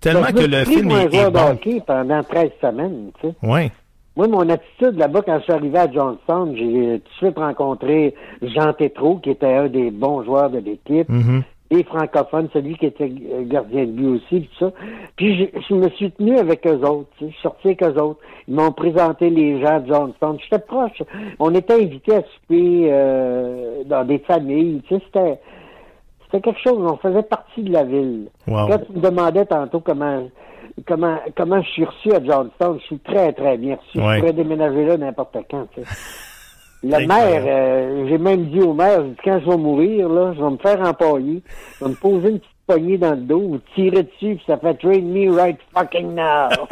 Tellement 0.00 0.22
Ben, 0.22 0.34
que 0.34 0.44
le 0.46 0.64
film 0.64 0.90
est, 0.90 1.10
joueur 1.12 1.32
de 1.32 1.38
hockey 1.38 1.82
pendant 1.86 2.22
13 2.22 2.50
semaines. 2.60 3.10
Tu 3.20 3.28
sais. 3.28 3.34
Ouais. 3.42 3.70
Moi, 4.16 4.28
mon 4.28 4.48
attitude 4.48 4.96
là-bas, 4.96 5.22
quand 5.26 5.38
je 5.38 5.44
suis 5.44 5.52
arrivé 5.52 5.78
à 5.78 5.90
Johnstown, 5.90 6.54
j'ai 6.56 7.00
tout 7.00 7.10
de 7.10 7.26
suite 7.26 7.36
rencontré 7.38 8.14
Jean 8.42 8.72
Tétrault, 8.72 9.16
qui 9.22 9.30
était 9.30 9.52
un 9.54 9.68
des 9.68 9.90
bons 9.90 10.22
joueurs 10.24 10.48
de 10.50 10.58
l'équipe, 10.58 11.08
Mhm. 11.08 11.42
Et 11.70 11.82
francophone, 11.84 12.48
celui 12.52 12.76
qui 12.76 12.86
était 12.86 13.10
gardien 13.44 13.86
de 13.86 13.90
but 13.90 14.06
aussi, 14.06 14.40
puis 14.40 14.50
ça. 14.58 14.72
Puis 15.16 15.36
je, 15.36 15.60
je 15.68 15.74
me 15.74 15.88
suis 15.90 16.10
tenu 16.12 16.38
avec 16.38 16.66
eux 16.66 16.80
autres, 16.84 17.08
tu 17.18 17.24
sais, 17.24 17.30
je 17.30 17.34
suis 17.34 17.42
sorti 17.42 17.68
avec 17.68 17.82
eux 17.82 18.00
autres. 18.00 18.20
Ils 18.48 18.54
m'ont 18.54 18.72
présenté 18.72 19.30
les 19.30 19.60
gens 19.60 19.80
de 19.80 19.86
Johnstown. 19.88 20.38
J'étais 20.42 20.62
proche. 20.62 21.02
On 21.38 21.54
était 21.54 21.74
invités 21.74 22.16
à 22.16 22.22
souper 22.22 22.88
euh, 22.90 23.82
dans 23.84 24.04
des 24.04 24.18
familles, 24.18 24.82
tu 24.86 24.94
sais, 24.94 25.02
c'était... 25.06 25.38
C'était 26.26 26.40
quelque 26.40 26.60
chose, 26.60 26.78
on 26.80 26.96
faisait 26.96 27.22
partie 27.22 27.62
de 27.62 27.72
la 27.72 27.84
ville. 27.84 28.26
Wow. 28.48 28.66
Quand 28.66 28.78
tu 28.78 28.92
me 28.94 29.00
demandais 29.00 29.46
tantôt 29.46 29.78
comment 29.78 30.28
comment 30.84 31.18
comment 31.36 31.62
je 31.62 31.68
suis 31.68 31.84
reçu 31.84 32.12
à 32.12 32.22
Johnstown, 32.22 32.80
je 32.80 32.84
suis 32.84 32.98
très, 32.98 33.32
très 33.32 33.56
bien 33.56 33.76
reçu. 33.76 33.98
Ouais. 33.98 34.16
Je 34.16 34.20
pourrais 34.20 34.32
déménager 34.32 34.86
là 34.86 34.96
n'importe 34.96 35.36
quand. 35.48 35.68
Tu 35.72 35.84
sais. 35.84 36.25
Le 36.82 37.06
maire, 37.06 37.42
euh, 37.46 38.06
j'ai 38.08 38.18
même 38.18 38.46
dit 38.46 38.60
au 38.60 38.74
maire, 38.74 39.02
dit, 39.02 39.16
quand 39.24 39.40
je 39.40 39.50
vais 39.50 39.56
mourir, 39.56 40.08
là, 40.08 40.32
je 40.36 40.42
vais 40.42 40.50
me 40.50 40.58
faire 40.58 40.80
empailler, 40.80 41.42
je 41.78 41.84
vais 41.84 41.90
me 41.90 41.96
poser 41.96 42.28
une 42.28 42.38
petite 42.38 42.52
poignée 42.66 42.98
dans 42.98 43.12
le 43.12 43.22
dos, 43.22 43.40
ou 43.40 43.58
tirer 43.74 44.02
dessus, 44.02 44.36
puis 44.36 44.42
ça 44.46 44.58
fait 44.58 44.74
train 44.74 45.00
me 45.00 45.34
right 45.34 45.58
fucking 45.74 46.14
now. 46.14 46.48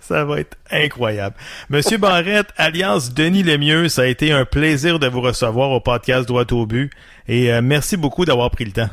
Ça 0.00 0.24
va 0.24 0.40
être 0.40 0.56
incroyable. 0.70 1.36
Monsieur 1.68 1.98
Barrette, 1.98 2.48
alias 2.56 3.10
Denis 3.14 3.42
Lemieux, 3.42 3.88
ça 3.88 4.02
a 4.02 4.06
été 4.06 4.32
un 4.32 4.44
plaisir 4.44 4.98
de 4.98 5.06
vous 5.06 5.20
recevoir 5.20 5.70
au 5.70 5.80
podcast 5.80 6.28
Droit 6.28 6.44
au 6.52 6.66
but. 6.66 6.90
Et 7.28 7.52
euh, 7.52 7.60
merci 7.62 7.96
beaucoup 7.96 8.24
d'avoir 8.24 8.50
pris 8.50 8.64
le 8.64 8.72
temps. 8.72 8.88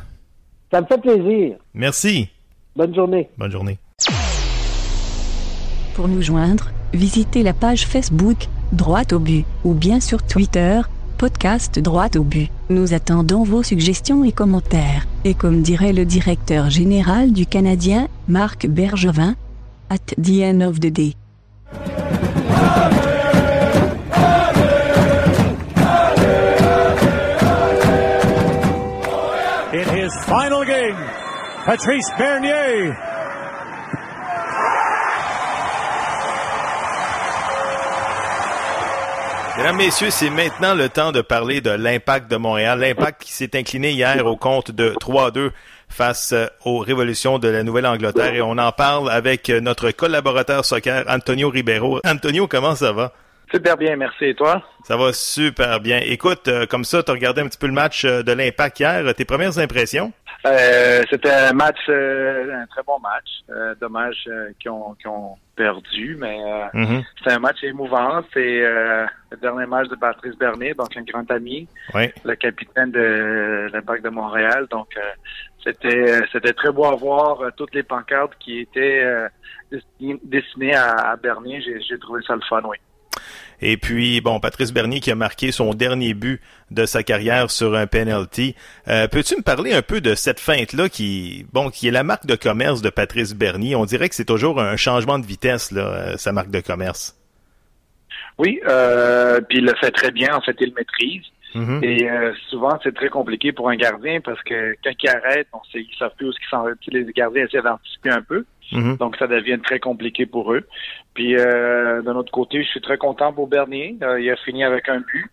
ça 0.70 0.80
me 0.80 0.86
fait 0.86 1.00
plaisir. 1.00 1.56
Merci. 1.74 2.28
Bonne 2.74 2.94
journée. 2.94 3.28
Bonne 3.36 3.52
journée. 3.52 3.78
Pour 5.94 6.08
nous 6.08 6.22
joindre, 6.22 6.68
visitez 6.92 7.42
la 7.42 7.52
page 7.52 7.86
Facebook 7.86 8.48
Droite 8.72 9.12
au 9.12 9.18
but 9.18 9.44
ou 9.64 9.74
bien 9.74 10.00
sur 10.00 10.22
Twitter 10.22 10.80
podcast 11.22 11.78
Droite 11.78 12.16
au 12.16 12.24
but. 12.24 12.50
Nous 12.68 12.94
attendons 12.94 13.44
vos 13.44 13.62
suggestions 13.62 14.24
et 14.24 14.32
commentaires. 14.32 15.06
Et 15.24 15.34
comme 15.34 15.62
dirait 15.62 15.92
le 15.92 16.04
directeur 16.04 16.68
général 16.68 17.32
du 17.32 17.46
Canadien, 17.46 18.08
Marc 18.26 18.66
Bergevin, 18.66 19.36
at 19.88 19.98
the 20.20 20.42
end 20.42 20.62
of 20.62 20.80
the 20.80 20.90
day. 20.90 21.14
In 29.72 29.88
his 29.96 30.10
final 30.26 30.64
game, 30.64 30.96
Patrice 31.64 32.10
Bernier 32.18 32.94
Mesdames, 39.56 39.76
Messieurs, 39.76 40.10
c'est 40.10 40.30
maintenant 40.30 40.74
le 40.74 40.88
temps 40.88 41.12
de 41.12 41.20
parler 41.20 41.60
de 41.60 41.70
l'impact 41.70 42.30
de 42.30 42.36
Montréal. 42.36 42.80
L'impact 42.80 43.22
qui 43.22 43.32
s'est 43.32 43.54
incliné 43.54 43.90
hier 43.90 44.26
au 44.26 44.36
compte 44.36 44.70
de 44.70 44.90
3-2 44.94 45.50
face 45.90 46.32
euh, 46.32 46.46
aux 46.64 46.78
révolutions 46.78 47.38
de 47.38 47.48
la 47.48 47.62
Nouvelle-Angleterre. 47.62 48.34
Et 48.34 48.40
on 48.40 48.56
en 48.56 48.72
parle 48.72 49.10
avec 49.10 49.50
notre 49.50 49.90
collaborateur 49.90 50.64
soccer, 50.64 51.04
Antonio 51.06 51.50
Ribeiro. 51.50 52.00
Antonio, 52.04 52.48
comment 52.48 52.74
ça 52.74 52.92
va? 52.92 53.12
Super 53.52 53.76
bien, 53.76 53.96
merci. 53.96 54.24
Et 54.24 54.34
toi? 54.34 54.62
Ça 54.84 54.96
va 54.96 55.12
super 55.12 55.80
bien. 55.80 56.00
Écoute, 56.02 56.48
euh, 56.48 56.64
comme 56.64 56.84
ça, 56.84 57.02
tu 57.02 57.10
as 57.10 57.14
regardé 57.14 57.42
un 57.42 57.46
petit 57.46 57.58
peu 57.58 57.66
le 57.66 57.74
match 57.74 58.06
euh, 58.06 58.22
de 58.22 58.32
l'Impact 58.32 58.80
hier. 58.80 59.14
Tes 59.14 59.26
premières 59.26 59.58
impressions? 59.58 60.12
Euh, 60.44 61.02
c'était 61.10 61.30
un 61.30 61.52
match, 61.52 61.88
un 61.88 62.66
très 62.66 62.82
bon 62.84 62.98
match. 62.98 63.76
dommage 63.80 64.28
qu'ils 64.58 64.70
ont, 64.70 64.96
ont, 65.06 65.36
perdu, 65.54 66.16
mais 66.18 66.38
mm-hmm. 66.72 67.04
c'était 67.18 67.32
un 67.32 67.38
match 67.38 67.62
émouvant. 67.62 68.22
C'est 68.32 68.60
le 68.60 69.36
dernier 69.40 69.66
match 69.66 69.88
de 69.88 69.96
Patrice 69.96 70.36
Bernier, 70.36 70.74
donc 70.74 70.96
un 70.96 71.02
grand 71.02 71.30
ami, 71.30 71.68
le 71.94 72.34
capitaine 72.34 72.90
de 72.90 73.68
l'Impact 73.72 74.04
de 74.04 74.08
Montréal. 74.08 74.66
Donc, 74.70 74.88
c'était 75.62 76.20
c'était 76.32 76.54
très 76.54 76.72
beau 76.72 76.86
à 76.86 76.96
voir 76.96 77.38
toutes 77.56 77.74
les 77.74 77.82
pancartes 77.82 78.34
qui 78.40 78.60
étaient 78.60 79.04
destinées 80.24 80.74
à, 80.74 81.12
à 81.12 81.16
Bernier. 81.16 81.62
J'ai 81.88 81.98
trouvé 81.98 82.22
ça 82.26 82.34
le 82.34 82.42
fun, 82.48 82.62
oui. 82.64 82.78
Et 83.62 83.76
puis, 83.76 84.20
bon, 84.20 84.40
Patrice 84.40 84.72
Bernier 84.72 85.00
qui 85.00 85.10
a 85.10 85.14
marqué 85.14 85.52
son 85.52 85.72
dernier 85.72 86.14
but 86.14 86.40
de 86.72 86.84
sa 86.84 87.04
carrière 87.04 87.50
sur 87.50 87.74
un 87.76 87.86
penalty. 87.86 88.56
Euh, 88.88 89.06
peux-tu 89.06 89.36
me 89.36 89.42
parler 89.42 89.72
un 89.72 89.82
peu 89.82 90.00
de 90.00 90.14
cette 90.14 90.40
feinte-là 90.40 90.88
qui, 90.88 91.46
bon, 91.52 91.70
qui 91.70 91.86
est 91.86 91.92
la 91.92 92.02
marque 92.02 92.26
de 92.26 92.34
commerce 92.34 92.82
de 92.82 92.90
Patrice 92.90 93.34
Bernier? 93.34 93.76
On 93.76 93.84
dirait 93.84 94.08
que 94.08 94.16
c'est 94.16 94.24
toujours 94.24 94.60
un 94.60 94.76
changement 94.76 95.18
de 95.20 95.26
vitesse, 95.26 95.70
là, 95.70 95.82
euh, 95.82 96.16
sa 96.16 96.32
marque 96.32 96.50
de 96.50 96.60
commerce. 96.60 97.16
Oui, 98.38 98.60
euh, 98.68 99.40
puis 99.48 99.58
il 99.58 99.64
le 99.64 99.74
fait 99.80 99.92
très 99.92 100.10
bien. 100.10 100.34
En 100.34 100.40
fait, 100.40 100.56
il 100.60 100.68
le 100.68 100.74
maîtrise. 100.74 101.22
Mm-hmm. 101.54 101.84
Et 101.84 102.10
euh, 102.10 102.32
souvent, 102.48 102.78
c'est 102.82 102.94
très 102.94 103.08
compliqué 103.08 103.52
pour 103.52 103.68
un 103.68 103.76
gardien 103.76 104.20
parce 104.20 104.42
que 104.42 104.74
quand 104.82 104.90
il 105.02 105.08
arrête, 105.08 105.46
on 105.52 105.62
sait, 105.70 105.80
ils 105.80 105.96
savent 105.98 106.14
plus 106.16 106.28
où 106.28 106.32
ils 106.32 106.48
s'en 106.48 106.64
Les 106.88 107.04
gardiens 107.12 107.44
essaient 107.44 107.62
d'anticiper 107.62 108.10
un 108.10 108.22
peu. 108.22 108.44
Mm-hmm. 108.72 108.98
Donc, 108.98 109.16
ça 109.16 109.26
devient 109.26 109.58
très 109.62 109.80
compliqué 109.80 110.26
pour 110.26 110.52
eux. 110.52 110.66
Puis, 111.14 111.36
euh, 111.36 112.02
d'un 112.02 112.16
autre 112.16 112.32
côté, 112.32 112.62
je 112.62 112.68
suis 112.68 112.80
très 112.80 112.98
content 112.98 113.32
pour 113.32 113.48
Bernier. 113.48 113.96
Euh, 114.02 114.20
il 114.20 114.30
a 114.30 114.36
fini 114.36 114.64
avec 114.64 114.88
un 114.88 115.00
but. 115.00 115.30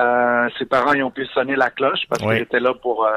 Euh, 0.00 0.48
ses 0.58 0.66
parents, 0.66 0.92
ils 0.92 1.02
ont 1.02 1.10
pu 1.10 1.26
sonner 1.26 1.56
la 1.56 1.70
cloche 1.70 2.00
parce 2.08 2.22
qu'ils 2.22 2.42
étaient 2.42 2.60
là 2.60 2.74
pour 2.74 3.08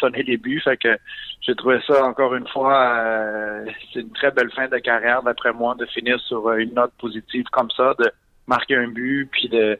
sonner 0.00 0.22
les 0.22 0.36
buts. 0.36 0.60
Fait 0.62 0.76
que 0.76 0.98
j'ai 1.40 1.54
trouvé 1.54 1.78
ça, 1.86 2.04
encore 2.04 2.34
une 2.34 2.48
fois, 2.48 3.64
c'est 3.92 4.00
une 4.00 4.12
très 4.12 4.30
belle 4.30 4.50
fin 4.50 4.68
de 4.68 4.78
carrière, 4.78 5.22
d'après 5.22 5.52
moi, 5.52 5.74
de 5.78 5.86
finir 5.86 6.18
sur 6.20 6.52
une 6.52 6.74
note 6.74 6.92
positive 6.98 7.44
comme 7.52 7.70
ça, 7.70 7.94
de 7.98 8.10
marquer 8.46 8.76
un 8.76 8.88
but, 8.88 9.28
puis 9.30 9.48
de 9.48 9.78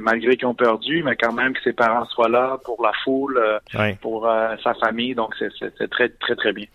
malgré 0.00 0.36
qu'ils 0.36 0.46
ont 0.46 0.54
perdu, 0.54 1.02
mais 1.02 1.16
quand 1.16 1.32
même 1.32 1.54
que 1.54 1.62
ses 1.62 1.72
parents 1.72 2.06
soient 2.06 2.28
là 2.28 2.58
pour 2.64 2.82
la 2.82 2.92
foule, 3.04 3.40
pour 4.00 4.28
sa 4.62 4.74
famille. 4.74 5.14
Donc, 5.14 5.34
c'est 5.38 5.90
très, 5.90 6.08
très, 6.08 6.36
très 6.36 6.52
bien. 6.52 6.66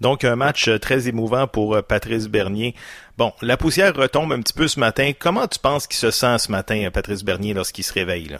Donc, 0.00 0.24
un 0.24 0.36
match 0.36 0.68
euh, 0.68 0.78
très 0.78 1.08
émouvant 1.08 1.46
pour 1.46 1.76
euh, 1.76 1.82
Patrice 1.82 2.28
Bernier. 2.28 2.74
Bon, 3.18 3.32
la 3.42 3.58
poussière 3.58 3.94
retombe 3.94 4.32
un 4.32 4.40
petit 4.40 4.54
peu 4.54 4.66
ce 4.66 4.80
matin. 4.80 5.12
Comment 5.18 5.46
tu 5.46 5.58
penses 5.58 5.86
qu'il 5.86 5.96
se 5.96 6.10
sent 6.10 6.38
ce 6.38 6.50
matin, 6.50 6.86
euh, 6.86 6.90
Patrice 6.90 7.22
Bernier, 7.22 7.52
lorsqu'il 7.52 7.84
se 7.84 7.92
réveille? 7.92 8.28
Là? 8.28 8.38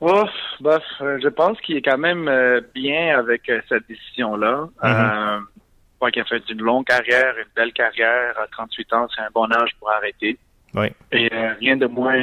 Oh, 0.00 0.24
je 0.60 1.28
pense 1.28 1.60
qu'il 1.60 1.76
est 1.76 1.82
quand 1.82 1.98
même 1.98 2.30
bien 2.74 3.18
avec 3.18 3.50
cette 3.68 3.86
décision-là. 3.88 4.68
Mm-hmm. 4.82 5.40
je 5.40 5.96
crois 5.96 6.10
qu'il 6.10 6.22
a 6.22 6.24
fait 6.24 6.42
une 6.50 6.60
longue 6.60 6.84
carrière, 6.84 7.34
une 7.38 7.50
belle 7.56 7.72
carrière. 7.72 8.38
À 8.38 8.46
38 8.48 8.92
ans, 8.92 9.06
c'est 9.14 9.22
un 9.22 9.30
bon 9.32 9.50
âge 9.52 9.70
pour 9.78 9.90
arrêter. 9.90 10.38
Oui. 10.74 10.88
Et 11.12 11.28
rien 11.60 11.76
de 11.76 11.86
moins 11.86 12.18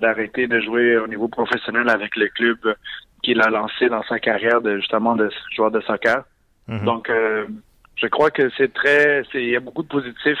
d'arrêter 0.00 0.46
de 0.46 0.60
jouer 0.60 0.96
au 0.96 1.06
niveau 1.06 1.28
professionnel 1.28 1.88
avec 1.90 2.16
le 2.16 2.28
club 2.28 2.74
qu'il 3.22 3.40
a 3.42 3.50
lancé 3.50 3.88
dans 3.88 4.02
sa 4.04 4.18
carrière 4.18 4.62
de 4.62 4.78
justement 4.78 5.16
de 5.16 5.30
joueur 5.54 5.70
de 5.70 5.80
soccer. 5.82 6.24
Mm-hmm. 6.68 6.84
Donc, 6.84 7.10
je 8.00 8.06
crois 8.06 8.30
que 8.30 8.50
c'est 8.56 8.72
très, 8.72 9.22
il 9.34 9.50
y 9.50 9.56
a 9.56 9.60
beaucoup 9.60 9.82
de 9.82 9.88
positifs, 9.88 10.38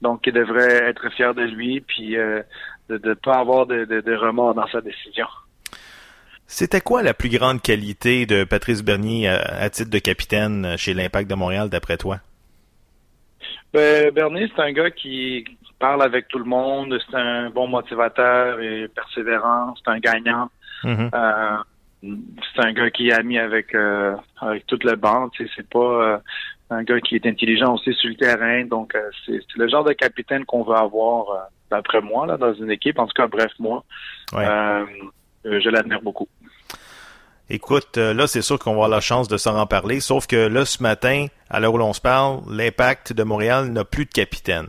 donc 0.00 0.22
il 0.26 0.32
devrait 0.32 0.84
être 0.84 1.10
fier 1.12 1.34
de 1.34 1.42
lui, 1.42 1.80
puis 1.80 2.16
euh, 2.16 2.42
de 2.88 3.00
ne 3.02 3.14
pas 3.14 3.38
avoir 3.38 3.66
de, 3.66 3.84
de, 3.84 4.16
remords 4.16 4.54
dans 4.54 4.66
sa 4.68 4.80
décision. 4.80 5.26
C'était 6.46 6.80
quoi 6.80 7.02
la 7.02 7.12
plus 7.12 7.28
grande 7.28 7.60
qualité 7.60 8.24
de 8.24 8.44
Patrice 8.44 8.82
Bernier 8.82 9.28
à, 9.28 9.68
titre 9.68 9.90
de 9.90 9.98
capitaine 9.98 10.76
chez 10.76 10.94
l'Impact 10.94 11.28
de 11.28 11.34
Montréal, 11.34 11.68
d'après 11.68 11.96
toi? 11.96 12.18
Ben, 13.74 14.10
Bernier, 14.12 14.50
c'est 14.54 14.62
un 14.62 14.72
gars 14.72 14.90
qui 14.90 15.44
parle 15.78 16.02
avec 16.02 16.28
tout 16.28 16.38
le 16.38 16.44
monde, 16.44 16.98
c'est 17.08 17.16
un 17.16 17.50
bon 17.50 17.66
motivateur 17.68 18.60
et 18.60 18.88
persévérant, 18.88 19.74
c'est 19.76 19.90
un 19.90 19.98
gagnant. 19.98 20.50
Mm-hmm. 20.84 21.10
Euh, 21.14 21.56
c'est 22.02 22.64
un 22.64 22.72
gars 22.72 22.90
qui 22.90 23.08
est 23.08 23.12
ami 23.12 23.38
avec 23.38 23.74
euh, 23.74 24.14
avec 24.40 24.66
toute 24.66 24.84
la 24.84 24.96
bande. 24.96 25.30
C'est 25.38 25.68
pas 25.68 25.78
euh, 25.78 26.18
un 26.70 26.82
gars 26.82 27.00
qui 27.00 27.16
est 27.16 27.26
intelligent 27.26 27.74
aussi 27.74 27.92
sur 27.94 28.10
le 28.10 28.16
terrain. 28.16 28.64
Donc 28.64 28.94
euh, 28.94 29.10
c'est 29.24 29.40
le 29.56 29.68
genre 29.68 29.84
de 29.84 29.92
capitaine 29.92 30.44
qu'on 30.44 30.62
veut 30.62 30.76
avoir 30.76 31.48
d'après 31.70 32.00
moi 32.00 32.26
là 32.26 32.36
dans 32.36 32.54
une 32.54 32.70
équipe. 32.70 32.98
En 32.98 33.06
tout 33.06 33.14
cas, 33.14 33.26
bref 33.26 33.52
moi, 33.58 33.84
je 34.32 35.68
l'admire 35.68 36.02
beaucoup. 36.02 36.28
Écoute, 37.48 37.96
là, 37.96 38.26
c'est 38.26 38.42
sûr 38.42 38.58
qu'on 38.58 38.70
va 38.70 38.76
avoir 38.76 38.88
la 38.88 39.00
chance 39.00 39.28
de 39.28 39.36
s'en 39.36 39.64
parler, 39.66 40.00
sauf 40.00 40.26
que 40.26 40.48
là, 40.48 40.64
ce 40.64 40.82
matin, 40.82 41.26
à 41.48 41.60
l'heure 41.60 41.74
où 41.74 41.78
l'on 41.78 41.92
se 41.92 42.00
parle, 42.00 42.40
l'impact 42.50 43.12
de 43.12 43.22
Montréal 43.22 43.68
n'a 43.68 43.84
plus 43.84 44.04
de 44.04 44.10
capitaine. 44.10 44.66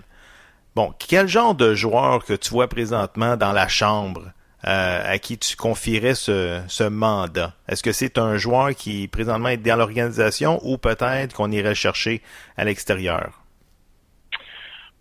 Bon, 0.77 0.93
quel 0.99 1.27
genre 1.27 1.55
de 1.55 1.73
joueur 1.73 2.23
que 2.23 2.33
tu 2.33 2.51
vois 2.51 2.67
présentement 2.67 3.35
dans 3.35 3.51
la 3.51 3.67
chambre 3.67 4.25
euh, 4.67 5.13
à 5.13 5.17
qui 5.17 5.39
tu 5.39 5.55
confierais 5.55 6.13
ce, 6.13 6.61
ce 6.67 6.83
mandat? 6.83 7.53
Est-ce 7.67 7.81
que 7.81 7.91
c'est 7.91 8.19
un 8.19 8.37
joueur 8.37 8.75
qui 8.75 9.07
présentement 9.07 9.49
est 9.49 9.57
dans 9.57 9.75
l'organisation 9.75 10.59
ou 10.61 10.77
peut-être 10.77 11.33
qu'on 11.33 11.49
irait 11.49 11.73
chercher 11.73 12.21
à 12.57 12.63
l'extérieur? 12.63 13.41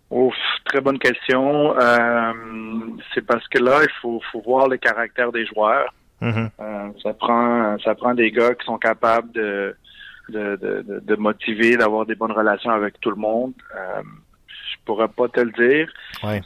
Ouf, 0.09 0.33
très 0.65 0.81
bonne 0.81 0.97
question. 0.97 1.79
Euh, 1.79 2.33
c'est 3.13 3.23
parce 3.27 3.47
que 3.47 3.59
là, 3.59 3.81
il 3.83 3.93
faut, 4.01 4.19
faut 4.31 4.41
voir 4.41 4.67
le 4.67 4.77
caractère 4.77 5.31
des 5.31 5.45
joueurs. 5.45 5.93
Mm-hmm. 6.23 6.49
Euh, 6.59 6.87
ça 7.03 7.13
prend 7.13 7.77
ça 7.85 7.93
prend 7.93 8.15
des 8.15 8.31
gars 8.31 8.55
qui 8.55 8.65
sont 8.65 8.79
capables 8.79 9.31
de 9.31 9.75
de, 10.29 10.55
de, 10.55 11.01
de 11.05 11.15
motiver, 11.17 11.77
d'avoir 11.77 12.07
des 12.07 12.15
bonnes 12.15 12.31
relations 12.31 12.71
avec 12.71 12.99
tout 12.99 13.11
le 13.11 13.15
monde. 13.15 13.53
Pourrais 14.87 15.09
pas 15.09 15.27
te 15.27 15.41
le 15.41 15.51
dire. 15.51 15.91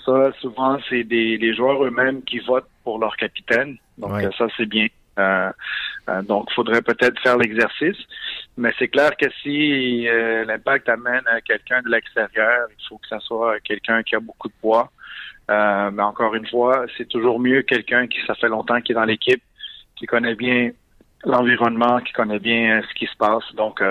Ça, 0.04 0.32
souvent, 0.42 0.80
c'est 0.90 1.04
des 1.04 1.38
les 1.38 1.54
joueurs 1.54 1.86
eux-mêmes 1.86 2.24
qui 2.24 2.40
votent 2.40 2.68
pour 2.84 2.98
leur 2.98 3.16
capitaine. 3.16 3.78
Donc 4.00 4.14
euh, 4.14 4.32
ça, 4.36 4.48
c'est 4.58 4.66
bien. 4.66 4.88
Euh, 5.20 5.52
euh, 6.10 6.22
donc, 6.24 6.48
il 6.50 6.54
faudrait 6.56 6.82
peut-être 6.82 7.22
faire 7.22 7.38
l'exercice. 7.38 7.98
Mais 8.58 8.74
c'est 8.80 8.88
clair 8.88 9.16
que 9.16 9.28
si 9.44 10.08
l'impact 10.48 10.90
amène 10.90 11.24
quelqu'un 11.46 11.82
de 11.84 11.90
l'extérieur, 11.90 12.68
il 12.72 12.88
faut 12.90 12.98
que 12.98 13.08
ça 13.08 13.20
soit 13.20 13.60
quelqu'un 13.60 14.02
qui 14.02 14.16
a 14.16 14.20
beaucoup 14.20 14.48
de 14.48 14.54
poids. 14.60 14.92
mais 15.48 16.04
encore 16.04 16.34
une 16.34 16.48
fois, 16.48 16.86
c'est 16.98 17.08
toujours 17.08 17.40
mieux 17.40 17.62
quelqu'un 17.62 18.08
qui, 18.08 18.18
ça 18.26 18.34
fait 18.34 18.50
longtemps 18.50 18.82
qui 18.82 18.92
est 18.92 18.96
dans 18.96 19.06
l'équipe, 19.06 19.44
qui 19.96 20.08
connaît 20.08 20.36
bien 20.36 20.72
l'environnement, 21.24 22.00
qui 22.00 22.12
connaît 22.14 22.40
bien 22.40 22.82
ce 22.82 22.94
qui 22.96 23.06
se 23.06 23.16
passe. 23.18 23.44
Donc, 23.54 23.82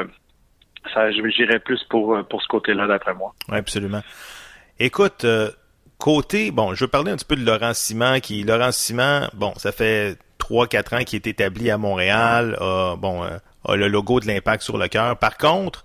ça, 0.92 1.10
j'irais 1.10 1.60
plus 1.60 1.82
pour, 1.84 2.18
pour 2.28 2.42
ce 2.42 2.48
côté-là, 2.48 2.88
d'après 2.88 3.14
moi. 3.14 3.32
Oui, 3.48 3.56
absolument. 3.56 4.02
Écoute, 4.80 5.24
Côté, 6.00 6.50
bon, 6.50 6.74
je 6.74 6.84
veux 6.84 6.88
parler 6.88 7.12
un 7.12 7.16
petit 7.16 7.26
peu 7.26 7.36
de 7.36 7.44
Laurent 7.44 7.74
Simon, 7.74 8.20
qui, 8.20 8.42
Laurent 8.42 8.72
Simon, 8.72 9.28
bon, 9.34 9.52
ça 9.58 9.70
fait 9.70 10.16
3-4 10.38 10.96
ans 10.96 11.04
qu'il 11.04 11.16
est 11.16 11.26
établi 11.26 11.70
à 11.70 11.76
Montréal, 11.76 12.56
a, 12.58 12.96
bon, 12.96 13.22
euh, 13.22 13.36
a 13.66 13.76
le 13.76 13.86
logo 13.86 14.18
de 14.18 14.26
l'impact 14.26 14.62
sur 14.62 14.78
le 14.78 14.88
cœur. 14.88 15.18
Par 15.18 15.36
contre, 15.36 15.84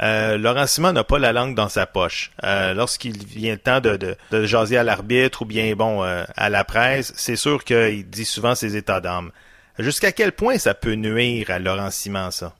euh, 0.00 0.38
Laurent 0.38 0.68
Simon 0.68 0.92
n'a 0.92 1.02
pas 1.02 1.18
la 1.18 1.32
langue 1.32 1.56
dans 1.56 1.68
sa 1.68 1.84
poche. 1.84 2.30
Euh, 2.44 2.74
lorsqu'il 2.74 3.18
vient 3.26 3.54
le 3.54 3.58
temps 3.58 3.80
de, 3.80 3.96
de, 3.96 4.14
de 4.30 4.44
jaser 4.44 4.78
à 4.78 4.84
l'arbitre 4.84 5.42
ou 5.42 5.46
bien 5.46 5.74
bon 5.74 6.02
à 6.02 6.48
la 6.48 6.62
presse, 6.62 7.12
c'est 7.16 7.34
sûr 7.34 7.64
qu'il 7.64 8.08
dit 8.08 8.24
souvent 8.24 8.54
ses 8.54 8.76
états 8.76 9.00
d'âme. 9.00 9.32
Jusqu'à 9.80 10.12
quel 10.12 10.30
point 10.30 10.58
ça 10.58 10.74
peut 10.74 10.94
nuire 10.94 11.50
à 11.50 11.58
Laurent 11.58 11.90
Simon, 11.90 12.30
ça? 12.30 12.54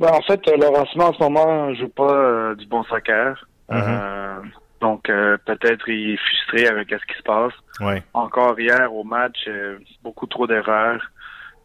Ben, 0.00 0.08
en 0.08 0.22
fait, 0.22 0.40
Laurent 0.56 0.86
Simon, 0.86 1.08
en 1.08 1.12
ce 1.12 1.22
moment, 1.22 1.74
joue 1.74 1.88
pas 1.88 2.54
du 2.54 2.64
bon 2.64 2.82
soccer. 2.84 3.36
Mm-hmm. 3.70 4.12
Donc 4.82 5.08
euh, 5.08 5.36
peut-être 5.46 5.88
il 5.88 6.10
est 6.10 6.16
frustré 6.16 6.66
avec 6.66 6.90
ce 6.90 7.06
qui 7.06 7.16
se 7.16 7.22
passe. 7.22 7.52
Encore 8.12 8.58
hier 8.58 8.92
au 8.92 9.04
match, 9.04 9.38
euh, 9.46 9.78
beaucoup 10.02 10.26
trop 10.26 10.48
d'erreurs. 10.48 11.00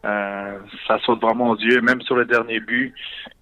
Euh, 0.05 0.59
ça 0.87 0.99
saute 0.99 1.19
vraiment 1.19 1.49
aux 1.49 1.57
yeux. 1.57 1.81
Même 1.81 1.99
sur 2.01 2.15
le 2.15 2.25
dernier 2.25 2.59
but, 2.59 2.93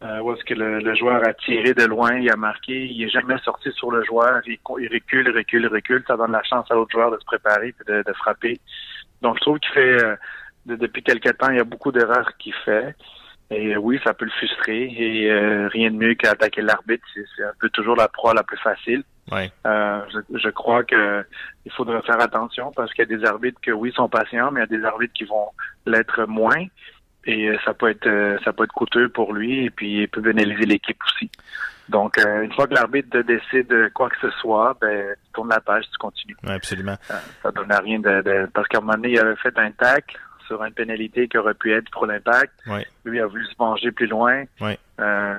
où 0.01 0.32
est-ce 0.32 0.45
que 0.45 0.53
le, 0.53 0.95
joueur 0.95 1.22
a 1.28 1.34
tiré 1.34 1.74
de 1.74 1.84
loin, 1.84 2.16
il 2.16 2.32
a 2.32 2.38
marqué, 2.38 2.86
il 2.86 3.03
est 3.03 3.10
jamais 3.10 3.38
sorti 3.39 3.70
sur 3.74 3.91
le 3.91 4.01
joueur, 4.06 4.39
il, 4.47 4.58
il 4.80 4.88
recule, 4.91 5.30
recule, 5.36 5.68
recule. 5.68 6.03
Ça 6.08 6.16
donne 6.16 6.32
la 6.32 6.43
chance 6.43 6.72
à 6.72 6.76
l'autre 6.76 6.91
joueur 6.91 7.12
de 7.12 7.18
se 7.20 7.26
préparer 7.26 7.76
et 7.88 7.91
de, 7.91 8.14
frapper. 8.14 8.62
Donc 9.22 9.36
je 9.36 9.41
trouve 9.41 9.60
qu'il 9.60 9.74
fait 9.74 9.97
depuis 10.66 11.03
quelque 11.03 11.30
temps, 11.30 11.49
il 11.49 11.58
y 11.58 11.60
a 11.60 11.66
beaucoup 11.66 11.91
d'erreurs 11.91 12.32
qu'il 12.38 12.53
fait. 12.64 12.95
Et 13.52 13.78
oui, 13.78 14.00
ça 14.04 14.14
peut 14.14 14.26
le 14.26 14.32
frustrer. 14.32 14.84
Et 14.84 15.32
euh, 15.32 15.68
rien 15.68 15.91
de 15.91 15.98
mieux 15.98 16.16
qu'attaquer 16.16 16.62
l'arbitre. 16.62 17.06
C'est 17.14 17.43
un 17.43 17.52
peu 17.60 17.70
toujours 17.70 17.96
la 17.96 18.08
proie 18.08 18.34
la 18.34 18.43
plus 18.43 18.58
facile. 18.58 19.04
Ouais. 19.32 19.52
Euh, 19.66 20.02
je, 20.14 20.38
je, 20.38 20.50
crois 20.50 20.84
que 20.84 21.26
il 21.66 21.72
faudrait 21.72 22.02
faire 22.04 22.22
attention 22.22 22.72
parce 22.76 22.93
qu'il 22.93 23.10
y 23.10 23.14
a 23.14 23.18
des 23.18 23.26
arbitres 23.26 23.60
que 23.62 23.72
oui 23.72 23.91
sont 23.96 24.08
patients, 24.08 24.52
mais 24.52 24.62
il 24.62 24.72
y 24.72 24.76
a 24.76 24.80
des 24.80 24.86
arbitres 24.86 25.14
qui 25.14 25.26
vont 25.26 25.50
l'être 25.86 26.26
moins. 26.26 26.66
Et 27.28 27.52
ça 27.66 27.74
peut 27.74 27.89
être 27.89 28.39
ça 28.43 28.54
peut 28.54 28.66
être 28.66 28.74
coûteux 28.74 29.10
pour 29.10 29.34
lui 29.34 29.66
et 29.66 29.70
puis 29.72 30.02
il 30.02 30.08
peut 30.08 30.22
pénaliser 30.22 30.66
l'équipe 30.66 30.98
aussi. 31.08 31.32
Donc, 31.89 32.18
euh, 32.18 32.41
une 32.41 32.52
fois 32.54 32.68
que 32.68 32.74
l'arbitre 32.74 33.20
décide 33.22 33.91
quoi 33.93 34.10
que 34.10 34.16
ce 34.20 34.30
soit, 34.41 34.76
ben, 34.82 35.16
tu 35.26 35.32
tournes 35.34 35.50
la 35.50 35.60
page, 35.60 35.86
tu 35.91 35.98
continues. 35.98 36.36
Oui, 36.43 36.52
absolument. 36.52 36.96
Ça, 37.43 37.52
donne 37.52 37.72
à 37.72 37.80
rien 37.80 38.00
de, 38.00 38.22
de 38.22 38.50
parce 38.54 38.68
qu'à 38.68 38.80
un 38.80 38.82
moment 38.82 38.93
donné, 38.93 39.12
il 39.12 39.20
avait 39.20 39.36
fait 39.36 39.58
un 39.58 39.72
tac 39.72 40.16
sur 40.48 40.64
une 40.64 40.74
pénalité 40.74 41.28
qui 41.28 41.38
aurait 41.38 41.54
pu 41.54 41.74
être 41.74 41.89
pour 41.91 42.06
l'impact. 42.06 42.54
Lui 43.06 43.20
a 43.20 43.26
voulu 43.28 43.46
se 43.46 43.56
venger 43.58 43.91
plus 43.91 44.08
loin. 44.08 44.43
Oui. 44.62 44.78
Euh, 45.00 45.36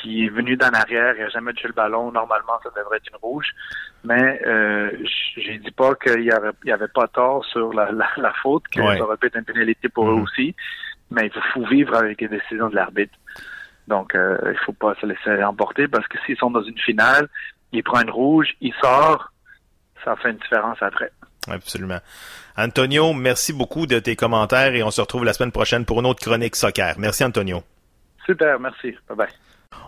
s'il 0.00 0.24
est 0.24 0.28
venu 0.28 0.56
d'en 0.56 0.68
arrière, 0.70 1.14
il 1.16 1.22
n'a 1.22 1.28
jamais 1.30 1.52
touché 1.52 1.68
le 1.68 1.74
ballon. 1.74 2.12
Normalement, 2.12 2.58
ça 2.62 2.70
devrait 2.76 2.98
être 2.98 3.08
une 3.10 3.18
rouge. 3.22 3.48
Mais 4.04 4.40
euh, 4.46 4.90
j'ai 5.36 5.58
dit 5.58 5.70
pas 5.70 5.94
qu'il 5.94 6.20
n'y 6.20 6.30
avait, 6.30 6.50
il 6.64 6.72
avait 6.72 6.88
pas 6.88 7.08
tort 7.08 7.44
sur 7.46 7.72
la, 7.72 7.90
la, 7.92 8.08
la 8.18 8.32
faute, 8.42 8.64
que 8.68 8.80
Ouais. 8.80 8.98
ça 8.98 9.04
aurait 9.04 9.16
pu 9.16 9.26
être 9.28 9.36
une 9.36 9.44
pénalité 9.44 9.88
pour 9.88 10.08
eux 10.10 10.14
aussi. 10.20 10.54
Mais 11.10 11.26
il 11.34 11.42
faut 11.52 11.64
vivre 11.66 11.94
avec 11.94 12.20
les 12.20 12.28
décisions 12.28 12.68
de 12.68 12.74
l'arbitre. 12.74 13.14
Donc, 13.88 14.14
euh, 14.14 14.38
il 14.52 14.58
faut 14.64 14.72
pas 14.72 14.94
se 15.00 15.06
laisser 15.06 15.42
emporter 15.44 15.88
parce 15.88 16.06
que 16.08 16.18
s'ils 16.24 16.36
sont 16.38 16.50
dans 16.50 16.62
une 16.62 16.78
finale, 16.78 17.28
il 17.72 17.82
prend 17.82 18.00
une 18.00 18.10
rouge, 18.10 18.48
il 18.60 18.72
sort, 18.74 19.30
ça 20.04 20.16
fait 20.16 20.30
une 20.30 20.36
différence 20.38 20.78
après. 20.80 21.10
Absolument. 21.48 21.98
Antonio, 22.56 23.12
merci 23.12 23.52
beaucoup 23.52 23.86
de 23.86 23.98
tes 23.98 24.16
commentaires 24.16 24.74
et 24.74 24.82
on 24.82 24.90
se 24.90 25.00
retrouve 25.00 25.24
la 25.24 25.32
semaine 25.32 25.52
prochaine 25.52 25.84
pour 25.84 26.00
une 26.00 26.06
autre 26.06 26.20
chronique 26.20 26.56
soccer. 26.56 26.94
Merci 26.98 27.24
Antonio. 27.24 27.62
Super, 28.24 28.58
merci. 28.58 28.94
Bye 29.08 29.16
bye. 29.16 29.28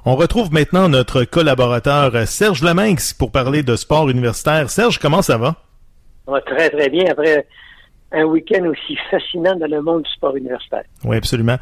On 0.04 0.16
retrouve 0.16 0.52
maintenant 0.52 0.88
notre 0.88 1.24
collaborateur 1.24 2.14
euh, 2.14 2.26
Serge 2.26 2.62
Leminx 2.62 3.14
pour 3.14 3.32
parler 3.32 3.62
de 3.62 3.76
sport 3.76 4.08
universitaire. 4.08 4.70
Serge, 4.70 4.98
comment 4.98 5.22
ça 5.22 5.38
va? 5.38 5.56
va 6.26 6.40
très, 6.40 6.70
très 6.70 6.88
bien 6.88 7.04
après 7.10 7.46
un 8.16 8.24
week-end 8.24 8.64
aussi 8.66 8.96
fascinant 9.10 9.54
dans 9.56 9.66
le 9.66 9.82
monde 9.82 10.02
du 10.02 10.10
sport 10.10 10.34
universitaire. 10.36 10.84
Oui, 11.04 11.16
absolument. 11.16 11.56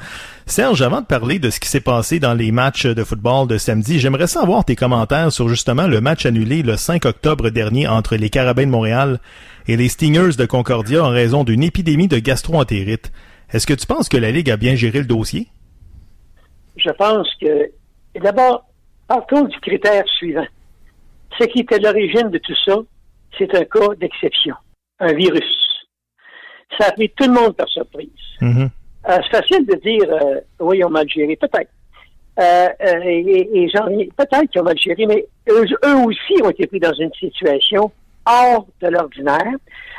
Serge, 0.46 0.82
avant 0.82 1.00
de 1.00 1.06
parler 1.06 1.38
de 1.38 1.50
ce 1.50 1.58
qui 1.58 1.68
s'est 1.68 1.80
passé 1.80 2.20
dans 2.20 2.34
les 2.34 2.52
matchs 2.52 2.86
de 2.86 3.02
football 3.02 3.48
de 3.48 3.58
samedi, 3.58 3.98
j'aimerais 3.98 4.28
savoir 4.28 4.64
tes 4.64 4.76
commentaires 4.76 5.32
sur 5.32 5.48
justement 5.48 5.88
le 5.88 6.00
match 6.00 6.26
annulé 6.26 6.62
le 6.62 6.76
5 6.76 7.04
octobre 7.06 7.50
dernier 7.50 7.88
entre 7.88 8.14
les 8.16 8.30
Carabins 8.30 8.66
de 8.66 8.70
Montréal 8.70 9.18
et 9.66 9.76
les 9.76 9.88
Stingers 9.88 10.36
de 10.38 10.46
Concordia 10.46 11.04
en 11.04 11.08
raison 11.08 11.42
d'une 11.42 11.62
épidémie 11.62 12.08
de 12.08 12.18
gastro-entérite. 12.18 13.10
Est-ce 13.52 13.66
que 13.66 13.74
tu 13.74 13.86
penses 13.86 14.08
que 14.08 14.16
la 14.16 14.30
Ligue 14.30 14.50
a 14.50 14.56
bien 14.56 14.76
géré 14.76 14.98
le 14.98 15.06
dossier? 15.06 15.48
Je 16.76 16.90
pense 16.90 17.28
que, 17.40 17.70
d'abord, 18.20 18.64
partons 19.08 19.42
du 19.42 19.58
critère 19.60 20.04
suivant. 20.18 20.46
Ce 21.38 21.44
qui 21.46 21.60
était 21.60 21.80
l'origine 21.80 22.30
de 22.30 22.38
tout 22.38 22.54
ça, 22.64 22.76
c'est 23.38 23.52
un 23.56 23.64
cas 23.64 23.94
d'exception, 23.98 24.54
un 25.00 25.12
virus. 25.12 25.63
Ça 26.78 26.88
a 26.88 26.92
pris 26.92 27.10
tout 27.10 27.26
le 27.26 27.32
monde 27.32 27.54
par 27.56 27.68
surprise. 27.68 28.08
Mm-hmm. 28.40 28.68
Euh, 29.08 29.18
c'est 29.30 29.36
facile 29.36 29.66
de 29.66 29.74
dire, 29.76 30.10
euh, 30.10 30.40
oui, 30.60 30.78
ils 30.78 30.84
ont 30.84 30.90
mal 30.90 31.08
géré, 31.08 31.36
peut-être. 31.36 31.70
Euh, 32.40 32.68
euh, 32.82 33.00
et, 33.04 33.62
et 33.64 33.66
peut-être 34.16 34.50
qu'ils 34.50 34.60
ont 34.60 34.64
mal 34.64 34.78
géré, 34.78 35.06
mais 35.06 35.24
eux, 35.50 35.64
eux 35.84 35.96
aussi 36.04 36.42
ont 36.42 36.50
été 36.50 36.66
pris 36.66 36.80
dans 36.80 36.92
une 36.94 37.12
situation 37.12 37.92
hors 38.26 38.66
de 38.80 38.88
l'ordinaire. 38.88 39.52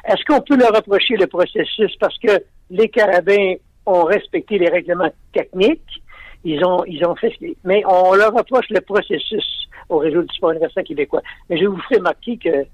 Est-ce 0.05 0.23
qu'on 0.25 0.41
peut 0.41 0.57
leur 0.57 0.73
reprocher 0.75 1.15
le 1.15 1.27
processus 1.27 1.95
parce 1.99 2.17
que 2.19 2.43
les 2.71 2.89
carabins 2.89 3.53
ont 3.85 4.03
respecté 4.03 4.57
les 4.57 4.69
règlements 4.69 5.11
techniques? 5.33 6.01
Ils 6.43 6.63
ont, 6.65 6.83
ils 6.85 7.05
ont 7.05 7.15
fait 7.15 7.29
ce 7.31 7.37
qu'ils- 7.37 7.55
mais 7.63 7.83
on 7.87 8.13
leur 8.15 8.33
reproche 8.33 8.65
le 8.69 8.81
processus 8.81 9.67
au 9.89 9.97
réseau 9.99 10.21
du 10.23 10.35
sport 10.35 10.51
universitaire 10.51 10.83
québécois. 10.83 11.21
Mais 11.49 11.57
je 11.57 11.65
vous 11.65 11.79
ferai 11.83 11.97
remarquer 11.97 12.37
que 12.37 12.65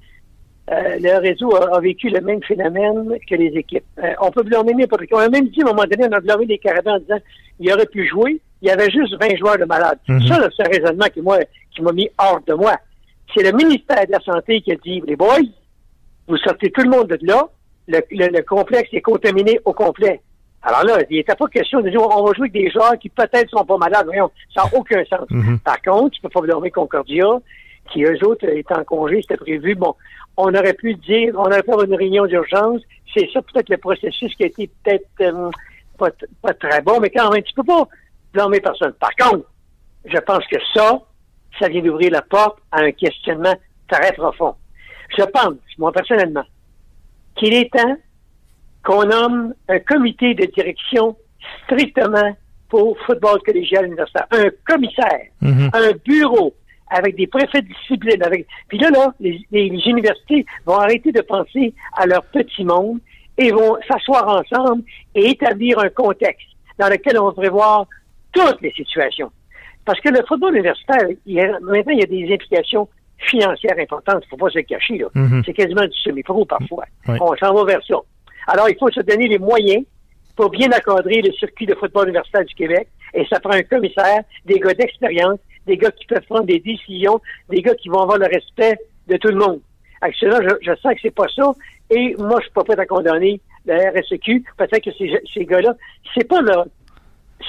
euh, 0.69 0.97
le 1.01 1.17
réseau 1.19 1.55
a, 1.55 1.75
a 1.75 1.79
vécu 1.79 2.09
le 2.09 2.21
même 2.21 2.41
phénomène 2.43 3.17
que 3.29 3.35
les 3.35 3.47
équipes. 3.57 3.83
Euh, 4.03 4.13
on 4.21 4.31
peut 4.31 4.43
blâmer 4.43 4.73
n'importe 4.73 5.05
qui. 5.05 5.13
On 5.13 5.17
a 5.19 5.27
même 5.29 5.47
dit 5.49 5.61
à 5.61 5.65
un 5.65 5.69
moment 5.69 5.83
donné, 5.83 6.05
on 6.09 6.11
a 6.15 6.19
blâmé 6.19 6.45
les 6.45 6.57
Carabins 6.59 6.95
en 6.95 6.99
disant 6.99 7.19
il 7.59 7.71
aurait 7.73 7.85
pu 7.87 8.07
jouer, 8.07 8.39
il 8.61 8.67
y 8.67 8.71
avait 8.71 8.89
juste 8.89 9.15
20 9.19 9.35
joueurs 9.37 9.57
de 9.57 9.65
malades. 9.65 9.99
Mhm. 10.07 10.27
Ça, 10.27 10.47
c'est 10.55 10.65
un 10.65 10.69
raisonnement 10.69 11.07
qui, 11.13 11.21
moi, 11.21 11.39
qui 11.75 11.81
m'a 11.81 11.91
mis 11.91 12.09
hors 12.17 12.39
de 12.47 12.53
moi. 12.53 12.75
C'est 13.35 13.43
le 13.43 13.55
ministère 13.57 14.05
de 14.05 14.11
la 14.11 14.19
Santé 14.19 14.61
qui 14.61 14.71
a 14.71 14.75
dit 14.75 15.01
les 15.05 15.15
boys, 15.15 15.39
vous 16.27 16.37
sortez 16.37 16.69
tout 16.71 16.81
le 16.83 16.89
monde 16.89 17.07
de 17.07 17.17
là, 17.23 17.47
le, 17.87 17.99
le- 18.11 18.27
le 18.37 18.43
complexe 18.43 18.89
est 18.93 19.01
contaminé 19.01 19.59
au 19.65 19.73
complet. 19.73 20.21
Alors 20.63 20.83
là, 20.85 20.99
il 21.09 21.17
n'était 21.17 21.35
pas 21.35 21.47
question 21.47 21.81
de 21.81 21.89
dire 21.89 21.99
on 22.01 22.23
va 22.23 22.33
jouer 22.33 22.49
avec 22.49 22.53
des 22.53 22.69
joueurs 22.69 22.93
qui 22.99 23.09
peut-être 23.09 23.49
sont 23.49 23.65
pas 23.65 23.77
malades. 23.77 24.05
Voyons, 24.05 24.29
ça 24.55 24.63
n'a 24.63 24.77
aucun 24.77 25.03
sens. 25.05 25.25
Mhm. 25.31 25.59
Par 25.59 25.81
contre, 25.81 26.11
tu 26.11 26.21
peux 26.21 26.29
pas 26.29 26.41
blâmer 26.41 26.69
Concordia, 26.69 27.25
qui 27.89 28.03
eux 28.03 28.17
autres 28.25 28.47
étaient 28.47 28.77
en 28.77 28.83
congé, 28.83 29.21
c'était 29.21 29.37
prévu. 29.37 29.75
Bon, 29.75 29.95
on 30.37 30.53
aurait 30.53 30.73
pu 30.73 30.95
dire, 30.95 31.33
on 31.35 31.43
aurait 31.45 31.63
pu 31.63 31.71
avoir 31.71 31.85
une 31.85 31.95
réunion 31.95 32.25
d'urgence. 32.25 32.81
C'est 33.13 33.29
ça 33.33 33.41
peut-être 33.41 33.69
le 33.69 33.77
processus 33.77 34.33
qui 34.35 34.43
a 34.43 34.47
été 34.47 34.69
peut-être 34.83 35.07
euh, 35.21 35.49
pas, 35.97 36.53
très 36.53 36.81
bon, 36.81 36.99
mais 36.99 37.09
quand 37.09 37.29
même, 37.31 37.43
tu 37.43 37.53
peux 37.53 37.63
pas 37.63 37.87
blâmer 38.33 38.59
personne. 38.59 38.93
Par 38.93 39.15
contre, 39.15 39.45
je 40.05 40.17
pense 40.19 40.45
que 40.47 40.57
ça, 40.73 40.99
ça 41.59 41.67
vient 41.67 41.81
d'ouvrir 41.81 42.11
la 42.11 42.21
porte 42.21 42.59
à 42.71 42.81
un 42.81 42.91
questionnement 42.91 43.55
très 43.87 44.13
profond. 44.13 44.55
Je 45.17 45.23
pense, 45.23 45.55
moi 45.77 45.91
personnellement, 45.91 46.45
qu'il 47.35 47.53
est 47.53 47.71
temps 47.71 47.97
qu'on 48.83 49.03
nomme 49.03 49.53
un 49.67 49.79
comité 49.79 50.33
de 50.33 50.45
direction 50.45 51.15
strictement 51.65 52.35
pour 52.69 52.97
football 53.05 53.39
collégial 53.45 53.85
universitaire. 53.85 54.27
Un 54.31 54.49
commissaire, 54.65 55.27
Mhm. 55.41 55.69
un 55.73 55.91
bureau 56.05 56.53
avec 56.91 57.15
des 57.15 57.27
préfets 57.27 57.61
de 57.61 57.67
discipline. 57.67 58.21
Avec... 58.23 58.45
Puis 58.67 58.77
là, 58.77 58.89
là, 58.91 59.13
les, 59.19 59.39
les 59.51 59.69
universités 59.87 60.45
vont 60.65 60.75
arrêter 60.75 61.11
de 61.11 61.21
penser 61.21 61.73
à 61.97 62.05
leur 62.05 62.23
petit 62.25 62.63
monde 62.63 62.99
et 63.37 63.51
vont 63.51 63.77
s'asseoir 63.89 64.27
ensemble 64.27 64.83
et 65.15 65.29
établir 65.29 65.79
un 65.79 65.89
contexte 65.89 66.47
dans 66.77 66.89
lequel 66.89 67.17
on 67.17 67.25
va 67.25 67.31
prévoir 67.31 67.85
toutes 68.33 68.61
les 68.61 68.71
situations. 68.71 69.31
Parce 69.85 69.99
que 70.01 70.09
le 70.09 70.19
football 70.27 70.53
universitaire, 70.55 71.07
il 71.25 71.39
a- 71.39 71.59
maintenant, 71.61 71.93
il 71.93 71.99
y 71.99 72.03
a 72.03 72.05
des 72.05 72.33
implications 72.33 72.87
financières 73.17 73.77
importantes. 73.79 74.23
Il 74.23 74.25
ne 74.25 74.29
faut 74.29 74.37
pas 74.37 74.49
se 74.49 74.57
le 74.57 74.63
cacher. 74.63 74.97
là. 74.97 75.07
Mhm. 75.15 75.43
C'est 75.45 75.53
quasiment 75.53 75.85
du 75.85 75.97
semi-pro 75.99 76.45
parfois. 76.45 76.85
Oui. 77.07 77.17
On 77.21 77.35
s'en 77.37 77.53
va 77.53 77.63
vers 77.65 77.83
ça. 77.85 77.95
Alors, 78.47 78.69
il 78.69 78.75
faut 78.79 78.89
se 78.91 79.01
donner 79.01 79.27
les 79.27 79.37
moyens 79.39 79.83
pour 80.35 80.49
bien 80.49 80.67
encadrer 80.69 81.21
le 81.21 81.31
circuit 81.33 81.65
de 81.65 81.75
football 81.75 82.07
universitaire 82.09 82.45
du 82.45 82.53
Québec. 82.55 82.87
Et 83.13 83.25
ça 83.25 83.39
prend 83.39 83.53
un 83.53 83.63
commissaire, 83.63 84.21
des 84.45 84.59
gars 84.59 84.73
d'expérience, 84.73 85.39
des 85.67 85.77
gars 85.77 85.91
qui 85.91 86.05
peuvent 86.05 86.25
prendre 86.27 86.45
des 86.45 86.59
décisions, 86.59 87.19
des 87.49 87.61
gars 87.61 87.75
qui 87.75 87.89
vont 87.89 88.01
avoir 88.01 88.17
le 88.17 88.25
respect 88.27 88.77
de 89.07 89.17
tout 89.17 89.29
le 89.29 89.35
monde. 89.35 89.59
Actuellement, 90.01 90.39
je, 90.41 90.55
je 90.71 90.75
sens 90.77 90.93
que 90.95 90.99
c'est 91.01 91.15
pas 91.15 91.27
ça. 91.35 91.51
Et 91.89 92.15
moi, 92.17 92.37
je 92.39 92.45
suis 92.45 92.53
pas 92.53 92.63
prêt 92.63 92.79
à 92.79 92.85
condamner 92.85 93.39
la 93.65 93.91
RSEQ. 93.91 94.43
Peut-être 94.57 94.83
que 94.83 94.91
ces, 94.97 95.11
ces 95.33 95.45
gars-là, 95.45 95.75
c'est 96.15 96.27
pas 96.27 96.41
leur, 96.41 96.65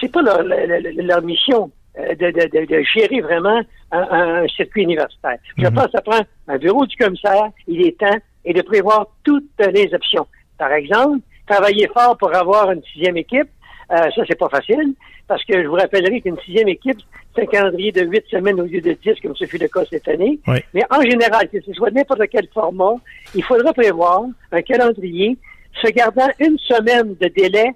c'est 0.01 0.11
pas 0.13 0.23
leur, 0.23 0.43
leur- 0.43 0.67
leur- 0.67 0.93
leur 0.97 1.23
mission 1.23 1.71
euh, 1.99 2.15
de, 2.15 2.31
de- 2.31 2.49
de- 2.61 2.67
de 2.67 2.83
gérer 2.83 3.21
vraiment 3.21 3.61
un, 3.93 4.43
un 4.43 4.49
circuit 4.49 4.83
universitaire. 4.83 5.39
Je 5.57 5.67
pense 5.69 5.87
que 5.87 5.91
ça 5.93 6.01
prend 6.03 6.21
un 6.49 6.59
bureau 6.59 6.85
du 6.87 6.97
commissaire, 6.97 7.51
il 7.69 7.87
est 7.87 7.99
temps, 7.99 8.19
et 8.45 8.53
de 8.53 8.63
prévoir 8.63 9.07
toutes 9.25 9.45
les 9.73 9.95
options. 9.95 10.27
Par 10.59 10.73
exemple, 10.73 11.21
travailler 11.47 11.89
fort 11.89 12.17
pour 12.19 12.35
avoir 12.35 12.71
une 12.73 12.83
sixième 12.93 13.17
équipe, 13.17 13.49
euh, 13.93 14.11
ça, 14.15 14.23
c'est 14.27 14.39
pas 14.39 14.49
facile, 14.49 14.95
parce 15.29 15.45
que 15.45 15.63
je 15.63 15.69
vous 15.69 15.75
rappellerai 15.75 16.21
qu'une 16.21 16.39
sixième 16.41 16.69
équipe, 16.69 16.99
c'est 17.35 17.43
un 17.43 17.47
calendrier 17.47 17.93
de 17.93 18.03
huit 18.03 18.25
semaines 18.31 18.61
au 18.61 18.65
lieu 18.65 18.81
de 18.81 18.97
dix, 19.05 19.15
comme 19.21 19.37
ce 19.37 19.45
fut 19.45 19.59
le 19.59 19.69
cas 19.69 19.83
cette 19.91 20.09
année. 20.09 20.39
Oui. 20.47 20.59
Mais 20.73 20.83
en 20.91 21.03
général, 21.03 21.49
que 21.49 21.61
ce 21.61 21.73
soit 21.75 21.91
n'importe 21.91 22.23
quel 22.31 22.49
format, 22.49 22.95
il 23.35 23.45
faudra 23.45 23.73
prévoir 23.73 24.23
un 24.51 24.63
calendrier 24.63 25.37
se 25.83 25.91
gardant 25.91 26.29
une 26.39 26.59
semaine 26.59 27.15
de 27.21 27.29
délai 27.29 27.73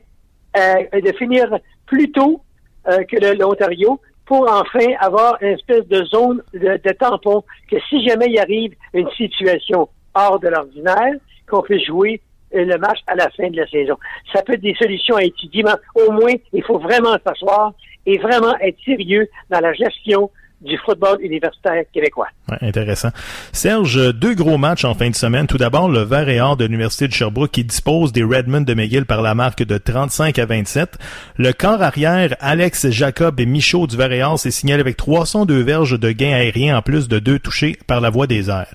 euh, 0.56 1.00
de 1.00 1.12
finir 1.12 1.58
plus 1.86 2.10
tôt 2.12 2.40
euh, 2.88 3.04
que 3.04 3.16
l'Ontario 3.38 4.00
pour 4.24 4.50
enfin 4.50 4.94
avoir 5.00 5.40
une 5.42 5.52
espèce 5.52 5.86
de 5.86 6.04
zone 6.04 6.42
de, 6.52 6.80
de 6.82 6.92
tampon 6.92 7.44
que 7.70 7.76
si 7.88 8.06
jamais 8.06 8.26
il 8.28 8.38
arrive 8.38 8.74
une 8.92 9.08
situation 9.10 9.88
hors 10.14 10.40
de 10.40 10.48
l'ordinaire, 10.48 11.14
qu'on 11.48 11.62
puisse 11.62 11.84
jouer 11.86 12.20
le 12.52 12.78
match 12.78 12.98
à 13.06 13.14
la 13.14 13.28
fin 13.30 13.50
de 13.50 13.56
la 13.56 13.66
saison. 13.66 13.96
Ça 14.32 14.42
peut 14.42 14.54
être 14.54 14.60
des 14.60 14.74
solutions 14.74 15.16
à 15.16 15.22
étudier, 15.24 15.62
mais 15.62 15.72
au 15.94 16.12
moins, 16.12 16.34
il 16.52 16.62
faut 16.62 16.78
vraiment 16.78 17.16
s'asseoir 17.26 17.72
et 18.06 18.18
vraiment 18.18 18.56
être 18.60 18.78
sérieux 18.84 19.28
dans 19.50 19.60
la 19.60 19.72
gestion 19.72 20.30
du 20.60 20.78
football 20.78 21.18
universitaire 21.20 21.84
québécois. 21.92 22.28
Ouais, 22.50 22.68
intéressant. 22.68 23.10
Serge, 23.52 24.14
deux 24.14 24.34
gros 24.34 24.56
matchs 24.56 24.84
en 24.84 24.94
fin 24.94 25.10
de 25.10 25.14
semaine. 25.14 25.46
Tout 25.46 25.58
d'abord, 25.58 25.88
le 25.88 26.00
Vert 26.00 26.28
et 26.28 26.40
Or 26.40 26.56
de 26.56 26.64
l'Université 26.64 27.08
de 27.08 27.12
Sherbrooke 27.12 27.50
qui 27.50 27.64
dispose 27.64 28.12
des 28.12 28.22
Redmond 28.22 28.62
de 28.62 28.74
McGill 28.74 29.04
par 29.04 29.20
la 29.20 29.34
marque 29.34 29.62
de 29.62 29.76
35 29.76 30.38
à 30.38 30.46
27. 30.46 30.96
Le 31.36 31.52
corps 31.52 31.82
arrière, 31.82 32.36
Alex 32.40 32.88
Jacob 32.90 33.38
et 33.38 33.46
Michaud 33.46 33.86
du 33.86 33.96
Vert 33.96 34.12
et 34.12 34.22
Or 34.22 34.38
s'est 34.38 34.50
signalé 34.50 34.80
avec 34.80 34.96
302 34.96 35.60
verges 35.60 35.98
de 35.98 36.10
gains 36.10 36.34
aériens 36.34 36.78
en 36.78 36.82
plus 36.82 37.08
de 37.08 37.18
deux 37.18 37.38
touchés 37.38 37.76
par 37.86 38.00
la 38.00 38.08
voie 38.08 38.26
des 38.26 38.48
airs. 38.48 38.74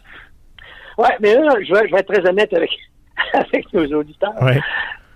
Ouais, 0.97 1.15
mais 1.19 1.33
là, 1.33 1.55
je 1.67 1.73
vais, 1.73 1.87
je 1.87 1.93
vais 1.93 1.99
être 1.99 2.13
très 2.13 2.29
honnête 2.29 2.53
avec, 2.53 2.69
avec 3.33 3.71
nos 3.73 3.85
auditeurs. 3.99 4.41
Ouais. 4.41 4.59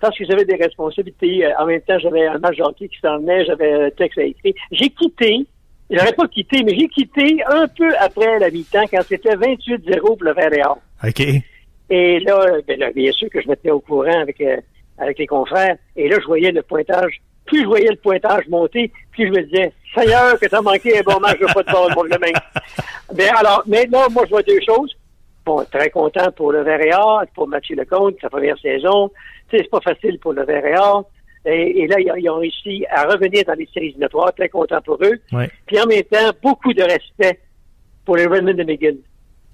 parce 0.02 0.18
que 0.18 0.26
j'avais 0.26 0.46
des 0.46 0.56
responsabilités. 0.56 1.46
Euh, 1.46 1.52
en 1.60 1.66
même 1.66 1.82
temps, 1.82 2.00
j'avais 2.00 2.28
un 2.28 2.38
match 2.38 2.60
hockey 2.60 2.88
qui 2.88 3.00
s'en 3.00 3.18
venait, 3.20 3.46
j'avais 3.46 3.86
un 3.86 3.90
texte 3.90 4.18
à 4.20 4.24
écrire. 4.24 4.54
J'ai 4.72 4.90
quitté, 4.90 5.46
j'aurais 5.90 6.14
pas 6.14 6.28
quitté, 6.28 6.64
mais 6.64 6.76
j'ai 6.78 6.88
quitté 6.88 7.44
un 7.48 7.68
peu 7.68 7.90
après 8.00 8.40
la 8.40 8.50
mi-temps 8.50 8.86
quand 8.92 9.02
c'était 9.04 9.36
28-0 9.36 10.00
pour 10.00 10.18
le 10.22 10.34
Verre 10.34 10.76
OK. 11.04 11.22
Et 11.90 12.20
là, 12.20 12.46
ben 12.68 12.80
là, 12.80 12.92
bien 12.92 13.12
sûr 13.12 13.30
que 13.30 13.42
je 13.42 13.48
me 13.48 13.56
tenais 13.56 13.72
au 13.72 13.80
courant 13.80 14.22
avec, 14.22 14.42
euh, 14.42 14.58
avec 14.98 15.20
les 15.20 15.28
confrères. 15.28 15.78
Et 15.96 16.10
là, 16.10 16.18
je 16.20 16.26
voyais 16.26 16.52
le 16.52 16.64
pointage. 16.64 17.22
Plus 17.46 17.62
je 17.62 17.68
voyais 17.68 17.90
le 17.90 17.98
pointage 17.98 18.48
monter, 18.48 18.92
plus 19.12 19.28
je 19.28 19.32
me 19.32 19.44
disais, 19.44 19.72
Seigneur, 19.96 20.40
que 20.40 20.48
t'as 20.48 20.62
manqué 20.62 20.98
un 20.98 21.04
bon 21.04 21.20
match 21.20 21.40
de 21.40 21.46
football 21.48 21.94
pour 21.94 22.06
le 22.06 22.18
même. 22.20 22.34
Ben 23.14 23.30
alors, 23.36 23.64
maintenant, 23.68 24.10
moi, 24.10 24.24
je 24.26 24.32
vois 24.32 24.42
deux 24.42 24.60
choses. 24.68 24.98
Bon, 25.46 25.64
très 25.72 25.90
content 25.92 26.32
pour 26.36 26.52
le 26.52 26.64
Verre 26.64 27.24
pour 27.36 27.48
Mathieu 27.48 27.76
Lecomte, 27.76 28.16
sa 28.20 28.30
première 28.30 28.58
saison. 28.60 29.12
Tu 29.50 29.58
sais, 29.58 29.64
c'est 29.64 29.70
pas 29.70 29.82
facile 29.82 30.18
pour 30.20 30.34
le 30.34 30.44
Verre 30.44 31.04
et, 31.46 31.84
et, 31.84 31.88
là, 31.88 31.98
ils 32.00 32.30
ont 32.30 32.40
réussi 32.40 32.86
à 32.90 33.04
revenir 33.04 33.44
dans 33.46 33.54
les 33.54 33.70
séries 33.72 33.88
éliminatoires, 33.88 34.34
très 34.34 34.50
content 34.50 34.82
pour 34.82 34.98
eux. 35.04 35.20
Ouais. 35.32 35.50
Puis 35.68 35.80
en 35.80 35.86
même 35.86 36.02
temps, 36.04 36.32
beaucoup 36.42 36.74
de 36.74 36.82
respect 36.82 37.40
pour 38.04 38.16
les 38.16 38.26
Redmond 38.26 38.56
de 38.56 38.64
McGill. 38.64 38.98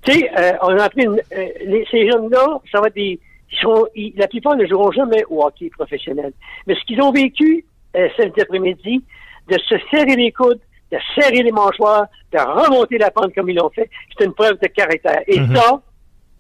Tu 0.04 0.14
sais, 0.14 0.32
euh, 0.40 0.54
on 0.62 0.78
a 0.78 0.84
appris, 0.84 1.04
une, 1.04 1.20
euh, 1.34 1.48
les, 1.66 1.86
ces 1.92 2.10
jeunes-là, 2.10 2.60
ça 2.72 2.80
va 2.80 2.88
être 2.88 2.96
des, 2.96 3.20
ils 3.52 3.58
sont, 3.58 3.86
ils, 3.94 4.14
la 4.16 4.28
plupart 4.28 4.56
ne 4.56 4.66
joueront 4.66 4.92
jamais 4.92 5.24
au 5.30 5.44
hockey 5.44 5.70
professionnel. 5.70 6.32
Mais 6.66 6.76
ce 6.76 6.84
qu'ils 6.86 7.02
ont 7.02 7.12
vécu 7.12 7.66
euh, 7.96 8.08
cet 8.16 8.40
après-midi, 8.40 9.04
de 9.50 9.58
se 9.60 9.76
serrer 9.92 10.16
les 10.16 10.32
coudes, 10.32 10.62
de 10.92 10.98
serrer 11.16 11.44
les 11.44 11.52
mâchoires, 11.52 12.06
de 12.34 12.40
remonter 12.40 12.98
la 12.98 13.12
pente 13.12 13.34
comme 13.34 13.50
ils 13.50 13.56
l'ont 13.56 13.70
fait, 13.70 13.90
c'est 14.18 14.26
une 14.26 14.34
preuve 14.34 14.60
de 14.60 14.68
caractère. 14.68 15.22
Et 15.28 15.40
Mhm. 15.40 15.56
ça, 15.56 15.82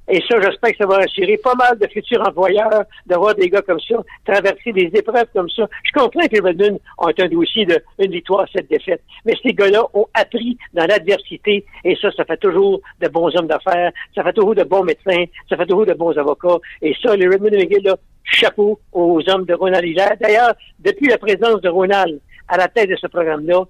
et 0.09 0.19
ça, 0.27 0.41
j'espère 0.41 0.71
que 0.71 0.77
ça 0.77 0.85
va 0.87 0.97
assurer 0.97 1.37
pas 1.37 1.55
mal 1.55 1.77
de 1.79 1.87
futurs 1.87 2.21
employeurs 2.27 2.83
d'avoir 3.05 3.33
des 3.35 3.49
gars 3.49 3.61
comme 3.61 3.79
ça, 3.79 3.95
traverser 4.25 4.73
des 4.73 4.91
épreuves 4.93 5.27
comme 5.33 5.49
ça. 5.49 5.67
Je 5.83 5.91
comprends 5.97 6.27
que 6.27 6.33
les 6.33 6.39
Redmond 6.41 6.79
ont 6.97 7.07
un 7.07 7.27
dossier 7.29 7.65
de 7.65 7.81
une 7.99 8.11
victoire, 8.11 8.45
sept 8.51 8.69
défaites. 8.69 9.03
Mais 9.25 9.33
ces 9.41 9.53
gars-là 9.53 9.83
ont 9.93 10.07
appris 10.13 10.57
dans 10.73 10.85
l'adversité 10.85 11.63
et 11.85 11.95
ça, 11.95 12.11
ça 12.11 12.25
fait 12.25 12.37
toujours 12.37 12.81
de 12.99 13.07
bons 13.07 13.33
hommes 13.37 13.47
d'affaires, 13.47 13.91
ça 14.13 14.23
fait 14.23 14.33
toujours 14.33 14.55
de 14.55 14.63
bons 14.63 14.83
médecins, 14.83 15.23
ça 15.47 15.55
fait 15.55 15.65
toujours 15.65 15.85
de 15.85 15.93
bons 15.93 16.17
avocats. 16.17 16.57
Et 16.81 16.93
ça, 17.01 17.15
les 17.15 17.27
Redmond 17.27 17.51
de 17.51 17.57
McGill, 17.57 17.83
là, 17.83 17.95
chapeau 18.23 18.79
aux 18.91 19.21
hommes 19.29 19.45
de 19.45 19.53
Ronald 19.53 19.85
Hilaire. 19.85 20.15
D'ailleurs, 20.19 20.53
depuis 20.79 21.07
la 21.07 21.19
présence 21.19 21.61
de 21.61 21.69
Ronald 21.69 22.19
à 22.49 22.57
la 22.57 22.67
tête 22.67 22.89
de 22.89 22.95
ce 22.97 23.07
programme-là, 23.07 23.63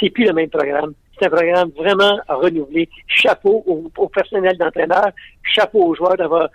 c'est 0.00 0.10
plus 0.10 0.24
le 0.24 0.32
même 0.32 0.50
programme. 0.50 0.92
C'est 1.18 1.26
un 1.26 1.30
programme 1.30 1.70
vraiment 1.76 2.18
renouvelé. 2.28 2.88
Chapeau 3.06 3.64
au, 3.66 4.08
personnel 4.08 4.56
d'entraîneur, 4.58 5.10
chapeau 5.42 5.84
aux 5.84 5.94
joueurs 5.94 6.16
d'avoir 6.16 6.48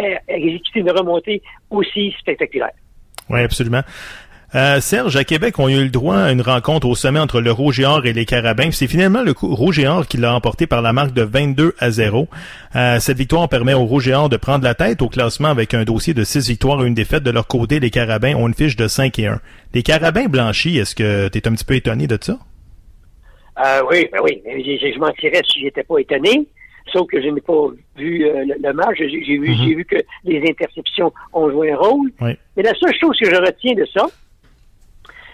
euh, 0.00 0.14
exécuté 0.28 0.80
une 0.80 0.90
remontée 0.90 1.42
aussi 1.70 2.14
spectaculaire. 2.20 2.70
Oui, 3.28 3.40
absolument. 3.40 3.82
Euh, 4.54 4.80
Serge, 4.80 5.14
à 5.16 5.24
Québec, 5.24 5.58
on 5.58 5.66
a 5.66 5.72
eu 5.72 5.84
le 5.84 5.90
droit 5.90 6.16
à 6.16 6.32
une 6.32 6.40
rencontre 6.40 6.88
au 6.88 6.94
sommet 6.94 7.20
entre 7.20 7.42
le 7.42 7.52
Rouge 7.52 7.80
et 7.80 7.84
Or 7.84 8.06
et 8.06 8.14
les 8.14 8.24
Carabins. 8.24 8.70
C'est 8.72 8.86
finalement 8.86 9.22
le 9.22 9.34
Rouge 9.38 9.78
et 9.78 9.86
Or 9.86 10.06
qui 10.06 10.16
l'a 10.16 10.34
emporté 10.34 10.66
par 10.66 10.80
la 10.80 10.94
marque 10.94 11.12
de 11.12 11.22
22 11.22 11.74
à 11.78 11.90
0. 11.90 12.28
Euh, 12.74 12.98
cette 12.98 13.18
victoire 13.18 13.46
permet 13.50 13.74
au 13.74 13.84
Rouge 13.84 14.08
et 14.08 14.14
Or 14.14 14.30
de 14.30 14.38
prendre 14.38 14.64
la 14.64 14.74
tête 14.74 15.02
au 15.02 15.10
classement 15.10 15.48
avec 15.48 15.74
un 15.74 15.84
dossier 15.84 16.14
de 16.14 16.24
6 16.24 16.48
victoires 16.48 16.82
et 16.82 16.86
une 16.86 16.94
défaite. 16.94 17.24
De 17.24 17.30
leur 17.30 17.46
côté, 17.46 17.78
les 17.78 17.90
Carabins 17.90 18.34
ont 18.36 18.48
une 18.48 18.54
fiche 18.54 18.76
de 18.76 18.88
5 18.88 19.18
et 19.18 19.26
1. 19.26 19.40
Les 19.74 19.82
Carabins 19.82 20.28
blanchis, 20.28 20.78
est-ce 20.78 20.94
que 20.94 21.28
tu 21.28 21.36
es 21.36 21.46
un 21.46 21.52
petit 21.52 21.66
peu 21.66 21.74
étonné 21.74 22.06
de 22.06 22.18
ça? 22.18 22.38
Euh, 23.64 23.82
oui, 23.90 24.08
ben 24.12 24.20
oui. 24.22 24.42
Je, 24.46 24.76
je, 24.86 24.92
je 24.94 24.98
mentirais 24.98 25.42
si 25.50 25.60
j'étais 25.60 25.82
pas 25.82 25.98
étonné. 25.98 26.46
Sauf 26.92 27.06
que 27.08 27.20
je 27.20 27.28
n'ai 27.28 27.40
pas 27.42 27.66
vu 27.96 28.24
euh, 28.26 28.44
le, 28.46 28.54
le 28.62 28.72
match. 28.72 28.96
J'ai 28.98 29.06
vu, 29.36 29.50
Mhm. 29.50 29.54
j'ai 29.56 29.74
vu 29.74 29.84
que 29.84 29.96
les 30.24 30.40
interceptions 30.48 31.12
ont 31.32 31.50
joué 31.50 31.72
un 31.72 31.76
rôle. 31.76 32.10
Oui. 32.20 32.30
Mais 32.56 32.62
la 32.62 32.74
seule 32.74 32.94
chose 32.98 33.18
que 33.18 33.28
je 33.28 33.36
retiens 33.36 33.74
de 33.74 33.84
ça, 33.86 34.06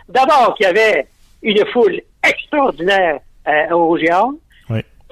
d'abord 0.08 0.54
qu'il 0.56 0.66
y 0.66 0.68
avait 0.68 1.06
une 1.42 1.64
foule 1.72 2.00
extraordinaire 2.26 3.20
euh, 3.46 3.74
au 3.74 3.96
Géant. 3.98 4.32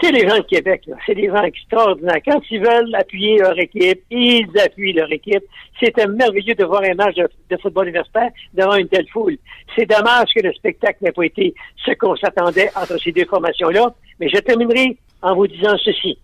Sais, 0.01 0.11
les 0.11 0.27
gens 0.29 0.37
de 0.39 0.43
Québec, 0.43 0.83
là, 0.87 0.97
c'est 1.07 1.15
des 1.15 1.29
gens 1.29 1.43
extraordinaires. 1.43 2.21
Quand 2.25 2.41
ils 2.51 2.61
veulent 2.61 2.93
appuyer 2.95 3.39
leur 3.39 3.57
équipe, 3.59 4.03
ils 4.11 4.49
appuient 4.59 4.93
leur 4.95 5.11
équipe. 5.13 5.45
C'était 5.81 6.07
merveilleux 6.09 6.55
de 6.55 6.65
voir 6.65 6.83
un 6.83 6.95
match 6.95 7.15
de, 7.15 7.29
de 7.51 7.57
football 7.61 7.87
universitaire 7.89 8.31
devant 8.55 8.75
une 8.75 8.89
telle 8.89 9.07
foule. 9.09 9.37
C'est 9.77 9.87
dommage 9.87 10.29
que 10.35 10.43
le 10.43 10.53
spectacle 10.55 10.99
n'ait 11.03 11.13
pas 11.13 11.25
été 11.25 11.55
ce 11.85 11.93
qu'on 11.93 12.17
s'attendait 12.17 12.71
entre 12.75 12.99
ces 13.01 13.13
deux 13.13 13.27
formations-là. 13.27 13.95
Mais 14.19 14.29
je 14.29 14.39
terminerai 14.41 14.97
en 15.21 15.35
vous 15.37 15.47
disant 15.47 15.77
ceci. 15.85 16.19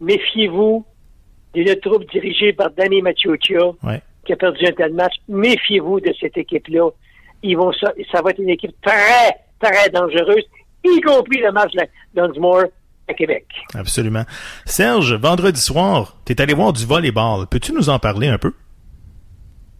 Méfiez-vous 0.00 0.84
d'une 1.54 1.74
troupe 1.80 2.08
dirigée 2.10 2.52
par 2.52 2.70
Danny 2.70 3.00
Machuccia 3.02 3.58
Ouais. 3.82 4.00
qui 4.26 4.32
a 4.32 4.36
perdu 4.36 4.64
un 4.66 4.72
tel 4.72 4.92
match. 4.92 5.14
Méfiez-vous 5.28 6.00
de 6.00 6.12
cette 6.20 6.36
équipe-là. 6.36 6.88
Ils 7.42 7.56
vont 7.56 7.72
ça, 7.72 7.92
ça 8.12 8.22
va 8.22 8.30
être 8.30 8.38
une 8.40 8.50
équipe 8.50 8.74
très, 8.82 9.36
très 9.60 9.88
dangereuse, 9.90 10.44
y 10.84 11.00
compris 11.00 11.40
le 11.40 11.52
match 11.52 11.72
de 11.72 11.82
Dunsmore 12.14 12.64
à 13.08 13.14
Québec. 13.14 13.46
Absolument. 13.74 14.24
Serge, 14.64 15.14
vendredi 15.14 15.60
soir, 15.60 16.16
tu 16.24 16.32
es 16.32 16.40
allé 16.40 16.54
voir 16.54 16.72
du 16.72 16.86
volleyball. 16.86 17.46
Peux-tu 17.50 17.72
nous 17.72 17.90
en 17.90 17.98
parler 17.98 18.28
un 18.28 18.38
peu? 18.38 18.52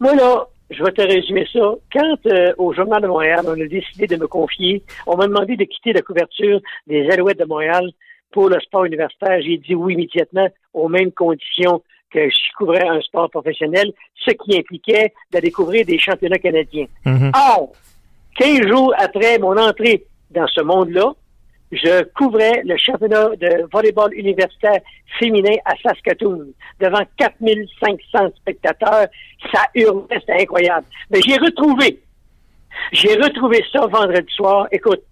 Moi, 0.00 0.14
là, 0.14 0.46
je 0.70 0.82
vais 0.82 0.92
te 0.92 1.02
résumer 1.02 1.46
ça. 1.52 1.74
Quand, 1.92 2.26
euh, 2.26 2.52
au 2.58 2.72
Journal 2.74 3.00
de 3.02 3.06
Montréal, 3.06 3.44
on 3.46 3.52
a 3.52 3.66
décidé 3.66 4.06
de 4.06 4.16
me 4.16 4.26
confier, 4.26 4.82
on 5.06 5.16
m'a 5.16 5.26
demandé 5.26 5.56
de 5.56 5.64
quitter 5.64 5.92
la 5.92 6.02
couverture 6.02 6.60
des 6.86 7.08
Alouettes 7.10 7.38
de 7.38 7.44
Montréal 7.44 7.90
pour 8.32 8.48
le 8.48 8.60
sport 8.60 8.84
universitaire, 8.84 9.40
j'ai 9.42 9.58
dit 9.58 9.74
oui 9.76 9.94
immédiatement, 9.94 10.48
aux 10.72 10.88
mêmes 10.88 11.12
conditions 11.12 11.82
que 12.12 12.28
je 12.28 12.56
couvrais 12.58 12.86
un 12.86 13.00
sport 13.00 13.30
professionnel, 13.30 13.92
ce 14.16 14.32
qui 14.32 14.58
impliquait 14.58 15.12
de 15.32 15.38
découvrir 15.38 15.86
des 15.86 15.98
championnats 15.98 16.38
canadiens. 16.38 16.86
Mhm. 17.04 17.30
Or, 17.34 17.72
15 18.38 18.66
jours 18.66 18.92
après 18.98 19.38
mon 19.38 19.56
entrée 19.56 20.04
dans 20.34 20.46
ce 20.48 20.60
monde-là, 20.62 21.12
je 21.72 22.04
couvrais 22.14 22.62
le 22.64 22.76
championnat 22.76 23.30
de 23.36 23.66
volleyball 23.72 24.12
universitaire 24.14 24.78
féminin 25.18 25.56
à 25.64 25.72
Saskatoon 25.82 26.46
devant 26.80 27.02
4500 27.16 28.28
spectateurs. 28.36 29.06
Ça 29.52 29.62
hurlait, 29.74 30.04
c'était 30.20 30.42
incroyable. 30.42 30.86
Mais 31.10 31.20
j'ai 31.26 31.36
retrouvé, 31.36 32.00
j'ai 32.92 33.14
retrouvé 33.14 33.64
ça 33.72 33.86
vendredi 33.86 34.32
soir. 34.34 34.68
Écoute, 34.70 35.02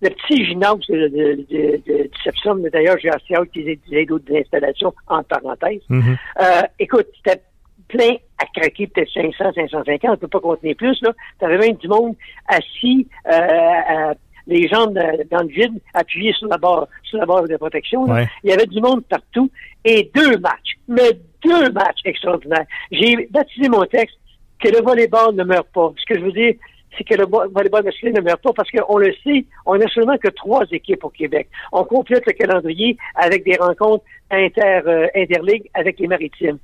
le 0.00 0.10
petit 0.10 0.44
gymnase 0.46 0.78
de, 0.88 1.08
de, 1.08 1.46
de, 1.50 1.82
de, 1.86 2.02
du 2.04 2.10
Sepsum, 2.22 2.62
d'ailleurs, 2.70 2.96
j'ai 3.02 3.08
assez 3.10 3.34
hâte 3.34 3.50
qu'ils 3.50 3.68
aient, 3.92 4.06
d'autres 4.06 4.34
installations, 4.36 4.94
entre 5.08 5.28
parenthèses. 5.28 5.82
Mhm. 5.88 6.16
Euh, 6.40 6.62
écoute, 6.78 7.06
c'était 7.16 7.40
plein 7.88 8.16
à 8.38 8.44
craquer, 8.54 8.86
peut-être 8.88 9.10
500, 9.12 9.52
550, 9.54 10.10
on 10.10 10.16
peut 10.16 10.28
pas 10.28 10.40
contenir 10.40 10.76
plus, 10.76 11.00
là. 11.02 11.12
T'avais 11.38 11.56
même 11.58 11.76
du 11.76 11.88
monde 11.88 12.14
assis, 12.48 13.06
euh, 13.26 13.30
à- 13.32 14.14
les 14.46 14.68
jambes 14.68 14.94
dans 15.30 15.42
le 15.42 15.48
vide, 15.48 15.80
appuyés 15.94 16.32
sur 16.32 16.48
la 16.48 16.56
barre, 16.58 16.86
sur 17.02 17.18
la 17.18 17.26
barre 17.26 17.44
de 17.48 17.56
protection. 17.56 18.02
Ouais. 18.04 18.26
Il 18.44 18.50
y 18.50 18.52
avait 18.52 18.66
du 18.66 18.80
monde 18.80 19.04
partout. 19.04 19.50
Et 19.84 20.10
deux 20.14 20.36
matchs, 20.38 20.74
mais 20.88 21.10
deux 21.44 21.70
matchs 21.70 22.00
extraordinaires. 22.04 22.66
J'ai 22.90 23.28
baptisé 23.30 23.68
mon 23.68 23.84
texte 23.84 24.16
que 24.60 24.68
le 24.68 24.82
volleyball 24.82 25.34
ne 25.34 25.44
meurt 25.44 25.68
pas. 25.72 25.92
Ce 25.98 26.04
que 26.06 26.18
je 26.18 26.24
veux 26.24 26.32
dire, 26.32 26.54
c'est 26.96 27.04
que 27.04 27.14
le 27.14 27.24
vo- 27.26 27.48
volleyball 27.52 27.84
masculin 27.84 28.12
ne 28.12 28.20
meurt 28.22 28.40
pas 28.42 28.52
parce 28.52 28.70
qu'on 28.70 28.96
le 28.98 29.12
sait, 29.22 29.44
on 29.66 29.76
n'a 29.76 29.86
seulement 29.88 30.16
que 30.16 30.28
trois 30.28 30.64
équipes 30.72 31.04
au 31.04 31.10
Québec. 31.10 31.48
On 31.72 31.84
complète 31.84 32.24
le 32.26 32.32
calendrier 32.32 32.96
avec 33.14 33.44
des 33.44 33.56
rencontres 33.56 34.04
inter, 34.30 34.80
euh, 34.86 35.06
interligues 35.14 35.68
avec 35.74 35.98
les 36.00 36.06
maritimes. 36.06 36.58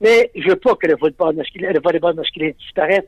Mais 0.00 0.30
je 0.34 0.48
veux 0.48 0.56
pas 0.56 0.74
que 0.74 0.86
le 0.88 0.96
volleyball 0.96 1.34
masculin, 1.36 1.70
le 1.72 1.80
volleyball 1.80 2.14
masculin 2.14 2.50
disparaisse. 2.58 3.04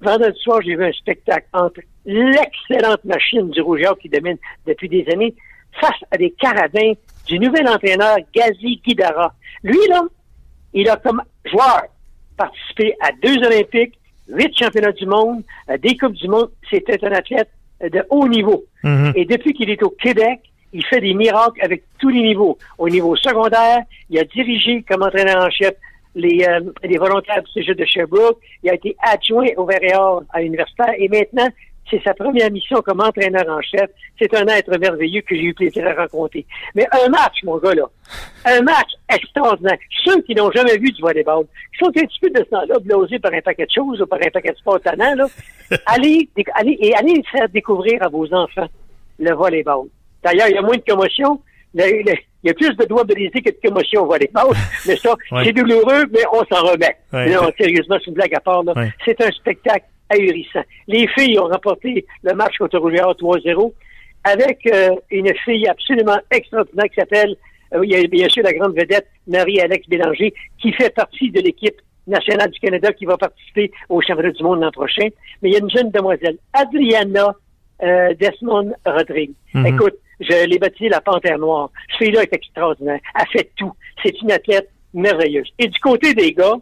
Vendredi 0.00 0.38
soir, 0.40 0.60
j'ai 0.62 0.76
vu 0.76 0.84
un 0.84 0.92
spectacle 0.92 1.46
entre 1.52 1.80
l'excellente 2.06 3.04
machine 3.04 3.50
du 3.50 3.60
Rouge 3.60 3.80
et 3.82 3.86
Or 3.86 3.98
qui 3.98 4.08
domine 4.08 4.38
depuis 4.66 4.88
des 4.88 5.06
années 5.12 5.34
face 5.80 6.00
à 6.10 6.16
des 6.16 6.30
carabins 6.30 6.92
du 7.26 7.38
nouvel 7.38 7.68
entraîneur 7.68 8.16
Gazi 8.34 8.80
Guidara. 8.84 9.34
Lui, 9.62 9.78
là, 9.88 10.02
il 10.72 10.88
a 10.88 10.96
comme 10.96 11.22
joueur 11.44 11.82
participé 12.36 12.94
à 13.00 13.10
deux 13.22 13.36
Olympiques, 13.46 13.98
huit 14.28 14.56
championnats 14.58 14.92
du 14.92 15.06
monde, 15.06 15.42
euh, 15.68 15.76
des 15.76 15.96
Coupes 15.96 16.14
du 16.14 16.28
monde. 16.28 16.50
C'était 16.70 17.04
un 17.04 17.12
athlète 17.12 17.50
euh, 17.82 17.90
de 17.90 18.02
haut 18.08 18.26
niveau. 18.28 18.64
Mhm. 18.82 19.12
Et 19.14 19.24
depuis 19.26 19.52
qu'il 19.52 19.68
est 19.68 19.82
au 19.82 19.90
Québec, 19.90 20.40
il 20.72 20.84
fait 20.86 21.00
des 21.00 21.14
miracles 21.14 21.60
avec 21.62 21.84
tous 21.98 22.08
les 22.08 22.22
niveaux. 22.22 22.56
Au 22.78 22.88
niveau 22.88 23.16
secondaire, 23.16 23.80
il 24.08 24.18
a 24.18 24.24
dirigé 24.24 24.82
comme 24.88 25.02
entraîneur 25.02 25.44
en 25.44 25.50
chef 25.50 25.74
les, 26.14 26.44
euh, 26.44 26.60
les 26.82 26.98
volontaires 26.98 27.42
du 27.42 27.50
Cégep 27.52 27.76
de 27.76 27.84
Sherbrooke. 27.84 28.38
Il 28.62 28.70
a 28.70 28.74
été 28.74 28.96
adjoint 29.00 29.46
au 29.56 29.64
Verre 29.64 30.20
à 30.32 30.40
l'universitaire. 30.40 30.94
Et 30.98 31.08
maintenant, 31.08 31.48
c'est 31.90 32.02
sa 32.04 32.14
première 32.14 32.50
mission 32.52 32.80
comme 32.82 33.00
entraîneur 33.00 33.44
en 33.48 33.60
chef. 33.62 33.90
C'est 34.18 34.32
un 34.36 34.46
être 34.46 34.76
merveilleux 34.78 35.22
que 35.22 35.34
j'ai 35.34 35.42
eu 35.42 35.54
plaisir 35.54 35.86
à 35.88 35.94
rencontrer. 36.02 36.46
Mais 36.74 36.86
un 36.92 37.08
match, 37.08 37.42
mon 37.42 37.56
gars, 37.58 37.74
là. 37.74 37.84
Un 38.44 38.62
match 38.62 38.90
extraordinaire. 39.12 39.78
Ceux 40.04 40.20
qui 40.22 40.34
n'ont 40.34 40.50
jamais 40.52 40.78
vu 40.78 40.92
du 40.92 41.02
volleyball, 41.02 41.44
qui 41.72 41.78
sont 41.84 41.88
un 41.88 42.06
petit 42.06 42.20
peu 42.20 42.30
de 42.30 42.38
ce 42.38 42.50
temps-là, 42.50 42.76
blosés 42.80 43.18
par 43.18 43.32
un 43.32 43.40
paquet 43.40 43.66
de 43.66 43.70
choses 43.74 44.00
ou 44.00 44.06
par 44.06 44.18
un 44.24 44.30
paquet 44.30 44.50
de 44.52 44.56
sports 44.56 44.80
tannants, 44.80 45.14
là, 45.16 45.26
allez, 45.86 46.28
allez, 46.54 46.76
et 46.80 46.94
allez 46.94 47.22
faire 47.30 47.48
découvrir 47.48 48.02
à 48.04 48.08
vos 48.08 48.32
enfants 48.32 48.68
le 49.18 49.34
volleyball. 49.34 49.86
D'ailleurs, 50.22 50.48
il 50.48 50.54
y 50.54 50.58
a 50.58 50.62
moins 50.62 50.76
de 50.76 50.84
commotion. 50.88 51.40
Le, 51.74 52.02
le- 52.04 52.16
Il 52.42 52.48
y 52.48 52.50
a 52.50 52.54
plus 52.54 52.74
de 52.74 52.84
doigts 52.84 53.04
brisés 53.04 53.42
que 53.42 53.50
de 53.50 53.58
commotion 53.62 54.02
au 54.02 54.06
volleyball. 54.06 54.54
mais 54.86 54.96
ça, 54.96 55.14
c'est 55.44 55.52
douloureux, 55.52 56.06
mais 56.12 56.22
on 56.32 56.44
s'en 56.44 56.64
remet. 56.64 56.96
non, 57.12 57.50
sérieusement, 57.58 57.96
c'est 57.98 58.08
une 58.08 58.14
blague 58.14 58.34
à 58.34 58.40
part. 58.40 58.62
C'est 59.04 59.20
un 59.20 59.30
spectacle 59.30 59.86
ahurissant. 60.08 60.64
Les 60.88 61.06
filles 61.08 61.38
ont 61.38 61.48
remporté 61.48 62.04
le 62.22 62.34
match 62.34 62.56
contre 62.58 62.78
Rouillard 62.78 63.12
3-0 63.12 63.72
avec 64.24 64.66
euh, 64.66 64.90
une 65.10 65.32
fille 65.44 65.66
absolument 65.68 66.18
extraordinaire 66.30 66.86
qui 66.86 66.96
s'appelle, 66.96 67.36
euh, 67.74 67.84
il 67.84 67.90
y 67.90 67.96
a 67.96 68.06
bien 68.06 68.28
sûr 68.28 68.42
la 68.42 68.52
grande 68.52 68.76
vedette 68.76 69.06
Marie-Alex 69.26 69.88
Bélanger, 69.88 70.34
qui 70.60 70.72
fait 70.72 70.94
partie 70.94 71.30
de 71.30 71.40
l'équipe 71.40 71.80
nationale 72.06 72.50
du 72.50 72.58
Canada 72.60 72.92
qui 72.92 73.06
va 73.06 73.16
participer 73.16 73.70
au 73.88 74.00
championnat 74.00 74.32
du 74.32 74.42
monde 74.42 74.60
l'an 74.60 74.70
prochain. 74.70 75.08
Mais 75.42 75.50
il 75.50 75.52
y 75.52 75.56
a 75.56 75.60
une 75.60 75.70
jeune 75.70 75.90
demoiselle, 75.90 76.36
Adriana 76.52 77.34
euh, 77.82 78.14
Desmond 78.14 78.72
Rodrigue. 78.84 79.32
Mhm. 79.54 79.66
Écoute, 79.66 79.94
je 80.20 80.46
l'ai 80.46 80.58
baptisée 80.58 80.88
la 80.88 81.00
Panthère 81.00 81.38
Noire. 81.38 81.70
Ce 81.92 82.04
fille-là 82.04 82.22
est 82.22 82.34
extraordinaire. 82.34 83.00
Elle 83.18 83.26
fait 83.32 83.50
tout. 83.56 83.72
C'est 84.02 84.20
une 84.20 84.32
athlète 84.32 84.68
merveilleuse. 84.92 85.48
Et 85.58 85.68
du 85.68 85.78
côté 85.80 86.14
des 86.14 86.32
gars, 86.32 86.56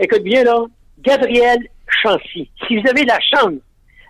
écoute 0.00 0.22
bien 0.22 0.42
là, 0.44 0.64
Gabriel 1.00 1.58
Chancy. 2.02 2.50
Si 2.66 2.76
vous 2.76 2.88
avez 2.88 3.04
la 3.04 3.18
chance 3.20 3.60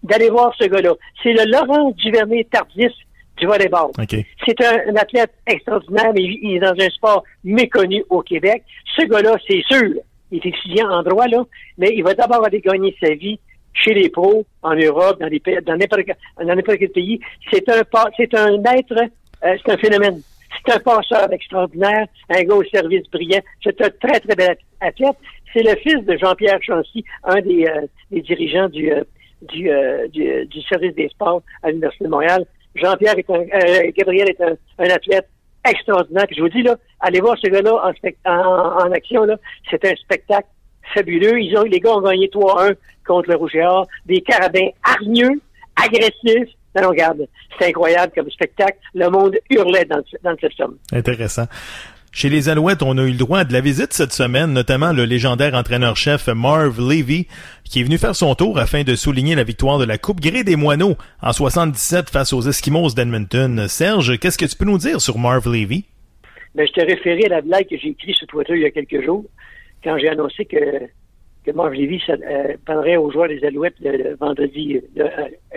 d'aller 0.03 0.31
voir 0.31 0.55
ce 0.59 0.67
gars-là, 0.67 0.95
c'est 1.23 1.33
le 1.33 1.51
Laurent 1.51 1.91
Duvernay 1.93 2.47
Tardis 2.51 2.95
du 3.37 3.47
volleyball. 3.47 3.91
C'est 4.47 4.61
un, 4.63 4.97
athlète 4.97 5.33
extraordinaire, 5.47 6.13
mais 6.15 6.23
il 6.23 6.57
est 6.57 6.61
dans 6.61 6.75
un 6.79 6.91
sport 6.91 7.25
méconnu 7.45 8.05
au 8.11 8.23
Québec. 8.23 8.63
Ce 8.97 9.05
gars-là, 9.07 9.37
c'est 9.49 9.63
sûr, 9.71 9.95
il 10.31 10.39
est 10.39 10.47
étudiant 10.47 10.91
en 10.91 11.03
droit, 11.03 11.27
là, 11.27 11.43
mais 11.79 11.93
il 11.95 12.03
va 12.03 12.15
d'abord 12.15 12.45
aller 12.45 12.61
gagner 12.61 12.95
sa 13.01 13.15
vie 13.15 13.39
chez 13.75 13.95
les 13.95 14.09
pros, 14.09 14.45
en 14.63 14.75
Europe, 14.75 15.21
dans, 15.21 15.27
les 15.27 15.41
pays, 15.41 15.59
dans 15.65 15.77
n'importe 15.77 16.79
quel 16.79 16.91
pays. 16.91 17.21
C'est 17.51 17.69
un, 17.69 17.83
c'est 18.17 18.35
un 18.35 18.63
être, 18.65 18.93
euh, 18.93 19.57
c'est 19.65 19.73
un 19.73 19.77
phénomène. 19.79 20.21
C'est 20.65 20.75
un 20.75 20.79
passeur 20.81 21.33
extraordinaire, 21.33 22.07
un 22.29 22.43
gars 22.43 22.55
au 22.55 22.65
service 22.65 23.09
brillant. 23.11 23.41
C'est 23.63 23.81
un 23.81 23.91
très, 24.01 24.21
très 24.21 24.35
bel 24.35 24.57
athlète. 24.81 25.17
C'est 25.53 25.63
le 25.63 25.75
fils 25.77 26.05
de 26.05 26.17
Jean-Pierre 26.17 26.63
Chancy, 26.63 27.05
un 27.25 27.41
des, 27.41 27.67
euh, 27.67 28.21
dirigeants 28.21 28.69
du, 28.69 28.93
euh, 28.93 29.03
du, 29.43 29.71
du, 30.47 30.63
service 30.63 30.95
des 30.95 31.09
sports 31.09 31.43
à 31.63 31.69
l'Université 31.69 32.05
de 32.05 32.11
Montréal. 32.11 32.45
Jean-Pierre 32.75 33.19
est 33.19 33.31
un, 33.31 33.45
Gabriel 33.97 34.29
est 34.31 34.41
un, 34.41 34.91
athlète 34.91 35.29
extraordinaire. 35.69 36.27
je 36.35 36.41
vous 36.41 36.49
dis, 36.49 36.63
là, 36.63 36.77
allez 37.01 37.21
voir 37.21 37.37
ce 37.39 37.49
gars-là 37.49 37.75
en, 37.75 38.31
en, 38.31 38.87
en, 38.87 38.93
action, 38.93 39.25
là. 39.25 39.37
C'est 39.71 39.85
un 39.85 39.95
spectacle 39.97 40.49
fabuleux. 40.93 41.41
Ils 41.41 41.57
ont, 41.57 41.63
les 41.63 41.81
gars 41.81 41.93
ont 41.93 42.01
gagné 42.01 42.29
3-1 42.29 42.75
contre 43.07 43.31
le 43.31 43.37
Rouge 43.37 43.55
et 43.55 43.63
Or. 43.63 43.87
Des 44.07 44.21
carabins 44.21 44.69
hargneux, 44.83 45.41
agressifs. 45.77 46.55
Non, 46.81 46.89
regarde, 46.89 47.27
c'est 47.59 47.69
incroyable 47.69 48.13
comme 48.15 48.31
spectacle. 48.31 48.79
Le 48.95 49.09
monde 49.11 49.37
hurlait 49.51 49.85
dans, 49.85 50.03
dans 50.23 50.31
le 50.31 50.39
système. 50.39 50.73
Intéressant. 50.93 51.47
Chez 52.15 52.29
les 52.29 52.51
Alouettes, 52.51 52.83
on 52.83 52.99
a 52.99 53.05
eu 53.05 53.11
le 53.11 53.17
droit 53.17 53.45
de 53.45 53.55
la 53.55 53.63
visite 53.63 53.95
cette 53.95 54.13
semaine, 54.13 54.53
notamment 54.53 54.93
le 54.93 55.07
légendaire 55.07 55.55
entraîneur-chef 55.55 56.29
Marv 56.29 56.79
Levy, 56.79 57.27
qui 57.65 57.81
est 57.81 57.85
venu 57.85 57.97
faire 57.97 58.15
son 58.15 58.35
tour 58.35 58.59
afin 58.59 58.83
de 58.83 58.95
souligner 58.95 59.35
la 59.35 59.45
victoire 59.45 59.79
de 59.79 59.87
la 59.87 59.97
Coupe 59.97 60.21
Gré 60.21 60.45
des 60.45 60.57
Moineaux 60.57 60.97
en 61.23 61.33
77 61.33 62.11
face 62.11 62.35
aux 62.35 62.43
Eskimos 62.43 62.95
d'Edmonton. 62.95 63.67
Serge, 63.67 64.19
qu'est-ce 64.19 64.37
que 64.37 64.45
tu 64.45 64.57
peux 64.57 64.67
nous 64.67 64.77
dire 64.77 65.01
sur 65.01 65.17
Marv 65.17 65.47
Levy? 65.47 65.87
Ben, 66.55 66.67
je 66.67 66.73
t'ai 66.75 66.85
référé 66.85 67.25
à 67.25 67.37
la 67.37 67.41
blague 67.41 67.67
que 67.67 67.79
j'ai 67.79 67.89
écrite 67.89 68.15
sur 68.15 68.27
Twitter 68.27 68.53
il 68.57 68.61
y 68.61 68.67
a 68.67 68.71
quelques 68.71 69.03
jours, 69.03 69.25
quand 69.83 69.99
j'ai 69.99 70.09
annoncé 70.09 70.45
que, 70.45 70.87
que 71.45 71.51
Marv 71.53 71.73
Levy 71.73 72.03
euh, 72.09 72.57
parlerait 72.65 72.97
aux 72.97 73.11
joueurs 73.11 73.29
des 73.29 73.45
Alouettes 73.45 73.79
le, 73.81 74.15
vendredi, 74.17 74.81
euh, 74.99 75.09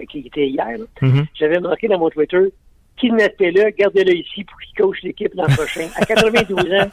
qui 0.09 0.19
était 0.19 0.47
hier. 0.47 0.78
Mm-hmm. 1.01 1.26
J'avais 1.36 1.59
marqué 1.59 1.88
dans 1.88 1.99
mon 1.99 2.09
Twitter 2.09 2.49
kidnappez-le, 2.97 3.71
gardez-le 3.78 4.15
ici 4.15 4.43
pour 4.43 4.57
qu'il 4.59 4.76
coach 4.76 5.01
l'équipe 5.03 5.34
l'an 5.36 5.45
prochain. 5.47 5.88
À 5.95 6.05
92 6.05 6.59
ans, 6.73 6.89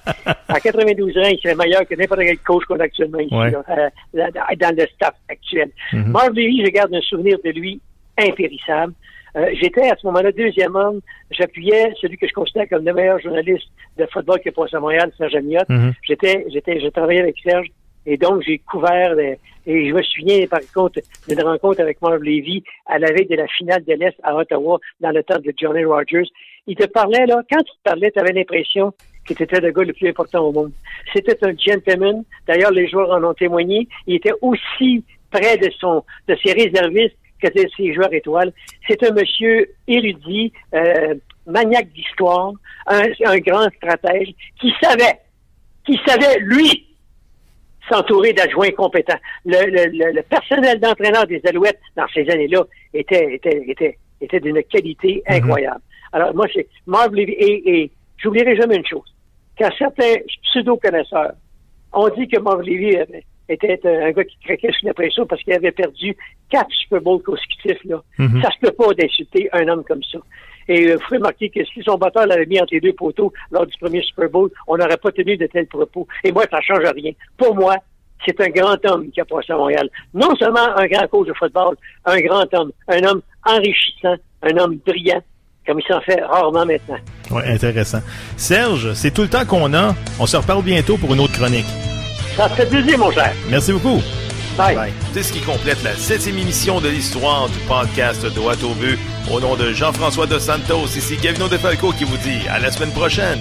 à 0.49 0.61
92 0.61 1.16
ans, 1.18 1.22
il 1.30 1.39
serait 1.39 1.55
meilleur 1.55 1.87
que 1.87 1.95
n'importe 1.95 2.20
quel 2.22 2.39
coach 2.39 2.64
qu'on 2.64 2.80
a 2.80 2.85
actuellement 2.85 3.20
ici, 3.20 3.35
euh, 3.35 3.91
dans 4.12 4.76
le 4.76 4.87
staff 4.95 5.14
actuel. 5.28 5.70
Mm 5.93 6.11
Marv 6.11 6.35
Levy, 6.35 6.64
je 6.64 6.70
garde 6.70 6.95
un 6.95 7.01
souvenir 7.01 7.39
de 7.45 7.51
lui 7.51 7.80
impérissable. 8.18 8.93
Euh, 9.37 9.47
j'étais 9.61 9.89
à 9.91 9.97
ce 9.97 10.07
moment-là 10.07 10.33
deuxième 10.33 10.76
homme. 10.76 11.01
J'appuyais 11.30 11.93
celui 12.01 12.18
que 12.18 12.28
je 12.28 12.33
considère 12.33 12.68
comme 12.68 12.85
le 12.85 12.93
meilleur 12.93 13.18
journaliste 13.20 13.68
de 13.97 14.07
football 14.07 14.41
qui 14.41 14.49
est 14.49 14.53
passé 14.53 14.76
à 14.76 14.80
Montréal, 14.80 15.11
Serge 15.16 15.35
Amiot. 15.35 15.61
Mm-hmm. 15.68 15.93
J'étais, 16.03 16.47
j'étais, 16.53 16.80
je 16.80 16.89
travaillais 16.89 17.22
avec 17.22 17.37
Serge 17.43 17.68
et 18.07 18.16
donc, 18.16 18.43
j'ai 18.43 18.59
couvert, 18.59 19.16
et 19.18 19.39
je 19.66 19.93
me 19.93 20.03
souviens, 20.03 20.47
par 20.47 20.61
contre, 20.74 21.01
d'une 21.28 21.43
rencontre 21.43 21.80
avec 21.80 22.03
Marv 22.03 22.22
Levy 22.22 22.64
à 22.87 22.99
la 22.99 23.12
veille 23.12 23.26
de 23.26 23.37
la 23.37 23.47
finale 23.47 23.85
de 23.85 23.95
l'Est 23.95 24.16
à 24.22 24.35
Ottawa, 24.35 24.78
dans 25.01 25.11
le 25.11 25.22
temps 25.22 25.39
de 25.39 25.53
Johnny 25.57 25.85
Rogers. 25.85 26.28
Il 26.66 26.76
te 26.76 26.87
parlait, 26.87 27.26
là, 27.26 27.43
quand 27.51 27.61
il 27.61 27.76
te 27.76 27.83
parlait, 27.85 28.11
tu 28.11 28.18
avais 28.18 28.33
l'impression 28.33 28.93
qu'il 29.24 29.41
était 29.41 29.61
le 29.61 29.70
gars 29.70 29.85
le 29.85 29.93
plus 29.93 30.09
important 30.09 30.41
au 30.41 30.53
monde. 30.53 30.72
C'était 31.12 31.39
un 31.47 31.55
gentleman. 31.57 32.24
D'ailleurs, 32.47 32.72
les 32.72 32.89
joueurs 32.89 33.11
en 33.11 33.22
ont 33.22 33.35
témoigné. 33.35 33.87
Il 34.07 34.16
était 34.16 34.33
aussi 34.41 35.05
près 35.30 35.57
de 35.57 35.70
son, 35.78 36.05
de 36.26 36.37
ses 36.45 36.53
réservistes 36.53 37.16
que 37.43 37.49
de 37.49 37.68
ses 37.76 37.93
joueurs 37.95 38.12
étoiles. 38.12 38.53
C'est 38.88 39.03
un 39.03 39.12
monsieur 39.12 39.68
érudit, 39.88 40.53
euh, 40.74 41.14
maniaque 41.47 41.93
d'histoire, 41.93 42.53
un, 42.86 43.03
un 43.24 43.38
grand 43.38 43.68
stratège 43.76 44.32
qui 44.61 44.72
savait, 44.80 45.18
qui 45.84 45.99
savait, 46.07 46.38
lui, 46.40 46.86
s'entourer 47.88 48.32
d'adjoints 48.32 48.70
compétents. 48.70 49.18
Le, 49.45 50.20
personnel 50.22 50.78
d'entraîneur 50.78 51.26
des 51.26 51.40
Alouettes 51.47 51.80
dans 51.97 52.07
ces 52.14 52.28
années-là 52.30 52.64
était, 52.95 53.34
était, 53.34 53.64
était, 53.66 53.99
était 54.20 54.40
d'une 54.40 54.62
qualité 54.64 55.22
mhm. 55.28 55.36
incroyable. 55.36 55.80
Alors, 56.12 56.34
moi, 56.34 56.47
c'est 56.55 56.68
Marv 56.86 57.12
Levy, 57.14 57.32
et, 57.32 57.82
et 57.82 57.90
j'oublierai 58.18 58.57
jamais 58.57 58.76
une 58.76 58.86
chose. 58.86 59.14
Quand 59.59 59.70
certains 59.78 60.14
pseudo-connaisseurs 60.45 61.32
ont 61.93 62.09
dit 62.11 62.28
que 62.28 62.38
Marv 62.38 62.61
Levy 62.62 62.97
était 63.49 63.80
un 63.84 64.11
gars 64.12 64.24
qui 64.24 64.36
craquait 64.45 64.72
sous 64.78 64.86
la 64.86 64.95
pression 64.95 65.26
parce 65.26 65.43
qu'il 65.43 65.53
avait 65.53 65.72
perdu 65.72 66.16
quatre 66.51 66.70
Super 66.70 67.01
Bowls 67.01 67.22
consécutifs, 67.22 67.82
là, 67.84 68.03
mhm. 68.18 68.43
ça 68.43 68.51
se 68.51 68.59
peut 68.61 68.72
pas 68.72 68.93
d'insulter 68.95 69.49
un 69.53 69.68
homme 69.68 69.84
comme 69.84 70.03
ça. 70.11 70.18
Et 70.68 70.88
euh, 70.88 70.95
vous 70.95 71.01
pouvez 71.01 71.18
remarquer 71.18 71.51
que 71.51 71.64
si 71.64 71.82
son 71.82 71.97
batteur 71.97 72.26
l'avait 72.26 72.47
mis 72.47 72.61
entre 72.61 72.74
les 72.74 72.80
deux 72.80 72.93
poteaux 72.93 73.32
lors 73.51 73.66
du 73.66 73.76
premier 73.78 74.03
Super 74.03 74.28
Bowl, 74.28 74.51
on 74.66 74.76
n'aurait 74.76 74.97
pas 74.97 75.11
tenu 75.11 75.36
de 75.36 75.47
tels 75.47 75.66
propos. 75.66 76.07
Et 76.24 76.32
moi, 76.32 76.45
ça 76.51 76.59
ne 76.59 76.62
change 76.62 76.93
rien. 76.95 77.12
Pour 77.36 77.55
moi, 77.55 77.76
c'est 78.24 78.40
un 78.40 78.49
grand 78.51 78.76
homme 78.86 79.11
qui 79.11 79.20
a 79.20 79.24
passé 79.24 79.53
à 79.53 79.57
Montréal. 79.57 79.88
Non 80.14 80.34
seulement 80.36 80.76
un 80.76 80.86
grand 80.86 81.07
coach 81.09 81.26
de 81.26 81.34
football, 81.34 81.76
un 82.05 82.20
grand 82.20 82.47
homme, 82.55 82.70
un 82.88 83.03
homme 83.03 83.22
enrichissant, 83.45 84.14
un 84.43 84.57
homme 84.57 84.78
brillant, 84.86 85.20
comme 85.66 85.80
il 85.80 85.86
s'en 85.86 86.01
fait 86.01 86.20
rarement 86.22 86.64
maintenant. 86.64 86.99
Oui, 87.30 87.43
intéressant. 87.47 88.01
Serge, 88.36 88.93
c'est 88.95 89.12
tout 89.12 89.22
le 89.22 89.28
temps 89.28 89.45
qu'on 89.45 89.74
a. 89.74 89.95
On 90.20 90.26
se 90.26 90.36
reparle 90.36 90.62
bientôt 90.62 90.97
pour 90.97 91.12
une 91.12 91.20
autre 91.20 91.32
chronique. 91.32 91.91
Ça 92.37 92.49
fait 92.49 92.66
plaisir, 92.66 92.99
mon 92.99 93.11
cher. 93.11 93.33
Merci 93.49 93.72
beaucoup. 93.72 94.01
Bye. 94.57 94.93
C'est 95.12 95.22
ce 95.22 95.33
qui 95.33 95.41
complète 95.41 95.83
la 95.83 95.95
septième 95.95 96.39
émission 96.39 96.80
de 96.80 96.89
l'histoire 96.89 97.49
du 97.49 97.59
podcast 97.61 98.24
Droit 98.26 98.55
au 98.64 98.74
but. 98.74 98.99
Au 99.30 99.41
nom 99.41 99.57
de 99.57 99.72
Jean-François 99.72 100.26
Dos 100.26 100.41
Santos, 100.41 100.87
ici 100.97 101.16
Gavino 101.16 101.49
Defalco 101.49 101.93
qui 101.93 102.05
vous 102.05 102.16
dit 102.18 102.47
à 102.51 102.59
la 102.59 102.70
semaine 102.70 102.93
prochaine. 102.93 103.41